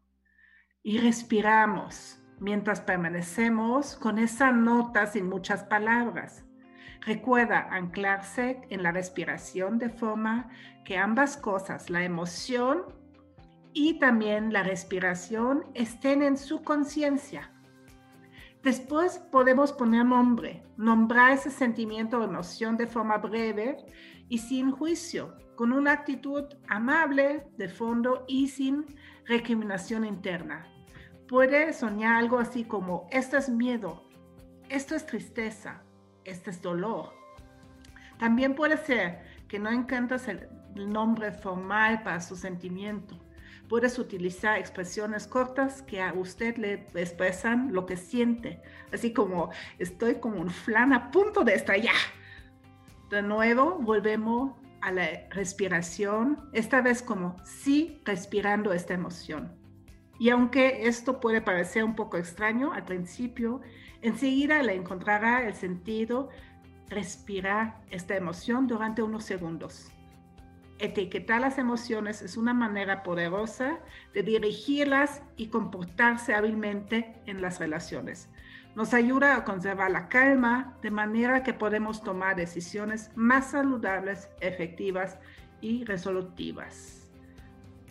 y 0.82 0.98
respiramos 0.98 2.18
mientras 2.40 2.80
permanecemos 2.80 3.96
con 3.96 4.18
esa 4.18 4.52
nota 4.52 5.06
sin 5.06 5.28
muchas 5.28 5.64
palabras. 5.64 6.44
Recuerda 7.00 7.68
anclarse 7.70 8.62
en 8.70 8.82
la 8.82 8.92
respiración 8.92 9.78
de 9.78 9.88
forma 9.88 10.50
que 10.84 10.98
ambas 10.98 11.36
cosas, 11.36 11.90
la 11.90 12.04
emoción 12.04 12.84
y 13.72 13.98
también 13.98 14.52
la 14.52 14.62
respiración, 14.62 15.64
estén 15.74 16.22
en 16.22 16.36
su 16.36 16.62
conciencia. 16.62 17.52
Después 18.62 19.18
podemos 19.30 19.72
poner 19.72 20.04
nombre, 20.04 20.64
nombrar 20.76 21.32
ese 21.32 21.50
sentimiento 21.50 22.18
o 22.18 22.24
emoción 22.24 22.76
de 22.76 22.86
forma 22.86 23.18
breve 23.18 23.76
y 24.28 24.38
sin 24.38 24.72
juicio, 24.72 25.36
con 25.54 25.72
una 25.72 25.92
actitud 25.92 26.44
amable 26.68 27.46
de 27.56 27.68
fondo 27.68 28.24
y 28.26 28.48
sin 28.48 28.84
recriminación 29.26 30.04
interna. 30.04 30.66
Puede 31.28 31.72
soñar 31.72 32.16
algo 32.16 32.38
así 32.38 32.64
como, 32.64 33.06
esto 33.11 33.36
es 33.36 33.48
miedo, 33.48 34.02
esto 34.68 34.96
es 34.96 35.06
tristeza, 35.06 35.82
esto 36.24 36.50
es 36.50 36.61
dolor. 36.61 37.12
También 38.18 38.54
puede 38.54 38.76
ser 38.76 39.22
que 39.46 39.59
no 39.59 39.70
encantas 39.70 40.26
el 40.26 40.48
nombre 40.74 41.30
formal 41.32 42.02
para 42.02 42.20
su 42.20 42.34
sentimiento. 42.34 43.16
Puedes 43.68 43.98
utilizar 43.98 44.59
expresiones 44.59 45.26
cortas 45.26 45.82
que 45.82 46.00
a 46.00 46.12
usted 46.12 46.56
le 46.56 46.86
expresan 46.94 47.72
lo 47.72 47.86
que 47.86 47.96
siente, 47.96 48.61
así 48.92 49.12
como 49.12 49.50
estoy 49.78 50.16
como 50.16 50.40
un 50.40 50.50
flan 50.50 50.92
a 50.92 51.11
punto 51.11 51.44
de 51.44 51.54
estallar. 51.54 51.94
De 53.11 53.22
nuevo, 53.22 53.78
volvemos 53.78 54.52
a 54.80 54.92
la 54.92 55.09
respiración, 55.30 56.48
esta 56.52 56.80
vez 56.82 57.02
como 57.02 57.36
sí 57.44 58.00
respirando 58.04 58.72
esta 58.72 58.94
emoción. 58.94 59.56
Y 60.18 60.30
aunque 60.30 60.86
esto 60.86 61.20
puede 61.20 61.40
parecer 61.40 61.84
un 61.84 61.94
poco 61.94 62.16
extraño 62.16 62.72
al 62.72 62.84
principio, 62.84 63.61
enseguida 64.02 64.62
le 64.62 64.74
encontrará 64.74 65.46
el 65.46 65.54
sentido 65.54 66.28
respirar 66.88 67.80
esta 67.90 68.16
emoción 68.16 68.66
durante 68.66 69.02
unos 69.02 69.24
segundos. 69.24 69.92
Etiquetar 70.78 71.40
las 71.40 71.58
emociones 71.58 72.22
es 72.22 72.36
una 72.36 72.54
manera 72.54 73.02
poderosa 73.02 73.80
de 74.14 74.22
dirigirlas 74.22 75.22
y 75.36 75.48
comportarse 75.48 76.34
hábilmente 76.34 77.16
en 77.26 77.42
las 77.42 77.58
relaciones. 77.58 78.28
Nos 78.76 78.94
ayuda 78.94 79.34
a 79.34 79.44
conservar 79.44 79.90
la 79.90 80.08
calma 80.08 80.76
de 80.82 80.92
manera 80.92 81.42
que 81.42 81.52
podemos 81.52 82.04
tomar 82.04 82.36
decisiones 82.36 83.10
más 83.16 83.50
saludables, 83.50 84.28
efectivas 84.40 85.18
y 85.60 85.84
resolutivas. 85.84 87.08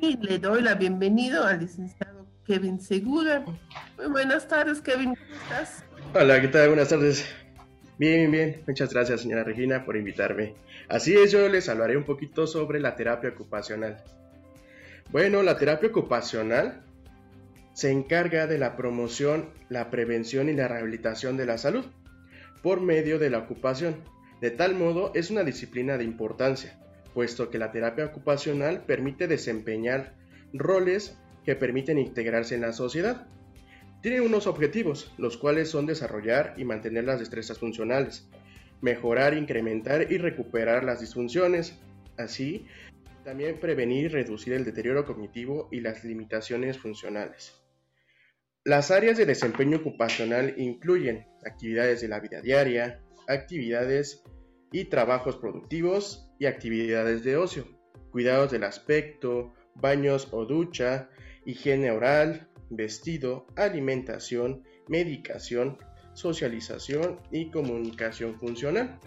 y 0.00 0.16
le 0.18 0.38
doy 0.38 0.62
la 0.62 0.74
bienvenida 0.74 1.48
al 1.48 1.60
licenciado 1.60 2.26
Kevin 2.44 2.80
Segura. 2.80 3.44
Muy 3.96 4.06
buenas 4.08 4.46
tardes, 4.46 4.80
Kevin, 4.80 5.14
¿cómo 5.14 5.42
estás? 5.42 5.84
Hola, 6.14 6.40
¿qué 6.40 6.48
tal? 6.48 6.68
Buenas 6.68 6.88
tardes. 6.88 7.26
Bien, 7.98 8.30
bien, 8.30 8.62
muchas 8.66 8.92
gracias, 8.92 9.22
señora 9.22 9.42
Regina, 9.42 9.84
por 9.84 9.96
invitarme. 9.96 10.54
Así 10.88 11.14
es, 11.14 11.32
yo 11.32 11.48
les 11.48 11.68
hablaré 11.68 11.96
un 11.96 12.04
poquito 12.04 12.46
sobre 12.46 12.78
la 12.78 12.94
terapia 12.94 13.30
ocupacional. 13.30 14.02
Bueno, 15.10 15.42
la 15.42 15.56
terapia 15.56 15.88
ocupacional 15.88 16.82
se 17.72 17.90
encarga 17.90 18.46
de 18.46 18.58
la 18.58 18.76
promoción, 18.76 19.50
la 19.68 19.90
prevención 19.90 20.48
y 20.48 20.52
la 20.52 20.68
rehabilitación 20.68 21.36
de 21.36 21.46
la 21.46 21.58
salud 21.58 21.86
por 22.62 22.80
medio 22.80 23.18
de 23.18 23.30
la 23.30 23.38
ocupación. 23.38 23.96
De 24.40 24.50
tal 24.50 24.74
modo, 24.74 25.12
es 25.14 25.30
una 25.30 25.44
disciplina 25.44 25.96
de 25.96 26.04
importancia, 26.04 26.78
puesto 27.16 27.48
que 27.48 27.56
la 27.56 27.72
terapia 27.72 28.04
ocupacional 28.04 28.84
permite 28.84 29.26
desempeñar 29.26 30.12
roles 30.52 31.16
que 31.46 31.56
permiten 31.56 31.96
integrarse 31.98 32.56
en 32.56 32.60
la 32.60 32.74
sociedad. 32.74 33.26
Tiene 34.02 34.20
unos 34.20 34.46
objetivos, 34.46 35.14
los 35.16 35.38
cuales 35.38 35.70
son 35.70 35.86
desarrollar 35.86 36.52
y 36.58 36.66
mantener 36.66 37.04
las 37.04 37.18
destrezas 37.18 37.58
funcionales, 37.58 38.28
mejorar, 38.82 39.32
incrementar 39.32 40.12
y 40.12 40.18
recuperar 40.18 40.84
las 40.84 41.00
disfunciones, 41.00 41.80
así 42.18 42.66
también 43.24 43.58
prevenir 43.60 44.04
y 44.04 44.08
reducir 44.08 44.52
el 44.52 44.66
deterioro 44.66 45.06
cognitivo 45.06 45.70
y 45.72 45.80
las 45.80 46.04
limitaciones 46.04 46.76
funcionales. 46.76 47.54
Las 48.62 48.90
áreas 48.90 49.16
de 49.16 49.24
desempeño 49.24 49.78
ocupacional 49.78 50.52
incluyen 50.58 51.24
actividades 51.46 52.02
de 52.02 52.08
la 52.08 52.20
vida 52.20 52.42
diaria, 52.42 53.00
actividades 53.26 54.22
y 54.70 54.84
trabajos 54.84 55.38
productivos 55.38 56.25
y 56.38 56.46
actividades 56.46 57.24
de 57.24 57.36
ocio, 57.36 57.66
cuidados 58.10 58.50
del 58.50 58.64
aspecto, 58.64 59.52
baños 59.74 60.28
o 60.32 60.44
ducha, 60.44 61.10
higiene 61.44 61.90
oral, 61.90 62.48
vestido, 62.70 63.46
alimentación, 63.56 64.64
medicación, 64.88 65.78
socialización 66.14 67.20
y 67.30 67.50
comunicación 67.50 68.38
funcional. 68.38 68.98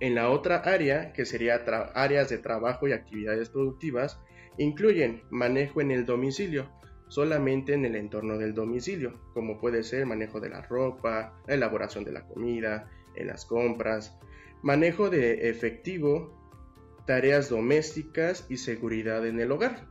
En 0.00 0.14
la 0.14 0.30
otra 0.30 0.56
área, 0.56 1.12
que 1.12 1.24
sería 1.24 1.62
áreas 1.94 2.28
de 2.28 2.38
trabajo 2.38 2.88
y 2.88 2.92
actividades 2.92 3.48
productivas, 3.48 4.18
incluyen 4.58 5.22
manejo 5.30 5.80
en 5.80 5.90
el 5.90 6.04
domicilio, 6.04 6.70
solamente 7.08 7.74
en 7.74 7.84
el 7.84 7.94
entorno 7.94 8.38
del 8.38 8.54
domicilio, 8.54 9.20
como 9.32 9.60
puede 9.60 9.82
ser 9.82 10.06
manejo 10.06 10.40
de 10.40 10.48
la 10.48 10.62
ropa, 10.62 11.40
la 11.46 11.54
elaboración 11.54 12.04
de 12.04 12.12
la 12.12 12.26
comida, 12.26 12.90
en 13.14 13.26
las 13.28 13.44
compras, 13.44 14.18
manejo 14.62 15.10
de 15.10 15.50
efectivo, 15.50 16.38
tareas 17.06 17.48
domésticas 17.48 18.46
y 18.48 18.56
seguridad 18.56 19.26
en 19.26 19.40
el 19.40 19.52
hogar. 19.52 19.88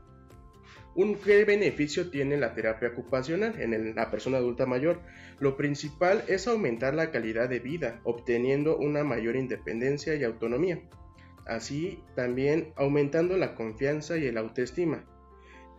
¿Un 0.93 1.15
qué 1.15 1.45
beneficio 1.45 2.09
tiene 2.09 2.37
la 2.37 2.53
terapia 2.53 2.89
ocupacional 2.89 3.61
en 3.61 3.95
la 3.95 4.11
persona 4.11 4.37
adulta 4.37 4.65
mayor? 4.65 5.01
Lo 5.39 5.55
principal 5.55 6.23
es 6.27 6.47
aumentar 6.47 6.93
la 6.93 7.11
calidad 7.11 7.47
de 7.47 7.59
vida, 7.59 8.01
obteniendo 8.03 8.77
una 8.77 9.03
mayor 9.03 9.37
independencia 9.37 10.15
y 10.15 10.23
autonomía. 10.23 10.81
Así 11.45 12.03
también 12.15 12.73
aumentando 12.75 13.37
la 13.37 13.55
confianza 13.55 14.17
y 14.17 14.25
el 14.25 14.37
autoestima. 14.37 15.05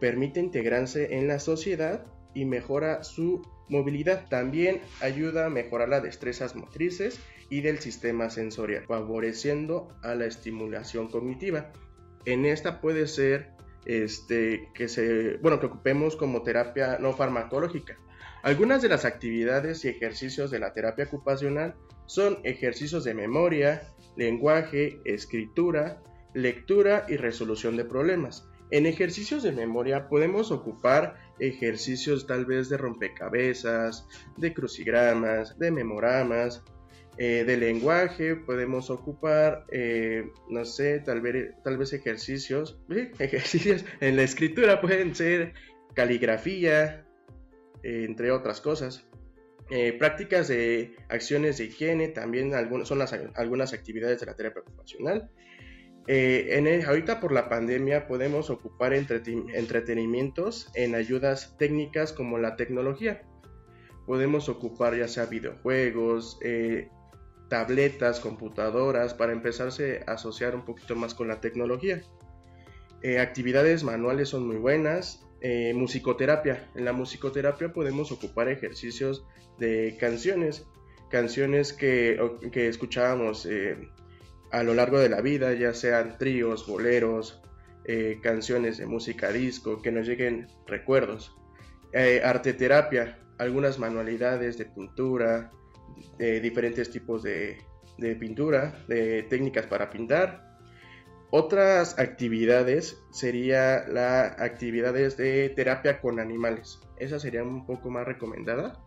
Permite 0.00 0.40
integrarse 0.40 1.14
en 1.16 1.28
la 1.28 1.38
sociedad 1.38 2.06
y 2.34 2.44
mejora 2.44 3.02
su 3.04 3.42
movilidad. 3.68 4.28
También 4.28 4.80
ayuda 5.00 5.46
a 5.46 5.50
mejorar 5.50 5.88
las 5.88 6.02
destrezas 6.02 6.54
motrices 6.54 7.20
y 7.48 7.60
del 7.60 7.78
sistema 7.78 8.30
sensorial, 8.30 8.84
favoreciendo 8.86 9.88
a 10.02 10.14
la 10.14 10.26
estimulación 10.26 11.08
cognitiva. 11.08 11.72
En 12.24 12.44
esta 12.44 12.80
puede 12.80 13.06
ser 13.06 13.50
este, 13.84 14.68
que 14.74 14.88
se, 14.88 15.36
bueno, 15.38 15.60
que 15.60 15.66
ocupemos 15.66 16.16
como 16.16 16.42
terapia 16.42 16.98
no 17.00 17.12
farmacológica. 17.12 17.98
Algunas 18.42 18.82
de 18.82 18.88
las 18.88 19.04
actividades 19.04 19.84
y 19.84 19.88
ejercicios 19.88 20.50
de 20.50 20.58
la 20.58 20.72
terapia 20.72 21.04
ocupacional 21.04 21.74
son 22.06 22.38
ejercicios 22.42 23.04
de 23.04 23.14
memoria, 23.14 23.82
lenguaje, 24.16 25.00
escritura, 25.04 26.02
lectura 26.34 27.06
y 27.08 27.16
resolución 27.16 27.76
de 27.76 27.84
problemas. 27.84 28.48
En 28.70 28.86
ejercicios 28.86 29.42
de 29.42 29.52
memoria 29.52 30.08
podemos 30.08 30.50
ocupar 30.50 31.16
ejercicios 31.38 32.26
tal 32.26 32.44
vez 32.44 32.68
de 32.68 32.76
rompecabezas, 32.76 34.06
de 34.36 34.52
crucigramas, 34.52 35.58
de 35.58 35.70
memoramas, 35.70 36.62
eh, 37.18 37.44
de 37.44 37.56
lenguaje, 37.56 38.36
podemos 38.36 38.90
ocupar, 38.90 39.66
eh, 39.70 40.30
no 40.48 40.64
sé, 40.64 41.00
tal 41.00 41.20
vez, 41.20 41.54
tal 41.62 41.76
vez 41.76 41.92
ejercicios, 41.92 42.78
ejercicios 43.18 43.84
en 44.00 44.16
la 44.16 44.22
escritura 44.22 44.80
pueden 44.80 45.14
ser 45.14 45.54
caligrafía, 45.94 47.06
entre 47.82 48.30
otras 48.30 48.60
cosas. 48.60 49.04
Eh, 49.74 49.94
prácticas 49.94 50.48
de 50.48 50.96
acciones 51.08 51.56
de 51.56 51.64
higiene 51.64 52.08
también 52.08 52.52
son 52.84 52.98
las, 52.98 53.14
algunas 53.34 53.72
actividades 53.72 54.20
de 54.20 54.26
la 54.26 54.36
terapia 54.36 54.60
ocupacional. 54.60 55.30
En 56.06 56.84
ahorita 56.84 57.20
por 57.20 57.32
la 57.32 57.48
pandemia 57.48 58.06
podemos 58.06 58.50
ocupar 58.50 58.92
entretenimientos 58.92 60.70
en 60.74 60.94
ayudas 60.94 61.56
técnicas 61.58 62.12
como 62.12 62.38
la 62.38 62.56
tecnología. 62.56 63.22
Podemos 64.06 64.48
ocupar 64.48 64.96
ya 64.96 65.06
sea 65.06 65.26
videojuegos, 65.26 66.40
tabletas, 67.52 68.18
computadoras, 68.18 69.12
para 69.12 69.32
empezarse 69.32 70.02
a 70.06 70.12
asociar 70.12 70.54
un 70.54 70.64
poquito 70.64 70.96
más 70.96 71.12
con 71.12 71.28
la 71.28 71.42
tecnología. 71.42 72.02
Eh, 73.02 73.18
actividades 73.18 73.84
manuales 73.84 74.30
son 74.30 74.46
muy 74.46 74.56
buenas. 74.56 75.26
Eh, 75.42 75.74
musicoterapia. 75.74 76.70
En 76.74 76.86
la 76.86 76.94
musicoterapia 76.94 77.72
podemos 77.72 78.10
ocupar 78.10 78.48
ejercicios 78.48 79.26
de 79.58 79.98
canciones, 80.00 80.64
canciones 81.10 81.74
que, 81.74 82.18
escuchábamos 82.54 83.44
eh, 83.44 83.76
a 84.52 84.62
lo 84.62 84.74
largo 84.74 84.98
de 84.98 85.08
la 85.08 85.20
vida, 85.20 85.52
ya 85.54 85.74
sean 85.74 86.18
tríos, 86.18 86.66
boleros, 86.66 87.42
canciones 88.22 88.78
de 88.78 88.86
música 88.86 89.32
disco, 89.32 89.82
que 89.82 89.90
nos 89.90 90.06
lleguen 90.06 90.46
recuerdos. 90.66 91.34
arteterapia, 92.24 93.18
algunas 93.38 93.78
manualidades 93.78 94.58
de 94.58 94.66
pintura, 94.66 95.50
de 96.18 96.40
diferentes 96.40 96.90
tipos 96.90 97.22
de, 97.22 97.58
pintura, 98.18 98.84
de 98.88 99.24
técnicas 99.24 99.66
para 99.66 99.90
pintar. 99.90 100.52
Otras 101.30 101.98
actividades 101.98 103.02
sería 103.10 103.86
las 103.88 104.38
actividades 104.38 105.16
de 105.16 105.48
terapia 105.50 106.00
con 106.00 106.20
animales. 106.20 106.78
Esa 106.98 107.18
sería 107.18 107.42
un 107.42 107.64
poco 107.64 107.90
más 107.90 108.06
recomendada 108.06 108.78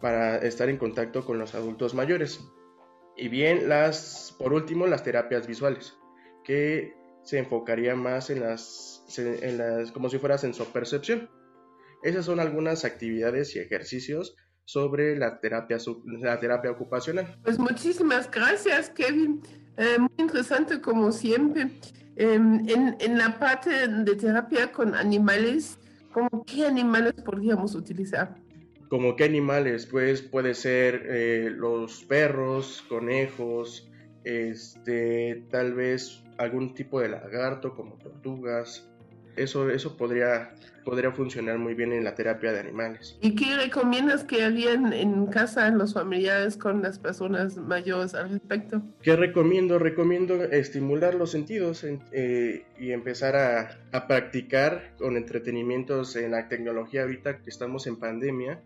para 0.00 0.36
estar 0.38 0.68
en 0.68 0.76
contacto 0.76 1.24
con 1.24 1.38
los 1.38 1.54
adultos 1.54 1.94
mayores. 1.94 2.40
Y 3.16 3.28
bien, 3.28 3.68
las, 3.68 4.34
por 4.38 4.52
último, 4.52 4.86
las 4.86 5.04
terapias 5.04 5.46
visuales, 5.46 5.94
que 6.44 6.94
se 7.22 7.38
enfocaría 7.38 7.94
más 7.94 8.30
en 8.30 8.40
las, 8.40 9.04
en 9.16 9.58
las 9.58 9.92
como 9.92 10.08
si 10.08 10.18
fuera 10.18 10.38
sensopercepción. 10.38 11.30
Esas 12.02 12.26
son 12.26 12.40
algunas 12.40 12.84
actividades 12.84 13.56
y 13.56 13.60
ejercicios 13.60 14.36
sobre 14.66 15.16
la 15.16 15.40
terapia, 15.40 15.78
la 16.20 16.38
terapia 16.40 16.70
ocupacional. 16.70 17.38
Pues 17.44 17.58
muchísimas 17.58 18.30
gracias, 18.30 18.90
Kevin. 18.90 19.40
Eh, 19.76 19.98
muy 19.98 20.10
interesante 20.18 20.80
como 20.80 21.12
siempre. 21.12 21.70
Em, 22.16 22.68
en, 22.68 22.96
en, 23.00 23.18
la 23.18 23.38
parte 23.38 23.88
de 23.88 24.16
terapia 24.16 24.70
con 24.70 24.94
animales, 24.94 25.78
¿cómo 26.12 26.44
qué 26.44 26.66
animales 26.66 27.14
podríamos 27.24 27.74
utilizar? 27.74 28.36
Como 28.88 29.16
qué 29.16 29.24
animales, 29.24 29.86
pues 29.86 30.22
puede 30.22 30.54
ser 30.54 31.06
eh, 31.08 31.50
los 31.50 32.04
perros, 32.04 32.84
conejos, 32.88 33.90
este, 34.24 35.44
tal 35.50 35.74
vez 35.74 36.22
algún 36.38 36.74
tipo 36.74 37.00
de 37.00 37.08
lagarto 37.08 37.74
como 37.74 37.96
tortugas, 37.96 38.88
eso, 39.36 39.68
eso 39.70 39.96
podría, 39.96 40.54
podría 40.84 41.10
funcionar 41.10 41.58
muy 41.58 41.74
bien 41.74 41.92
en 41.92 42.04
la 42.04 42.14
terapia 42.14 42.52
de 42.52 42.60
animales. 42.60 43.18
¿Y 43.20 43.34
qué 43.34 43.56
recomiendas 43.56 44.24
que 44.24 44.44
harían 44.44 44.92
en 44.92 45.26
casa 45.26 45.68
los 45.70 45.94
familiares 45.94 46.56
con 46.56 46.82
las 46.82 46.98
personas 46.98 47.56
mayores 47.56 48.14
al 48.14 48.30
respecto? 48.30 48.82
¿Qué 49.02 49.16
recomiendo? 49.16 49.78
Recomiendo 49.78 50.42
estimular 50.44 51.14
los 51.14 51.32
sentidos 51.32 51.84
eh, 52.12 52.64
y 52.78 52.92
empezar 52.92 53.36
a, 53.36 53.78
a, 53.92 54.06
practicar 54.06 54.94
con 54.98 55.16
entretenimientos 55.16 56.16
en 56.16 56.30
la 56.32 56.48
tecnología 56.48 57.02
ahorita 57.02 57.38
que 57.38 57.50
estamos 57.50 57.86
en 57.86 57.96
pandemia. 57.96 58.60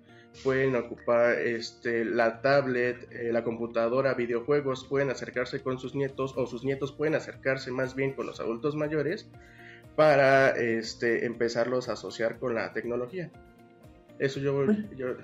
Pueden 0.45 0.77
ocupar 0.77 1.39
este, 1.39 2.05
la 2.05 2.41
tablet, 2.41 3.09
eh, 3.11 3.33
la 3.33 3.43
computadora, 3.43 4.15
videojuegos, 4.15 4.85
pueden 4.85 5.11
acercarse 5.11 5.61
con 5.61 5.79
sus 5.79 5.95
nietos 5.95 6.35
o 6.37 6.47
sus 6.47 6.65
nietos 6.65 6.93
pueden 6.93 7.15
acercarse 7.15 7.71
más 7.71 7.95
bien 7.95 8.13
con 8.13 8.27
los 8.27 8.41
adultos 8.41 8.77
mayores 8.77 9.29
para 9.97 10.51
este, 10.51 11.27
empezarlos 11.27 11.89
a 11.89 11.95
asociar 11.95 12.39
con 12.39 12.55
la 12.55 12.73
tecnología. 12.73 13.31
Eso 14.19 14.39
yo, 14.41 14.65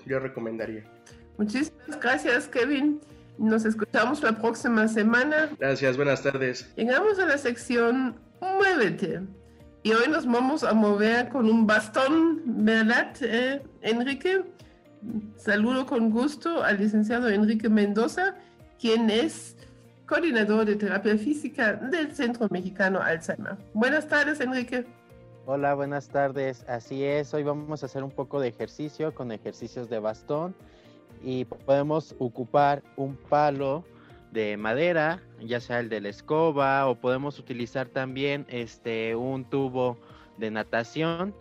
yo, 0.07 0.19
recomendaría. 0.19 0.85
Muchísimas 1.39 2.01
gracias, 2.01 2.49
Kevin. 2.49 3.01
Nos 3.39 3.65
escuchamos 3.65 4.23
la 4.23 4.33
próxima 4.33 4.87
semana. 4.89 5.51
Gracias, 5.59 5.97
buenas 5.97 6.23
tardes. 6.23 6.73
Llegamos 6.77 7.19
a 7.19 7.27
la 7.27 7.39
sección 7.39 8.17
Muévete. 8.41 9.21
Y 9.83 9.93
hoy 9.93 10.09
nos 10.09 10.27
vamos 10.27 10.65
a 10.65 10.73
mover 10.73 11.29
con 11.29 11.49
un 11.49 11.67
bastón, 11.67 12.43
¿verdad, 12.45 13.15
eh, 13.21 13.63
Enrique? 13.83 14.43
Saludo 15.37 15.87
con 15.87 16.11
gusto 16.11 16.63
al 16.63 16.79
licenciado 16.79 17.29
Enrique 17.29 17.69
Mendoza, 17.69 18.37
quien 18.81 19.11
es 19.11 19.57
coordinador 20.07 20.65
de 20.67 20.77
terapia 20.77 21.17
física 21.17 21.75
del 21.75 22.15
Centro 22.15 22.49
Mexicano 22.51 23.01
Alzheimer. 23.01 23.57
Buenas 23.73 24.09
tardes, 24.09 24.41
Enrique. 24.41 24.87
Hola, 25.47 25.75
buenas 25.75 26.09
tardes. 26.09 26.65
Así 26.69 27.05
es, 27.05 27.35
hoy 27.35 27.43
vamos 27.43 27.83
a 27.83 27.87
hacer 27.87 28.03
un 28.03 28.11
poco 28.11 28.41
de 28.41 28.49
ejercicio 28.49 29.15
con 29.15 29.31
ejercicios 29.33 29.91
de 29.91 29.99
bastón 29.99 30.55
y 31.23 31.45
podemos 31.45 32.15
ocupar 32.19 32.83
un 32.97 33.17
palo 33.17 33.85
de 34.33 34.57
madera, 34.57 35.23
ya 35.41 35.61
sea 35.61 35.81
el 35.81 35.89
de 35.89 36.01
la 36.01 36.09
escoba 36.09 36.87
o 36.87 36.97
podemos 36.97 37.39
utilizar 37.39 37.89
también 37.89 38.47
este 38.49 39.15
un 39.15 39.45
tubo 39.45 39.99
de 40.39 40.51
natación. 40.51 41.35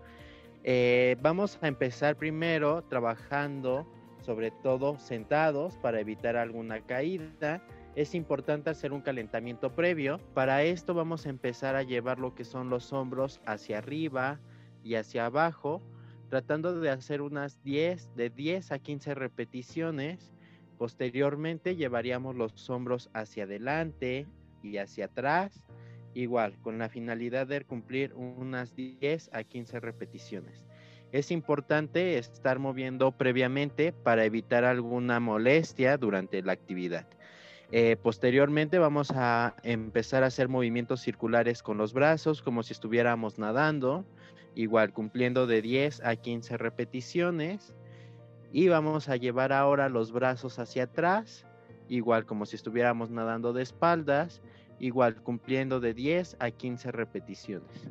Eh, 0.64 1.18
vamos 1.22 1.59
a 1.61 1.68
empezar 1.68 2.16
primero 2.16 2.84
trabajando 2.84 3.86
sobre 4.22 4.51
todo 4.51 4.97
sentados 4.99 5.78
para 5.78 5.99
evitar 5.99 6.38
alguna 6.38 6.80
caída 6.80 7.61
es 7.95 8.16
importante 8.16 8.70
hacer 8.70 8.91
un 8.91 9.01
calentamiento 9.01 9.76
previo. 9.76 10.20
Para 10.34 10.64
esto 10.64 10.93
vamos 10.93 11.26
a 11.26 11.30
empezar 11.30 11.76
a 11.76 11.84
llevar 11.84 12.20
lo 12.20 12.34
que 12.34 12.43
son 12.43 12.70
los 12.70 12.91
hombros 12.91 13.39
hacia 13.45 13.78
arriba 13.78 14.39
y 14.84 14.95
hacia 14.95 15.28
abajo, 15.28 15.82
tratando 16.30 16.80
de 16.80 16.89
hacer 16.89 17.22
unas 17.22 17.61
10, 17.64 18.16
de 18.16 18.30
10 18.32 18.72
a 18.72 18.80
15 18.80 19.14
repeticiones. 19.14 20.32
Posteriormente 20.80 21.76
llevaríamos 21.76 22.36
los 22.36 22.68
hombros 22.70 23.11
hacia 23.14 23.43
adelante 23.43 24.26
y 24.64 24.78
hacia 24.78 25.05
atrás, 25.05 25.64
igual, 26.14 26.55
con 26.61 26.78
la 26.78 26.89
finalidad 26.89 27.47
de 27.47 27.64
cumplir 27.64 28.14
unas 28.14 28.76
10 28.76 29.30
a 29.34 29.43
15 29.43 29.80
repeticiones. 29.80 30.64
Es 31.11 31.30
importante 31.30 32.18
estar 32.18 32.57
moviendo 32.57 33.11
previamente 33.11 33.93
para 33.93 34.26
evitar 34.26 34.64
alguna 34.66 35.20
molestia 35.20 35.97
durante 35.97 36.41
la 36.41 36.53
actividad. 36.53 37.05
Eh, 37.72 37.97
posteriormente 38.01 38.78
vamos 38.78 39.11
a 39.16 39.55
empezar 39.64 40.24
a 40.24 40.28
hacer 40.28 40.47
movimientos 40.47 41.01
circulares 41.01 41.64
con 41.64 41.78
los 41.78 41.93
brazos 41.93 42.41
como 42.41 42.64
si 42.64 42.74
estuviéramos 42.74 43.39
nadando. 43.39 44.05
igual 44.55 44.93
cumpliendo 44.93 45.47
de 45.47 45.64
10 45.64 46.03
a 46.03 46.16
15 46.16 46.57
repeticiones. 46.57 47.74
Y 48.51 48.68
vamos 48.68 49.09
a 49.09 49.16
llevar 49.16 49.51
ahora 49.51 49.89
los 49.89 50.11
brazos 50.11 50.59
hacia 50.59 50.84
atrás, 50.84 51.47
igual 51.89 52.28
como 52.28 52.45
si 52.45 52.55
estuviéramos 52.55 53.09
nadando 53.09 53.51
de 53.51 53.64
espaldas, 53.64 54.43
igual 54.84 55.15
cumpliendo 55.23 55.79
de 55.79 55.93
10 55.93 56.36
a 56.39 56.51
15 56.51 56.91
repeticiones. 56.91 57.89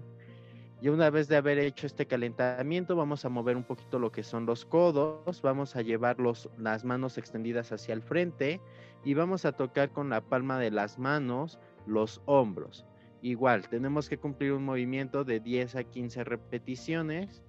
Y 0.82 0.88
una 0.88 1.08
vez 1.08 1.26
de 1.26 1.36
haber 1.36 1.58
hecho 1.58 1.86
este 1.86 2.06
calentamiento, 2.06 2.96
vamos 2.96 3.24
a 3.24 3.30
mover 3.30 3.56
un 3.56 3.62
poquito 3.62 3.98
lo 3.98 4.12
que 4.12 4.22
son 4.22 4.44
los 4.44 4.66
codos, 4.66 5.40
vamos 5.40 5.74
a 5.74 5.80
llevar 5.80 6.18
las 6.20 6.84
manos 6.84 7.16
extendidas 7.16 7.72
hacia 7.72 7.94
el 7.94 8.02
frente 8.02 8.60
y 9.04 9.14
vamos 9.14 9.46
a 9.46 9.52
tocar 9.52 9.90
con 9.90 10.10
la 10.10 10.20
palma 10.20 10.58
de 10.58 10.70
las 10.70 10.98
manos 10.98 11.58
los 11.86 12.20
hombros. 12.26 12.84
Igual, 13.22 13.68
tenemos 13.68 14.08
que 14.08 14.18
cumplir 14.18 14.52
un 14.52 14.64
movimiento 14.64 15.24
de 15.24 15.40
10 15.40 15.76
a 15.76 15.84
15 15.84 16.24
repeticiones. 16.24 17.42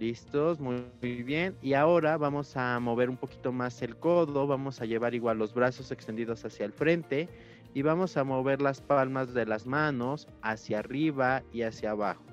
Listos, 0.00 0.58
muy, 0.58 0.86
muy, 1.00 1.22
bien. 1.22 1.56
Y 1.62 1.74
ahora 1.74 2.16
vamos 2.16 2.56
a 2.56 2.80
mover 2.80 3.08
un 3.08 3.18
poquito 3.18 3.52
más 3.52 3.82
el 3.82 3.96
codo, 3.98 4.48
vamos 4.48 4.80
a 4.80 4.86
llevar 4.86 5.14
igual 5.14 5.38
los 5.38 5.54
brazos 5.54 5.92
extendidos 5.92 6.44
hacia 6.44 6.64
el 6.64 6.72
frente 6.72 7.28
y 7.74 7.82
vamos 7.82 8.16
a 8.16 8.24
mover 8.24 8.60
las 8.60 8.80
palmas 8.80 9.34
de 9.34 9.46
las 9.46 9.66
manos 9.66 10.28
hacia 10.42 10.80
arriba 10.80 11.42
y 11.52 11.62
hacia 11.62 11.92
abajo. 11.92 12.24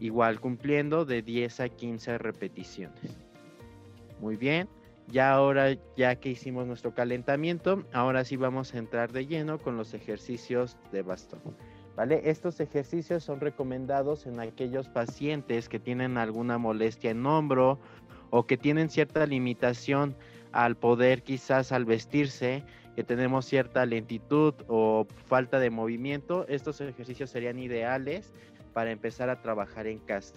Igual 0.00 0.40
cumpliendo 0.40 1.04
de 1.04 1.22
10 1.22 1.60
a 1.60 1.68
15 1.68 2.18
repeticiones. 2.18 3.18
Muy 4.20 4.36
bien, 4.36 4.68
ya 5.08 5.32
ahora 5.32 5.76
ya 5.96 6.16
que 6.16 6.30
hicimos 6.30 6.66
nuestro 6.66 6.94
calentamiento, 6.94 7.84
ahora 7.92 8.24
sí 8.24 8.36
vamos 8.36 8.74
a 8.74 8.78
entrar 8.78 9.12
de 9.12 9.26
lleno 9.26 9.58
con 9.58 9.76
los 9.76 9.94
ejercicios 9.94 10.76
de 10.92 11.02
bastón. 11.02 11.40
¿Vale? 11.96 12.22
Estos 12.24 12.58
ejercicios 12.58 13.22
son 13.22 13.38
recomendados 13.38 14.26
en 14.26 14.40
aquellos 14.40 14.88
pacientes 14.88 15.68
que 15.68 15.78
tienen 15.78 16.18
alguna 16.18 16.58
molestia 16.58 17.10
en 17.10 17.24
hombro 17.24 17.78
o 18.30 18.46
que 18.46 18.56
tienen 18.56 18.90
cierta 18.90 19.26
limitación 19.26 20.16
al 20.50 20.76
poder 20.76 21.22
quizás 21.22 21.70
al 21.70 21.84
vestirse 21.84 22.64
que 22.94 23.04
tenemos 23.04 23.46
cierta 23.46 23.84
lentitud 23.86 24.54
o 24.68 25.06
falta 25.26 25.58
de 25.58 25.70
movimiento, 25.70 26.46
estos 26.48 26.80
ejercicios 26.80 27.30
serían 27.30 27.58
ideales 27.58 28.32
para 28.72 28.90
empezar 28.90 29.30
a 29.30 29.40
trabajar 29.40 29.86
en 29.86 29.98
casa. 29.98 30.34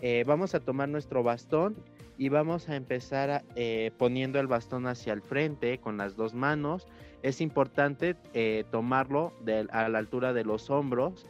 Eh, 0.00 0.24
vamos 0.26 0.54
a 0.54 0.60
tomar 0.60 0.88
nuestro 0.88 1.22
bastón 1.22 1.76
y 2.18 2.28
vamos 2.28 2.68
a 2.68 2.76
empezar 2.76 3.44
eh, 3.56 3.90
poniendo 3.98 4.38
el 4.38 4.46
bastón 4.46 4.86
hacia 4.86 5.12
el 5.12 5.22
frente 5.22 5.78
con 5.78 5.96
las 5.96 6.16
dos 6.16 6.34
manos. 6.34 6.86
Es 7.22 7.40
importante 7.40 8.16
eh, 8.34 8.64
tomarlo 8.70 9.32
a 9.70 9.88
la 9.88 9.98
altura 9.98 10.32
de 10.32 10.44
los 10.44 10.70
hombros 10.70 11.26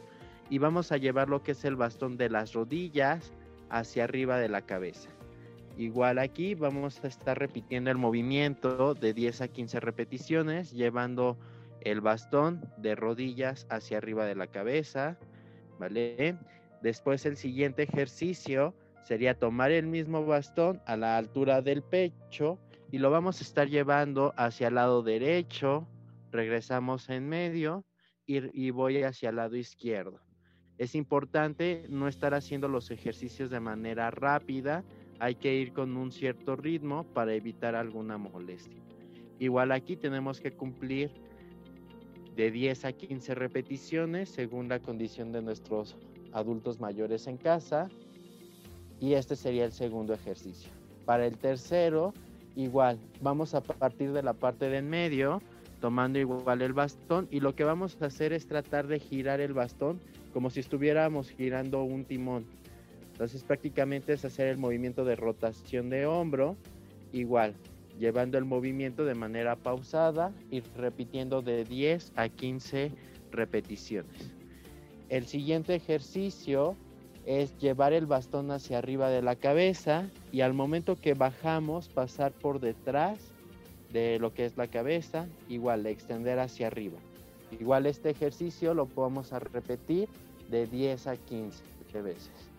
y 0.49 0.57
vamos 0.57 0.91
a 0.91 0.97
llevar 0.97 1.29
lo 1.29 1.41
que 1.41 1.53
es 1.53 1.65
el 1.65 1.75
bastón 1.75 2.17
de 2.17 2.29
las 2.29 2.53
rodillas 2.53 3.31
hacia 3.69 4.03
arriba 4.03 4.37
de 4.37 4.49
la 4.49 4.61
cabeza. 4.61 5.14
Igual 5.77 6.19
aquí 6.19 6.55
vamos 6.55 7.03
a 7.03 7.07
estar 7.07 7.37
repitiendo 7.37 7.91
el 7.91 7.97
movimiento 7.97 8.93
de 8.93 9.13
10 9.13 9.41
a 9.41 9.47
15 9.49 9.81
repeticiones, 9.81 10.71
llevando 10.71 11.37
el 11.81 11.99
bastón 11.99 12.61
de 12.77 12.95
rodillas 12.95 13.67
hacia 13.69 13.97
arriba 13.97 14.25
de 14.25 14.35
la 14.35 14.47
cabeza, 14.47 15.17
¿vale? 15.77 16.37
Después 16.81 17.25
el 17.25 17.35
siguiente 17.35 17.83
ejercicio 17.83 18.73
sería 19.03 19.37
tomar 19.37 19.71
el 19.71 19.85
mismo 19.85 20.25
bastón 20.25 20.81
a 20.85 20.95
la 20.95 21.17
altura 21.17 21.61
del 21.61 21.83
pecho 21.83 22.57
y 22.89 22.97
lo 22.97 23.11
vamos 23.11 23.41
a 23.41 23.43
estar 23.43 23.67
llevando 23.67 24.33
hacia 24.37 24.69
el 24.69 24.75
lado 24.75 25.03
derecho, 25.03 25.87
regresamos 26.31 27.09
en 27.09 27.27
medio 27.27 27.85
y, 28.25 28.37
y 28.59 28.71
voy 28.71 29.03
hacia 29.03 29.29
el 29.29 29.35
lado 29.35 29.57
izquierdo. 29.57 30.21
Es 30.77 30.95
importante 30.95 31.85
no 31.89 32.07
estar 32.07 32.33
haciendo 32.33 32.67
los 32.67 32.91
ejercicios 32.91 33.49
de 33.49 33.59
manera 33.59 34.09
rápida, 34.11 34.83
hay 35.19 35.35
que 35.35 35.55
ir 35.55 35.73
con 35.73 35.95
un 35.97 36.11
cierto 36.11 36.55
ritmo 36.55 37.03
para 37.03 37.33
evitar 37.33 37.75
alguna 37.75 38.17
molestia. 38.17 38.81
Igual 39.39 39.71
aquí 39.71 39.95
tenemos 39.95 40.39
que 40.39 40.51
cumplir 40.51 41.11
de 42.35 42.51
10 42.51 42.85
a 42.85 42.93
15 42.93 43.35
repeticiones 43.35 44.29
según 44.29 44.67
la 44.67 44.79
condición 44.79 45.31
de 45.31 45.41
nuestros 45.41 45.95
adultos 46.33 46.79
mayores 46.79 47.27
en 47.27 47.37
casa. 47.37 47.89
Y 48.99 49.13
este 49.13 49.35
sería 49.35 49.65
el 49.65 49.71
segundo 49.71 50.13
ejercicio. 50.13 50.71
Para 51.05 51.25
el 51.25 51.37
tercero, 51.37 52.13
igual, 52.55 52.99
vamos 53.21 53.53
a 53.53 53.61
partir 53.61 54.11
de 54.11 54.23
la 54.23 54.33
parte 54.33 54.69
de 54.69 54.77
en 54.77 54.89
medio, 54.89 55.41
tomando 55.81 56.19
igual 56.19 56.61
el 56.61 56.73
bastón 56.73 57.27
y 57.29 57.39
lo 57.39 57.55
que 57.55 57.63
vamos 57.63 57.97
a 58.01 58.05
hacer 58.05 58.33
es 58.33 58.47
tratar 58.47 58.87
de 58.87 58.99
girar 58.99 59.39
el 59.39 59.53
bastón 59.53 59.99
como 60.33 60.49
si 60.49 60.59
estuviéramos 60.61 61.29
girando 61.29 61.83
un 61.83 62.05
timón. 62.05 62.45
Entonces 63.15 63.45
prácticamente 63.45 64.11
es 64.11 64.25
hacer 64.25 64.49
el 64.49 64.57
movimiento 64.57 65.05
de 65.05 65.15
rotación 65.15 65.89
de 65.89 66.05
hombro, 66.05 66.57
igual, 67.13 67.55
llevando 67.97 68.37
el 68.37 68.43
movimiento 68.43 69.05
de 69.05 69.15
manera 69.15 69.55
pausada 69.55 70.33
y 70.51 70.59
repitiendo 70.75 71.41
de 71.41 71.63
10 71.63 72.11
a 72.17 72.27
15 72.27 72.91
repeticiones. 73.31 74.33
El 75.07 75.27
siguiente 75.27 75.75
ejercicio 75.75 76.75
es 77.25 77.57
llevar 77.57 77.93
el 77.93 78.05
bastón 78.05 78.51
hacia 78.51 78.79
arriba 78.79 79.09
de 79.09 79.21
la 79.21 79.37
cabeza 79.37 80.09
y 80.33 80.41
al 80.41 80.53
momento 80.53 80.97
que 80.97 81.13
bajamos 81.13 81.87
pasar 81.87 82.33
por 82.33 82.59
detrás 82.59 83.31
de 83.93 84.19
lo 84.19 84.33
que 84.33 84.43
es 84.43 84.57
la 84.57 84.67
cabeza, 84.67 85.25
igual 85.47 85.85
extender 85.85 86.37
hacia 86.39 86.67
arriba. 86.67 86.97
Igual 87.61 87.85
este 87.85 88.09
ejercicio 88.09 88.73
lo 88.73 88.87
podemos 88.87 89.31
repetir 89.31 90.09
de 90.51 90.67
10 90.67 91.07
a 91.07 91.15
15 91.15 91.61
veces. 92.03 92.54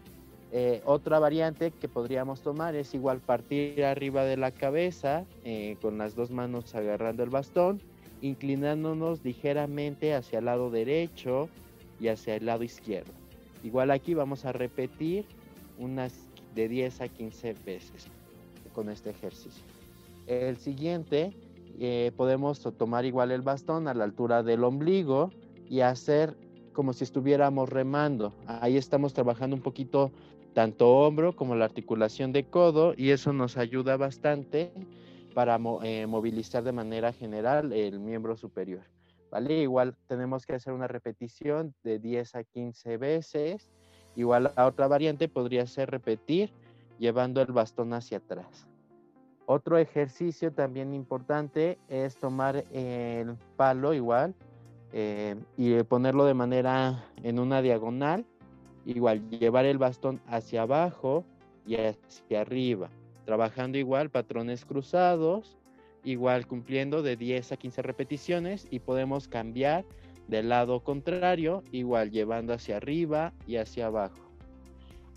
Eh, 0.53 0.81
otra 0.85 1.19
variante 1.19 1.73
que 1.73 1.89
podríamos 1.89 2.41
tomar 2.41 2.77
es 2.77 2.95
igual 2.95 3.19
partir 3.19 3.85
arriba 3.85 4.25
de 4.25 4.37
la 4.37 4.53
cabeza 4.53 5.25
eh, 5.45 5.77
con 5.83 5.99
las 5.99 6.15
dos 6.15 6.31
manos 6.31 6.75
agarrando 6.75 7.23
el 7.25 7.31
bastón, 7.31 7.81
inclinándonos 8.21 9.25
ligeramente 9.25 10.15
hacia 10.15 10.39
el 10.39 10.45
lado 10.45 10.71
derecho 10.71 11.49
y 12.01 12.09
hacia 12.09 12.37
el 12.37 12.47
lado 12.47 12.63
izquierdo. 12.63 13.13
Igual 13.65 13.91
aquí 13.91 14.15
vamos 14.15 14.45
a 14.45 14.53
repetir 14.53 15.25
unas 15.79 16.15
de 16.55 16.69
10 16.69 17.01
a 17.01 17.09
15 17.09 17.55
veces 17.65 18.07
con 18.73 18.89
este 18.89 19.11
ejercicio. 19.11 19.65
El 20.27 20.57
siguiente 20.57 21.33
eh, 21.79 22.13
podemos 22.17 22.61
tomar 22.79 23.05
igual 23.05 23.33
el 23.33 23.43
bastón 23.43 23.89
a 23.89 23.95
la 23.95 24.05
altura 24.05 24.43
del 24.43 24.65
ombligo 24.65 25.31
y 25.69 25.81
hacer 25.81 26.37
como 26.73 26.93
si 26.93 27.05
estuviéramos 27.05 27.69
remando. 27.69 28.33
Ahí 28.47 28.77
estamos 28.77 29.15
trabajando 29.15 29.57
un 29.57 29.63
poquito 29.63 30.11
tanto 30.57 30.89
hombro 30.89 31.37
como 31.37 31.55
la 31.55 31.67
articulación 31.67 32.33
de 32.33 32.45
codo 32.45 32.95
y 32.97 33.11
eso 33.11 33.35
nos 33.35 33.59
ayuda 33.59 33.99
bastante 33.99 34.73
para 35.35 35.61
eh, 35.83 36.07
movilizar 36.07 36.65
de 36.65 36.73
manera 36.73 37.13
general 37.13 37.75
el 37.75 38.01
miembro 38.01 38.39
superior. 38.39 38.81
¿Vale? 39.31 39.61
Igual 39.61 39.95
tenemos 40.07 40.47
que 40.47 40.55
hacer 40.55 40.73
una 40.73 40.89
repetición 40.89 41.75
de 41.85 41.99
10 41.99 42.37
a 42.37 42.45
15 42.45 42.97
veces. 42.97 43.71
Igual 44.15 44.51
la 44.57 44.65
otra 44.65 44.89
variante 44.89 45.29
podría 45.29 45.67
ser 45.67 45.91
repetir 45.91 46.51
llevando 46.99 47.43
el 47.43 47.53
bastón 47.53 47.93
hacia 47.93 48.17
atrás. 48.17 48.67
Otro 49.45 49.77
ejercicio 49.77 50.55
también 50.55 50.95
importante 50.95 51.77
es 51.91 52.17
tomar 52.17 52.65
el 52.73 53.37
palo 53.59 53.93
igual 53.93 54.35
eh, 54.95 55.37
y 55.59 55.83
ponerlo 55.83 56.25
de 56.25 56.33
manera 56.33 57.05
en 57.23 57.41
una 57.41 57.61
diagonal 57.61 58.25
igual 58.87 59.29
llevar 59.31 59.67
el 59.67 59.79
bastón 59.79 60.21
hacia 60.27 60.63
abajo 60.63 61.25
y 61.67 61.75
hacia 61.75 62.41
arriba, 62.41 62.89
trabajando 63.25 63.77
igual 63.77 64.11
patrones 64.11 64.65
cruzados, 64.65 65.59
igual 66.05 66.47
cumpliendo 66.47 67.03
de 67.03 67.17
10 67.17 67.53
a 67.53 67.57
15 67.57 67.83
repeticiones 67.83 68.67
y 68.71 68.79
podemos 68.79 69.27
cambiar 69.27 69.85
del 70.29 70.49
lado 70.49 70.83
contrario, 70.83 71.63
igual 71.73 72.11
llevando 72.11 72.53
hacia 72.53 72.77
arriba 72.77 73.33
y 73.47 73.57
hacia 73.57 73.87
abajo. 73.87 74.27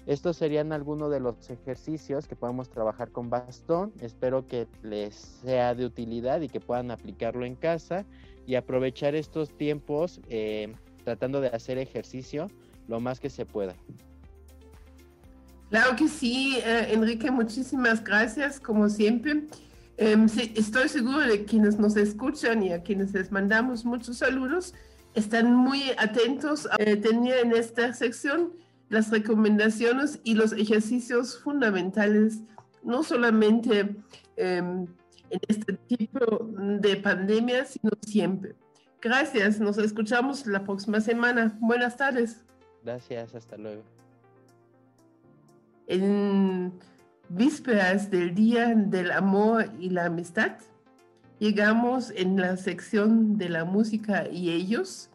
Estos 0.07 0.37
serían 0.37 0.71
algunos 0.73 1.11
de 1.11 1.19
los 1.19 1.51
ejercicios 1.51 2.27
que 2.27 2.35
podemos 2.35 2.69
trabajar 2.69 3.11
con 3.11 3.29
bastón. 3.29 3.93
Espero 4.01 4.47
que 4.47 4.67
les 4.81 5.13
sea 5.13 5.75
de 5.75 5.85
utilidad 5.85 6.41
y 6.41 6.47
que 6.47 6.59
puedan 6.59 6.89
aplicarlo 6.89 7.45
en 7.45 7.53
casa 7.53 8.05
y 8.47 8.55
aprovechar 8.55 9.13
estos 9.13 9.55
tiempos 9.55 10.19
eh, 10.29 10.73
tratando 11.03 11.41
de 11.41 11.49
hacer 11.49 11.77
ejercicio 11.77 12.49
lo 12.89 12.99
más 12.99 13.19
que 13.19 13.29
se 13.29 13.45
pueda. 13.45 13.75
Claro 15.69 15.95
que 15.95 16.07
sí, 16.07 16.57
eh, 16.65 16.89
Enrique, 16.91 17.29
muchísimas 17.29 18.03
gracias, 18.03 18.59
como 18.59 18.89
siempre. 18.89 19.43
Em, 19.97 20.25
estoy 20.55 20.89
seguro 20.89 21.19
de 21.19 21.45
quienes 21.45 21.77
nos 21.77 21.95
escuchan 21.95 22.63
y 22.63 22.73
a 22.73 22.81
quienes 22.81 23.13
les 23.13 23.31
mandamos 23.31 23.85
muchos 23.85 24.17
saludos, 24.17 24.73
están 25.13 25.53
muy 25.53 25.83
atentos 25.97 26.67
a 26.71 26.77
tener 26.77 27.45
en 27.45 27.51
esta 27.51 27.93
sección 27.93 28.53
las 28.89 29.11
recomendaciones 29.11 30.19
y 30.23 30.33
los 30.33 30.53
ejercicios 30.53 31.39
fundamentales, 31.39 32.39
no 32.81 33.03
solamente 33.03 33.95
em, 34.37 34.87
en 35.29 35.39
este 35.47 35.73
tipo 35.73 36.19
de 36.57 36.95
pandemia, 36.95 37.65
sino 37.65 37.91
siempre. 38.01 38.55
Gracias, 39.01 39.59
nos 39.59 39.77
escuchamos 39.77 40.47
la 40.47 40.63
próxima 40.63 40.99
semana. 40.99 41.57
Buenas 41.59 41.95
tardes. 41.95 42.43
Gracias, 42.83 43.35
hasta 43.35 43.57
luego. 43.57 43.83
en 45.89 46.71
vísperas 47.29 48.09
del 48.09 48.33
Día 48.35 48.73
del 48.75 49.11
Amor 49.11 49.65
y 49.79 49.89
la 49.89 50.05
Amistad. 50.05 50.57
Llegamos 51.39 52.11
en 52.11 52.39
la 52.39 52.57
sección 52.57 53.37
de 53.37 53.49
la 53.49 53.65
música 53.65 54.27
y 54.29 54.51
ellos, 54.51 55.09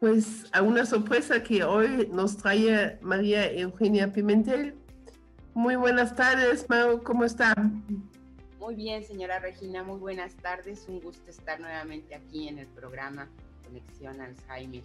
pues 0.00 0.46
a 0.52 0.62
una 0.62 0.84
sorpresa 0.84 1.42
que 1.42 1.64
hoy 1.64 2.08
nos 2.12 2.36
trae 2.36 2.98
María 3.00 3.50
Eugenia 3.50 4.12
Pimentel. 4.12 4.74
Muy 5.54 5.76
buenas 5.76 6.14
tardes, 6.14 6.68
Mau, 6.68 7.02
¿cómo 7.02 7.24
está? 7.24 7.54
Muy 8.58 8.74
bien, 8.74 9.04
señora 9.04 9.38
Regina, 9.38 9.82
muy 9.84 9.98
buenas 9.98 10.34
tardes. 10.36 10.86
Un 10.88 11.00
gusto 11.00 11.30
estar 11.30 11.60
nuevamente 11.60 12.14
aquí 12.14 12.48
en 12.48 12.58
el 12.58 12.66
programa 12.66 13.28
Conexión 13.64 14.20
Alzheimer. 14.20 14.82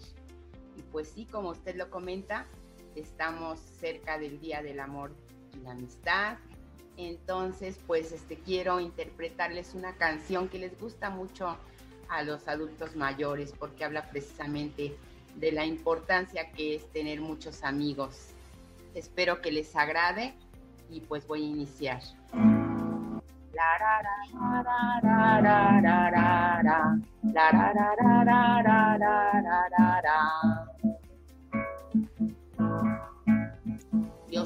Y 0.80 0.82
pues 0.94 1.10
sí, 1.10 1.26
como 1.26 1.50
usted 1.50 1.76
lo 1.76 1.90
comenta, 1.90 2.46
estamos 2.96 3.60
cerca 3.60 4.18
del 4.18 4.40
Día 4.40 4.62
del 4.62 4.80
Amor 4.80 5.12
y 5.54 5.60
la 5.62 5.72
Amistad. 5.72 6.38
Entonces, 6.96 7.78
pues 7.86 8.14
este 8.14 8.38
quiero 8.38 8.80
interpretarles 8.80 9.74
una 9.74 9.98
canción 9.98 10.48
que 10.48 10.58
les 10.58 10.80
gusta 10.80 11.10
mucho 11.10 11.58
a 12.08 12.24
los 12.24 12.48
adultos 12.48 12.96
mayores 12.96 13.54
porque 13.60 13.84
habla 13.84 14.10
precisamente 14.10 14.96
de 15.36 15.52
la 15.52 15.66
importancia 15.66 16.50
que 16.52 16.76
es 16.76 16.90
tener 16.94 17.20
muchos 17.20 17.64
amigos. 17.64 18.30
Espero 18.96 19.42
que 19.42 19.52
les 19.52 19.76
agrade 19.76 20.34
y 20.90 21.02
pues 21.02 21.28
voy 21.28 21.44
a 21.44 21.48
iniciar. 21.48 22.02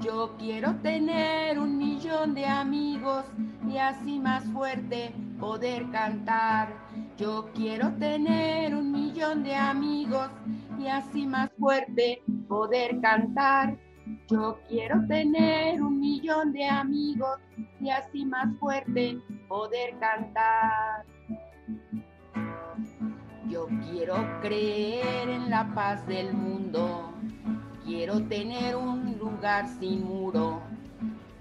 Yo 0.00 0.34
quiero 0.38 0.74
tener 0.76 1.58
un 1.58 1.78
millón 1.78 2.34
de 2.34 2.46
amigos 2.46 3.24
y 3.68 3.78
así 3.78 4.18
más 4.18 4.44
fuerte 4.52 5.14
poder 5.38 5.90
cantar. 5.90 6.74
Yo 7.16 7.48
quiero 7.54 7.92
tener 7.94 8.74
un 8.74 8.90
millón 8.90 9.44
de 9.44 9.54
amigos 9.54 10.30
y 10.78 10.88
así 10.88 11.26
más 11.26 11.50
fuerte 11.58 12.22
poder 12.48 13.00
cantar. 13.00 13.78
Yo 14.28 14.58
quiero 14.68 15.06
tener 15.06 15.80
un 15.80 16.00
millón 16.00 16.52
de 16.52 16.66
amigos 16.66 17.38
y 17.80 17.90
así 17.90 18.26
más 18.26 18.48
fuerte 18.58 19.18
poder 19.48 19.98
cantar. 19.98 21.04
Yo 23.48 23.68
quiero 23.90 24.16
creer 24.40 25.28
en 25.28 25.50
la 25.50 25.72
paz 25.74 26.06
del 26.06 26.32
mundo. 26.34 27.12
Quiero 27.84 28.22
tener 28.26 28.76
un 28.76 29.03
sin 29.78 30.06
muro. 30.06 30.62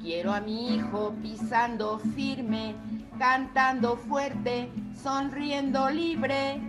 Quiero 0.02 0.34
a 0.34 0.42
mi 0.42 0.76
hijo 0.76 1.14
pisando 1.22 2.00
firme, 2.00 2.76
cantando 3.18 3.96
fuerte, 3.96 4.70
sonriendo 5.02 5.90
libre. 5.90 6.60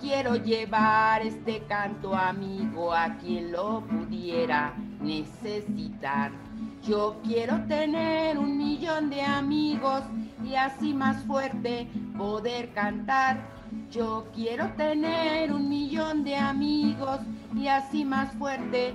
Quiero 0.00 0.34
llevar 0.34 1.22
este 1.22 1.62
canto 1.68 2.16
amigo 2.16 2.92
a 2.92 3.16
quien 3.18 3.52
lo 3.52 3.82
pudiera 3.82 4.74
necesitar. 5.00 6.32
Yo 6.82 7.20
quiero 7.22 7.64
tener 7.66 8.36
un 8.36 8.58
millón 8.58 9.08
de 9.08 9.22
amigos 9.22 10.02
y 10.44 10.56
así 10.56 10.92
más 10.94 11.22
fuerte 11.22 11.86
poder 12.18 12.72
cantar. 12.72 13.46
Yo 13.88 14.26
quiero 14.34 14.72
tener 14.72 15.52
un 15.52 15.68
millón 15.68 16.24
de 16.24 16.36
amigos 16.36 17.20
y 17.54 17.68
así 17.68 18.04
más 18.04 18.32
fuerte 18.32 18.94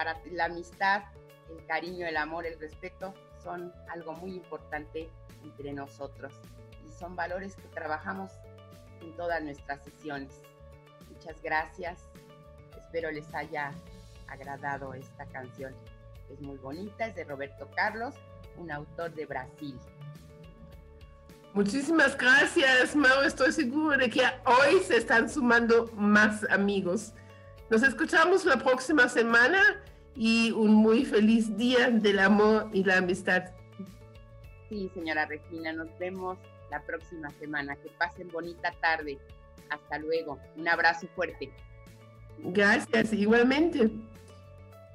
para 0.00 0.18
la 0.32 0.46
amistad, 0.46 1.02
el 1.50 1.66
cariño, 1.66 2.06
el 2.06 2.16
amor, 2.16 2.46
el 2.46 2.58
respeto 2.58 3.12
son 3.42 3.70
algo 3.90 4.14
muy 4.14 4.30
importante 4.30 5.10
entre 5.44 5.74
nosotros 5.74 6.32
y 6.88 6.90
son 6.90 7.14
valores 7.14 7.54
que 7.54 7.68
trabajamos 7.68 8.30
en 9.02 9.14
todas 9.14 9.42
nuestras 9.42 9.84
sesiones. 9.84 10.40
Muchas 11.10 11.42
gracias. 11.42 11.98
Espero 12.78 13.10
les 13.10 13.34
haya 13.34 13.72
agradado 14.26 14.94
esta 14.94 15.26
canción. 15.26 15.74
Es 16.30 16.40
muy 16.40 16.56
bonita, 16.56 17.04
es 17.04 17.14
de 17.14 17.24
Roberto 17.24 17.68
Carlos, 17.76 18.14
un 18.56 18.72
autor 18.72 19.12
de 19.12 19.26
Brasil. 19.26 19.78
Muchísimas 21.52 22.16
gracias, 22.16 22.96
Mau. 22.96 23.20
Estoy 23.20 23.52
seguro 23.52 23.98
de 23.98 24.08
que 24.08 24.22
hoy 24.46 24.80
se 24.82 24.96
están 24.96 25.28
sumando 25.28 25.90
más 25.92 26.48
amigos. 26.48 27.12
Nos 27.68 27.82
escuchamos 27.82 28.46
la 28.46 28.56
próxima 28.56 29.06
semana 29.10 29.60
y 30.14 30.50
un 30.52 30.74
muy 30.74 31.04
feliz 31.04 31.56
día 31.56 31.90
del 31.90 32.18
amor 32.18 32.68
y 32.72 32.84
la 32.84 32.98
amistad. 32.98 33.44
Sí, 34.68 34.90
señora 34.94 35.26
Regina, 35.26 35.72
nos 35.72 35.88
vemos 35.98 36.38
la 36.70 36.82
próxima 36.82 37.30
semana. 37.38 37.76
Que 37.76 37.90
pasen 37.98 38.28
bonita 38.28 38.72
tarde. 38.80 39.18
Hasta 39.68 39.98
luego. 39.98 40.38
Un 40.56 40.68
abrazo 40.68 41.06
fuerte. 41.14 41.52
Gracias, 42.38 43.12
igualmente. 43.12 43.90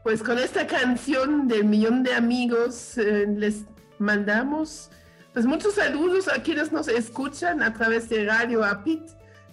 Pues 0.04 0.22
con 0.22 0.38
esta 0.38 0.68
canción 0.68 1.48
del 1.48 1.66
millón 1.66 2.04
de 2.04 2.14
amigos 2.14 2.98
eh, 2.98 3.26
les 3.28 3.66
mandamos 3.98 4.92
pues 5.36 5.46
muchos 5.46 5.74
saludos 5.74 6.30
a 6.30 6.42
quienes 6.42 6.72
nos 6.72 6.88
escuchan 6.88 7.62
a 7.62 7.74
través 7.74 8.08
de 8.08 8.24
Radio 8.24 8.64
APIT, 8.64 9.04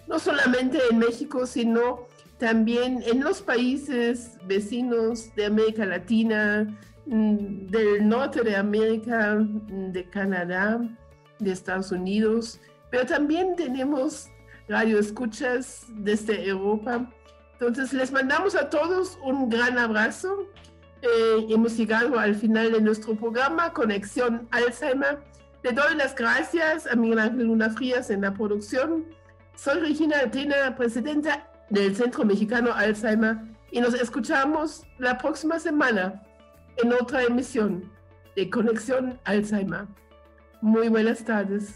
no 0.07 0.17
solamente 0.17 0.77
en 0.89 0.97
México, 0.97 1.45
sino 1.45 2.07
también 2.43 3.01
en 3.05 3.23
los 3.23 3.41
países 3.41 4.37
vecinos 4.45 5.33
de 5.33 5.45
América 5.45 5.85
Latina, 5.85 6.67
mm, 7.05 7.67
del 7.67 8.05
norte 8.05 8.41
de 8.41 8.57
América, 8.57 9.35
mm, 9.35 9.93
de 9.93 10.09
Canadá, 10.09 10.81
de 11.39 11.51
Estados 11.53 11.93
Unidos, 11.93 12.59
pero 12.91 13.05
también 13.05 13.55
tenemos 13.55 14.27
radio 14.67 14.99
escuchas 14.99 15.85
desde 15.87 16.45
Europa. 16.45 17.09
Entonces 17.53 17.93
les 17.93 18.11
mandamos 18.11 18.55
a 18.55 18.69
todos 18.69 19.17
un 19.23 19.47
gran 19.47 19.77
abrazo. 19.77 20.45
Eh, 21.01 21.47
hemos 21.47 21.77
llegado 21.77 22.19
al 22.19 22.35
final 22.35 22.73
de 22.73 22.81
nuestro 22.81 23.15
programa 23.15 23.71
Conexión 23.71 24.49
Alzheimer. 24.51 25.19
Le 25.63 25.71
doy 25.71 25.95
las 25.95 26.13
gracias 26.13 26.87
a 26.87 26.95
Miguel 26.97 27.19
Ángel 27.19 27.47
Luna 27.47 27.69
Frías 27.69 28.09
en 28.09 28.19
la 28.19 28.33
producción. 28.33 29.05
Soy 29.55 29.79
Regina 29.79 30.17
Atena, 30.19 30.75
presidenta 30.75 31.52
del 31.73 31.95
Centro 31.95 32.23
Mexicano 32.23 32.71
Alzheimer 32.71 33.37
y 33.71 33.81
nos 33.81 33.95
escuchamos 33.95 34.85
la 34.99 35.17
próxima 35.17 35.59
semana 35.59 36.21
en 36.77 36.93
otra 36.93 37.23
emisión 37.23 37.91
de 38.35 38.47
Conexión 38.49 39.19
Alzheimer. 39.23 39.87
Muy 40.61 40.87
buenas 40.89 41.25
tardes. 41.25 41.75